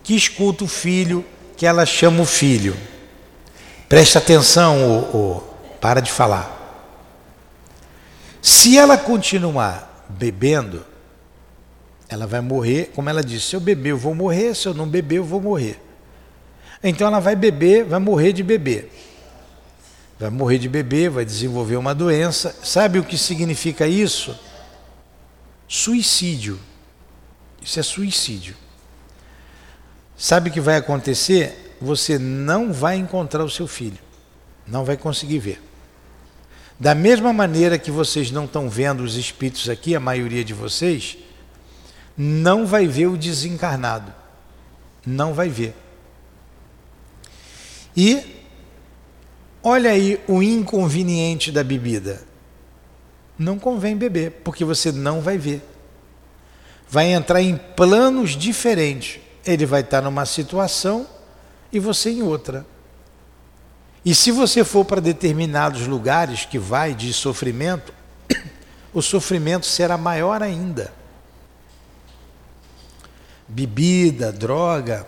que 0.03 0.17
escuta 0.17 0.65
o 0.65 0.69
filho, 0.69 1.23
que 1.57 1.67
ela 1.67 1.87
chama 1.87 2.23
o 2.23 2.27
filho. 2.27 2.77
Preste 3.89 4.19
atenção, 4.19 5.01
o, 5.15 5.43
para 5.81 6.01
de 6.01 6.11
falar. 6.11 6.53
Se 8.43 8.77
ela 8.77 8.97
continuar 8.97 10.07
bebendo, 10.09 10.85
ela 12.09 12.27
vai 12.27 12.41
morrer, 12.41 12.93
como 12.95 13.09
ela 13.09 13.23
disse, 13.23 13.47
se 13.47 13.57
eu 13.57 13.61
beber 13.61 13.91
eu 13.91 13.99
vou 13.99 14.15
morrer, 14.15 14.55
se 14.55 14.67
eu 14.67 14.75
não 14.75 14.87
beber 14.87 15.17
eu 15.17 15.25
vou 15.25 15.41
morrer. 15.41 15.81
Então 16.83 17.07
ela 17.07 17.19
vai 17.19 17.35
beber, 17.35 17.85
vai 17.85 17.99
morrer 17.99 18.33
de 18.33 18.43
beber. 18.43 18.93
Vai 20.19 20.31
morrer 20.31 20.59
de 20.59 20.69
beber, 20.69 21.11
vai 21.11 21.25
desenvolver 21.25 21.77
uma 21.77 21.95
doença. 21.95 22.55
Sabe 22.63 22.99
o 22.99 23.05
que 23.05 23.19
significa 23.19 23.87
isso? 23.87 24.39
Suicídio. 25.69 26.59
Isso 27.61 27.81
é 27.81 27.83
suicídio. 27.83 28.57
Sabe 30.17 30.49
o 30.49 30.53
que 30.53 30.61
vai 30.61 30.77
acontecer? 30.77 31.77
Você 31.81 32.19
não 32.19 32.73
vai 32.73 32.97
encontrar 32.97 33.45
o 33.45 33.51
seu 33.51 33.67
filho. 33.67 33.99
Não 34.67 34.85
vai 34.85 34.97
conseguir 34.97 35.39
ver. 35.39 35.63
Da 36.79 36.95
mesma 36.95 37.33
maneira 37.33 37.79
que 37.79 37.91
vocês 37.91 38.31
não 38.31 38.45
estão 38.45 38.69
vendo 38.69 39.03
os 39.03 39.17
espíritos 39.17 39.69
aqui, 39.69 39.95
a 39.95 40.01
maioria 40.01 40.45
de 40.45 40.55
vocês, 40.55 41.19
não 42.17 42.67
vai 42.67 42.87
ver 42.87 43.07
o 43.07 43.17
desencarnado. 43.17 44.13
Não 45.05 45.35
vai 45.35 45.49
ver. 45.49 45.75
E 47.97 48.23
olha 49.63 49.91
aí 49.91 50.21
o 50.27 50.43
inconveniente 50.43 51.53
da 51.53 51.63
bebida. 51.63 52.23
Não 53.39 53.59
convém 53.59 53.97
beber, 53.97 54.33
porque 54.45 54.65
você 54.65 54.91
não 54.91 55.21
vai 55.21 55.37
ver. 55.37 55.63
Vai 56.89 57.13
entrar 57.13 57.43
em 57.43 57.57
planos 57.57 58.31
diferentes. 58.31 59.21
Ele 59.47 59.65
vai 59.65 59.81
estar 59.81 60.03
numa 60.03 60.27
situação 60.27 61.07
e 61.73 61.79
você 61.79 62.11
em 62.11 62.23
outra. 62.23 62.67
E 64.05 64.15
se 64.15 64.31
você 64.31 64.63
for 64.63 64.85
para 64.85 65.01
determinados 65.01 65.87
lugares 65.87 66.45
que 66.45 66.59
vai 66.59 66.95
de 66.95 67.13
sofrimento, 67.13 67.93
o 68.93 69.01
sofrimento 69.01 69.67
será 69.67 69.97
maior 69.97 70.43
ainda. 70.43 70.93
Bebida, 73.49 74.33
droga, 74.33 75.07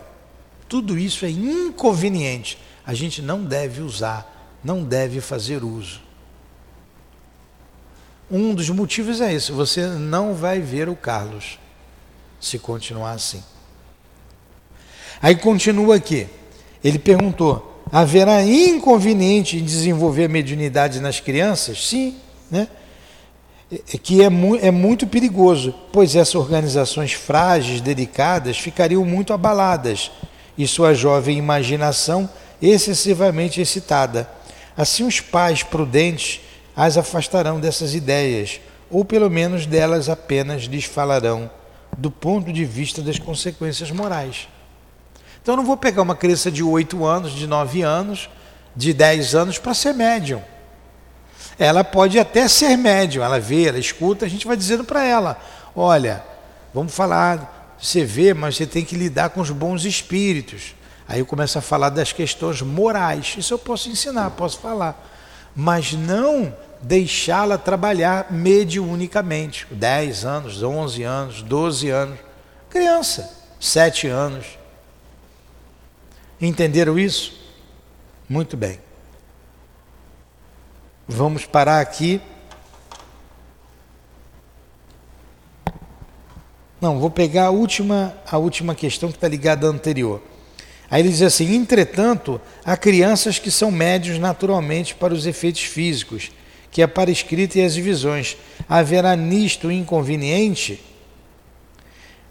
tudo 0.68 0.98
isso 0.98 1.24
é 1.24 1.30
inconveniente. 1.30 2.58
A 2.86 2.94
gente 2.94 3.20
não 3.20 3.44
deve 3.44 3.82
usar, 3.82 4.58
não 4.62 4.82
deve 4.82 5.20
fazer 5.20 5.64
uso. 5.64 6.00
Um 8.30 8.54
dos 8.54 8.68
motivos 8.68 9.20
é 9.20 9.32
esse: 9.32 9.52
você 9.52 9.86
não 9.86 10.34
vai 10.34 10.60
ver 10.60 10.88
o 10.88 10.96
Carlos 10.96 11.58
se 12.40 12.58
continuar 12.58 13.12
assim. 13.12 13.42
Aí 15.20 15.36
continua 15.36 15.96
aqui. 15.96 16.26
Ele 16.82 16.98
perguntou: 16.98 17.82
haverá 17.90 18.42
inconveniente 18.42 19.56
em 19.56 19.64
desenvolver 19.64 20.24
a 20.24 20.28
mediunidade 20.28 21.00
nas 21.00 21.20
crianças? 21.20 21.86
Sim, 21.86 22.16
né? 22.50 22.68
É 23.70 23.98
que 23.98 24.22
é, 24.22 24.30
mu 24.30 24.56
é 24.56 24.70
muito 24.70 25.06
perigoso, 25.06 25.74
pois 25.92 26.16
essas 26.16 26.34
organizações 26.34 27.12
frágeis, 27.12 27.82
delicadas, 27.82 28.58
ficariam 28.58 29.04
muito 29.04 29.32
abaladas 29.32 30.10
e 30.56 30.66
sua 30.66 30.94
jovem 30.94 31.36
imaginação 31.36 32.28
excessivamente 32.62 33.60
excitada. 33.60 34.28
Assim, 34.74 35.04
os 35.04 35.20
pais 35.20 35.62
prudentes 35.62 36.40
as 36.74 36.96
afastarão 36.96 37.58
dessas 37.58 37.92
ideias, 37.92 38.60
ou 38.88 39.04
pelo 39.04 39.28
menos 39.28 39.66
delas 39.66 40.08
apenas 40.08 40.62
lhes 40.62 40.84
falarão, 40.84 41.50
do 41.96 42.08
ponto 42.08 42.52
de 42.52 42.64
vista 42.64 43.02
das 43.02 43.18
consequências 43.18 43.90
morais. 43.90 44.48
Então 45.48 45.54
eu 45.54 45.60
não 45.60 45.64
vou 45.64 45.78
pegar 45.78 46.02
uma 46.02 46.14
criança 46.14 46.50
de 46.50 46.62
8 46.62 47.06
anos, 47.06 47.32
de 47.32 47.46
9 47.46 47.80
anos, 47.80 48.28
de 48.76 48.92
10 48.92 49.34
anos 49.34 49.58
para 49.58 49.72
ser 49.72 49.94
médium. 49.94 50.42
Ela 51.58 51.82
pode 51.82 52.18
até 52.18 52.46
ser 52.46 52.76
médium, 52.76 53.24
ela 53.24 53.40
vê, 53.40 53.66
ela 53.66 53.78
escuta, 53.78 54.26
a 54.26 54.28
gente 54.28 54.46
vai 54.46 54.58
dizendo 54.58 54.84
para 54.84 55.02
ela: 55.02 55.40
olha, 55.74 56.22
vamos 56.74 56.94
falar, 56.94 57.74
você 57.80 58.04
vê, 58.04 58.34
mas 58.34 58.58
você 58.58 58.66
tem 58.66 58.84
que 58.84 58.94
lidar 58.94 59.30
com 59.30 59.40
os 59.40 59.48
bons 59.48 59.86
espíritos. 59.86 60.74
Aí 61.08 61.20
eu 61.20 61.24
começo 61.24 61.56
a 61.56 61.62
falar 61.62 61.88
das 61.88 62.12
questões 62.12 62.60
morais. 62.60 63.34
Isso 63.38 63.54
eu 63.54 63.58
posso 63.58 63.88
ensinar, 63.88 64.28
posso 64.32 64.58
falar. 64.58 65.02
Mas 65.56 65.94
não 65.94 66.54
deixá-la 66.82 67.56
trabalhar 67.56 68.30
mediunicamente. 68.30 69.66
10 69.70 70.26
anos, 70.26 70.62
11 70.62 71.02
anos, 71.04 71.40
12 71.40 71.88
anos. 71.88 72.18
Criança, 72.68 73.34
7 73.58 74.08
anos. 74.08 74.57
Entenderam 76.40 76.98
isso? 76.98 77.38
Muito 78.28 78.56
bem. 78.56 78.78
Vamos 81.06 81.46
parar 81.46 81.80
aqui. 81.80 82.20
Não, 86.80 87.00
vou 87.00 87.10
pegar 87.10 87.46
a 87.46 87.50
última, 87.50 88.14
a 88.30 88.38
última 88.38 88.74
questão 88.74 89.10
que 89.10 89.16
está 89.16 89.26
ligada 89.26 89.66
à 89.66 89.70
anterior. 89.70 90.22
Aí 90.90 91.02
ele 91.02 91.08
diz 91.08 91.22
assim: 91.22 91.54
entretanto, 91.54 92.40
há 92.64 92.76
crianças 92.76 93.38
que 93.38 93.50
são 93.50 93.70
médios 93.70 94.18
naturalmente 94.18 94.94
para 94.94 95.12
os 95.12 95.26
efeitos 95.26 95.62
físicos, 95.62 96.30
que 96.70 96.82
é 96.82 96.86
para 96.86 97.10
escrita 97.10 97.58
e 97.58 97.64
as 97.64 97.74
divisões. 97.74 98.36
Haverá 98.68 99.16
nisto 99.16 99.72
inconveniente? 99.72 100.80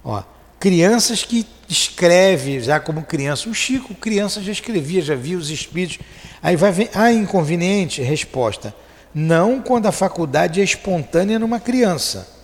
Ó, 0.02 0.22
crianças 0.58 1.24
que 1.24 1.46
escreve 1.68 2.60
já 2.60 2.80
como 2.80 3.02
criança. 3.02 3.48
O 3.48 3.54
Chico, 3.54 3.94
criança, 3.94 4.42
já 4.42 4.52
escrevia, 4.52 5.02
já 5.02 5.14
via 5.14 5.36
os 5.36 5.50
espíritos. 5.50 5.98
Aí 6.42 6.56
vai 6.56 6.72
ver, 6.72 6.90
ah, 6.94 7.12
inconveniente? 7.12 8.02
Resposta: 8.02 8.74
não 9.14 9.60
quando 9.60 9.86
a 9.86 9.92
faculdade 9.92 10.60
é 10.60 10.64
espontânea 10.64 11.38
numa 11.38 11.60
criança. 11.60 12.36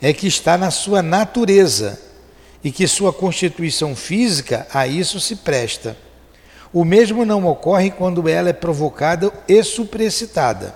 É 0.00 0.12
que 0.12 0.26
está 0.26 0.58
na 0.58 0.70
sua 0.70 1.02
natureza 1.02 1.98
e 2.62 2.70
que 2.70 2.86
sua 2.86 3.12
constituição 3.12 3.94
física 3.96 4.66
a 4.72 4.86
isso 4.86 5.18
se 5.20 5.36
presta. 5.36 5.96
O 6.72 6.84
mesmo 6.84 7.24
não 7.24 7.46
ocorre 7.46 7.90
quando 7.90 8.28
ela 8.28 8.48
é 8.48 8.52
provocada 8.52 9.32
e 9.46 9.62
superexcitada. 9.62 10.74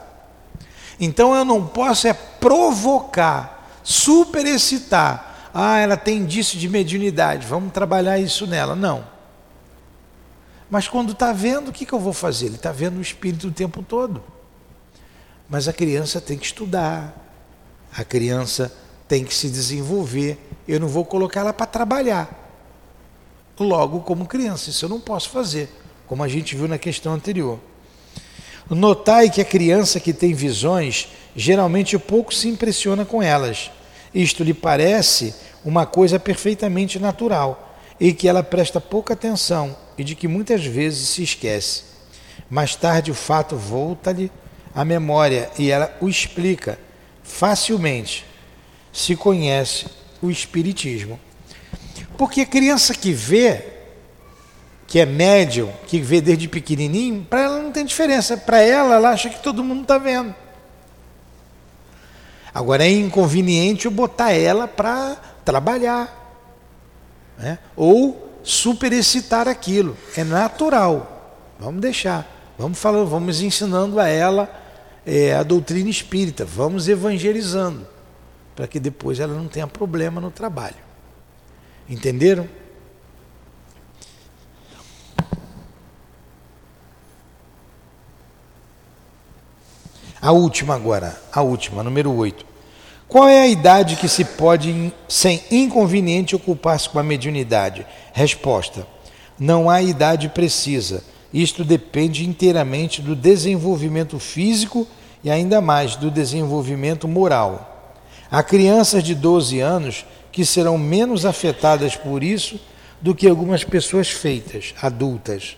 Então 1.00 1.34
eu 1.34 1.44
não 1.44 1.66
posso 1.66 2.06
é 2.06 2.12
provocar, 2.12 3.80
superexcitar. 3.82 5.27
Ah, 5.52 5.78
ela 5.78 5.96
tem 5.96 6.18
indício 6.18 6.58
de 6.58 6.68
mediunidade, 6.68 7.46
vamos 7.46 7.72
trabalhar 7.72 8.18
isso 8.18 8.46
nela. 8.46 8.74
Não. 8.74 9.04
Mas 10.70 10.86
quando 10.86 11.12
está 11.12 11.32
vendo, 11.32 11.68
o 11.68 11.72
que, 11.72 11.86
que 11.86 11.92
eu 11.92 12.00
vou 12.00 12.12
fazer? 12.12 12.46
Ele 12.46 12.56
está 12.56 12.72
vendo 12.72 12.98
o 12.98 13.02
espírito 13.02 13.48
o 13.48 13.52
tempo 13.52 13.82
todo. 13.82 14.22
Mas 15.48 15.66
a 15.66 15.72
criança 15.72 16.20
tem 16.20 16.36
que 16.36 16.44
estudar, 16.44 17.14
a 17.96 18.04
criança 18.04 18.72
tem 19.06 19.24
que 19.24 19.34
se 19.34 19.48
desenvolver. 19.48 20.38
Eu 20.66 20.78
não 20.78 20.88
vou 20.88 21.04
colocar 21.04 21.40
ela 21.40 21.52
para 21.54 21.66
trabalhar. 21.66 22.46
Logo, 23.58 24.00
como 24.00 24.26
criança, 24.26 24.70
isso 24.70 24.84
eu 24.84 24.88
não 24.88 25.00
posso 25.00 25.30
fazer, 25.30 25.68
como 26.06 26.22
a 26.22 26.28
gente 26.28 26.54
viu 26.54 26.68
na 26.68 26.78
questão 26.78 27.14
anterior. 27.14 27.58
Notai 28.70 29.30
que 29.30 29.40
a 29.40 29.44
criança 29.44 29.98
que 29.98 30.12
tem 30.12 30.34
visões 30.34 31.08
geralmente 31.34 31.98
pouco 31.98 32.34
se 32.34 32.48
impressiona 32.48 33.04
com 33.04 33.22
elas. 33.22 33.70
Isto 34.14 34.42
lhe 34.42 34.54
parece 34.54 35.34
uma 35.64 35.86
coisa 35.86 36.18
perfeitamente 36.18 36.98
natural 36.98 37.76
e 38.00 38.12
que 38.12 38.28
ela 38.28 38.42
presta 38.42 38.80
pouca 38.80 39.14
atenção 39.14 39.76
e 39.96 40.04
de 40.04 40.14
que 40.14 40.28
muitas 40.28 40.64
vezes 40.64 41.08
se 41.08 41.22
esquece. 41.22 41.82
Mais 42.48 42.74
tarde 42.74 43.10
o 43.10 43.14
fato 43.14 43.56
volta-lhe 43.56 44.30
à 44.74 44.84
memória 44.84 45.50
e 45.58 45.70
ela 45.70 45.94
o 46.00 46.08
explica 46.08 46.78
facilmente. 47.22 48.24
Se 48.92 49.14
conhece 49.14 49.86
o 50.22 50.30
Espiritismo. 50.30 51.20
Porque 52.16 52.46
criança 52.46 52.94
que 52.94 53.12
vê, 53.12 53.64
que 54.86 54.98
é 54.98 55.06
médium, 55.06 55.70
que 55.86 56.00
vê 56.00 56.20
desde 56.20 56.48
pequenininho, 56.48 57.24
para 57.28 57.42
ela 57.42 57.62
não 57.62 57.70
tem 57.70 57.84
diferença. 57.84 58.36
Para 58.36 58.60
ela, 58.60 58.94
ela 58.94 59.10
acha 59.10 59.28
que 59.28 59.42
todo 59.42 59.62
mundo 59.62 59.82
está 59.82 59.98
vendo. 59.98 60.34
Agora 62.58 62.84
é 62.84 62.90
inconveniente 62.90 63.86
eu 63.86 63.90
botar 63.92 64.32
ela 64.32 64.66
para 64.66 65.16
trabalhar. 65.44 66.12
Né? 67.38 67.56
Ou 67.76 68.40
superexcitar 68.42 69.46
aquilo. 69.46 69.96
É 70.16 70.24
natural. 70.24 71.36
Vamos 71.56 71.80
deixar. 71.80 72.28
Vamos 72.58 72.76
falando, 72.76 73.06
vamos 73.06 73.40
ensinando 73.40 74.00
a 74.00 74.08
ela 74.08 74.50
é, 75.06 75.36
a 75.36 75.44
doutrina 75.44 75.88
espírita. 75.88 76.44
Vamos 76.44 76.88
evangelizando 76.88 77.86
para 78.56 78.66
que 78.66 78.80
depois 78.80 79.20
ela 79.20 79.34
não 79.34 79.46
tenha 79.46 79.68
problema 79.68 80.20
no 80.20 80.32
trabalho. 80.32 80.74
Entenderam? 81.88 82.48
A 90.20 90.32
última 90.32 90.74
agora, 90.74 91.22
a 91.32 91.40
última, 91.40 91.84
número 91.84 92.12
8. 92.12 92.47
Qual 93.08 93.26
é 93.26 93.40
a 93.40 93.48
idade 93.48 93.96
que 93.96 94.06
se 94.06 94.22
pode, 94.22 94.92
sem 95.08 95.42
inconveniente, 95.50 96.36
ocupar-se 96.36 96.90
com 96.90 96.98
a 96.98 97.02
mediunidade? 97.02 97.86
Resposta: 98.12 98.86
Não 99.38 99.70
há 99.70 99.80
idade 99.80 100.28
precisa. 100.28 101.02
Isto 101.32 101.64
depende 101.64 102.28
inteiramente 102.28 103.00
do 103.00 103.16
desenvolvimento 103.16 104.18
físico 104.18 104.86
e 105.24 105.30
ainda 105.30 105.58
mais 105.58 105.96
do 105.96 106.10
desenvolvimento 106.10 107.08
moral. 107.08 107.94
Há 108.30 108.42
crianças 108.42 109.02
de 109.02 109.14
12 109.14 109.58
anos 109.58 110.04
que 110.30 110.44
serão 110.44 110.76
menos 110.76 111.24
afetadas 111.24 111.96
por 111.96 112.22
isso 112.22 112.60
do 113.00 113.14
que 113.14 113.26
algumas 113.26 113.64
pessoas 113.64 114.10
feitas, 114.10 114.74
adultas. 114.82 115.56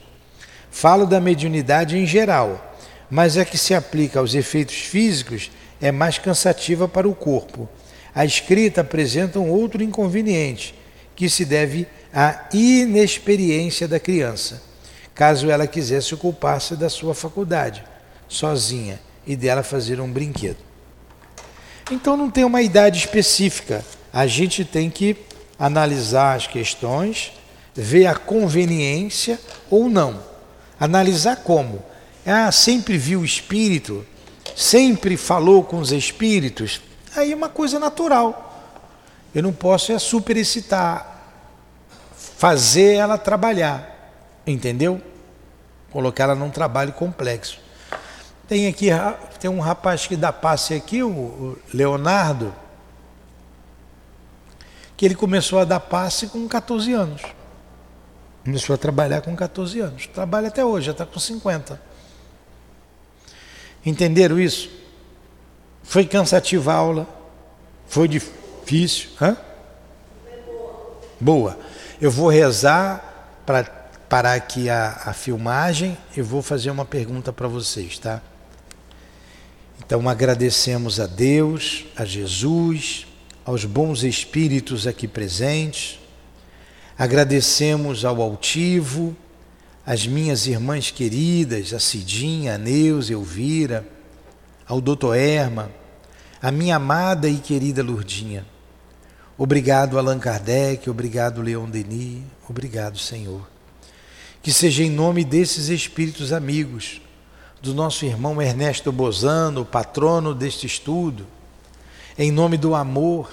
Falo 0.71 1.05
da 1.05 1.21
mediunidade 1.21 1.99
em 1.99 2.07
geral, 2.07 2.77
mas 3.11 3.37
a 3.37 3.45
que 3.45 3.59
se 3.59 3.75
aplica 3.75 4.21
aos 4.21 4.35
efeitos 4.35 4.77
físicos 4.77 5.51
é 5.81 5.91
mais 5.91 6.19
cansativa 6.19 6.87
para 6.87 7.09
o 7.09 7.15
corpo. 7.15 7.69
A 8.15 8.25
escrita 8.25 8.81
apresenta 8.81 9.39
um 9.39 9.51
outro 9.51 9.83
inconveniente, 9.83 10.75
que 11.15 11.29
se 11.29 11.45
deve 11.45 11.87
à 12.13 12.49
inexperiência 12.53 13.87
da 13.87 14.01
criança, 14.01 14.63
caso 15.15 15.51
ela 15.51 15.67
quisesse 15.67 16.15
ocupar-se 16.15 16.75
da 16.77 16.89
sua 16.89 17.15
faculdade, 17.15 17.85
sozinha, 18.29 19.01
e 19.27 19.37
dela 19.37 19.63
fazer 19.63 20.01
um 20.01 20.11
brinquedo. 20.11 20.57
Então 21.91 22.17
não 22.17 22.31
tem 22.31 22.45
uma 22.45 22.63
idade 22.63 22.99
específica. 22.99 23.85
A 24.13 24.27
gente 24.27 24.65
tem 24.65 24.91
que 24.91 25.17
analisar 25.59 26.37
as 26.37 26.47
questões, 26.47 27.33
ver 27.75 28.07
a 28.07 28.15
conveniência 28.15 29.39
ou 29.69 29.89
não. 29.89 30.21
Analisar 30.79 31.37
como? 31.37 31.83
Ah, 32.25 32.51
sempre 32.51 32.97
viu 32.97 33.21
o 33.21 33.25
espírito, 33.25 34.07
sempre 34.57 35.17
falou 35.17 35.65
com 35.65 35.79
os 35.79 35.93
espíritos. 35.93 36.81
Aí 37.17 37.33
é 37.33 37.37
uma 37.37 37.49
coisa 37.49 37.79
natural. 37.79 38.47
Eu 39.35 39.43
não 39.43 39.53
posso 39.53 39.93
é 39.93 39.99
superexcitar, 39.99 41.23
fazer 42.17 42.95
ela 42.95 43.17
trabalhar, 43.17 44.13
entendeu? 44.47 45.01
Colocar 45.91 46.25
ela 46.25 46.35
num 46.35 46.51
trabalho 46.51 46.93
complexo. 46.93 47.61
Tem 48.49 48.67
aqui, 48.67 48.89
tem 49.39 49.49
um 49.49 49.61
rapaz 49.61 50.07
que 50.07 50.17
dá 50.17 50.33
passe 50.33 50.75
aqui, 50.75 51.03
o 51.03 51.57
Leonardo, 51.73 52.53
que 54.97 55.05
ele 55.05 55.15
começou 55.15 55.61
a 55.61 55.65
dar 55.65 55.81
passe 55.81 56.27
com 56.27 56.49
14 56.49 56.93
anos. 56.93 57.23
Começou 58.45 58.75
a 58.75 58.79
trabalhar 58.79 59.21
com 59.21 59.37
14 59.37 59.81
anos. 59.81 60.07
Trabalha 60.09 60.49
até 60.49 60.65
hoje, 60.65 60.87
já 60.87 60.93
está 60.93 61.07
com 61.07 61.21
50. 61.21 61.90
Entenderam 63.85 64.39
isso? 64.39 64.71
Foi 65.83 66.05
cansativa 66.05 66.73
a 66.73 66.77
aula? 66.77 67.09
Foi 67.87 68.07
difícil? 68.07 69.11
Hã? 69.21 69.37
Boa. 71.19 71.59
Eu 72.01 72.11
vou 72.11 72.29
rezar 72.29 73.43
para 73.45 73.65
parar 74.09 74.35
aqui 74.35 74.69
a, 74.69 75.03
a 75.05 75.13
filmagem 75.13 75.97
e 76.17 76.23
vou 76.23 76.43
fazer 76.43 76.71
uma 76.71 76.85
pergunta 76.85 77.33
para 77.33 77.47
vocês, 77.47 77.99
tá? 77.99 78.21
Então 79.79 80.09
agradecemos 80.09 81.01
a 81.01 81.07
Deus, 81.07 81.85
a 81.97 82.05
Jesus, 82.05 83.07
aos 83.45 83.65
bons 83.65 84.05
espíritos 84.05 84.87
aqui 84.87 85.09
presentes, 85.09 85.99
agradecemos 86.97 88.05
ao 88.05 88.21
altivo, 88.23 89.17
às 89.85 90.07
minhas 90.07 90.47
irmãs 90.47 90.91
queridas, 90.91 91.73
a 91.73 91.81
Cidinha, 91.81 92.55
a 92.55 92.59
Neuza, 92.59 93.13
Elvira, 93.13 93.87
ao 94.67 94.81
doutor 94.81 95.17
Erma, 95.17 95.71
a 96.41 96.51
minha 96.51 96.77
amada 96.77 97.29
e 97.29 97.39
querida 97.39 97.83
Lurdinha. 97.83 98.47
Obrigado, 99.37 99.99
Allan 99.99 100.19
Kardec, 100.19 100.89
obrigado, 100.89 101.43
Leon 101.43 101.69
Denis, 101.69 102.23
obrigado, 102.49 102.99
Senhor. 102.99 103.49
Que 104.43 104.53
seja 104.53 104.83
em 104.83 104.91
nome 104.91 105.25
desses 105.25 105.69
espíritos 105.69 106.33
amigos 106.33 107.01
do 107.61 107.75
nosso 107.75 108.05
irmão 108.07 108.41
Ernesto 108.41 108.91
Bozano, 108.91 109.65
patrono 109.65 110.35
deste 110.35 110.67
estudo, 110.67 111.27
em 112.19 112.31
nome 112.31 112.57
do 112.57 112.75
amor, 112.75 113.31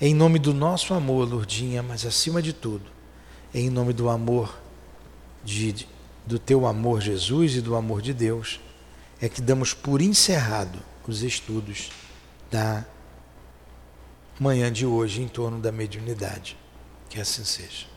em 0.00 0.14
nome 0.14 0.38
do 0.38 0.52
nosso 0.52 0.94
amor, 0.94 1.28
Lourdinha, 1.28 1.82
mas 1.82 2.04
acima 2.04 2.42
de 2.42 2.52
tudo, 2.52 2.84
em 3.54 3.70
nome 3.70 3.92
do 3.92 4.08
amor, 4.08 4.61
de, 5.44 5.86
do 6.26 6.38
teu 6.38 6.66
amor, 6.66 7.00
Jesus, 7.00 7.56
e 7.56 7.60
do 7.60 7.74
amor 7.74 8.00
de 8.00 8.12
Deus, 8.12 8.60
é 9.20 9.28
que 9.28 9.40
damos 9.40 9.74
por 9.74 10.00
encerrado 10.00 10.78
os 11.06 11.22
estudos 11.22 11.90
da 12.50 12.84
manhã 14.38 14.72
de 14.72 14.86
hoje 14.86 15.22
em 15.22 15.28
torno 15.28 15.60
da 15.60 15.70
mediunidade. 15.70 16.56
Que 17.08 17.20
assim 17.20 17.44
seja. 17.44 17.91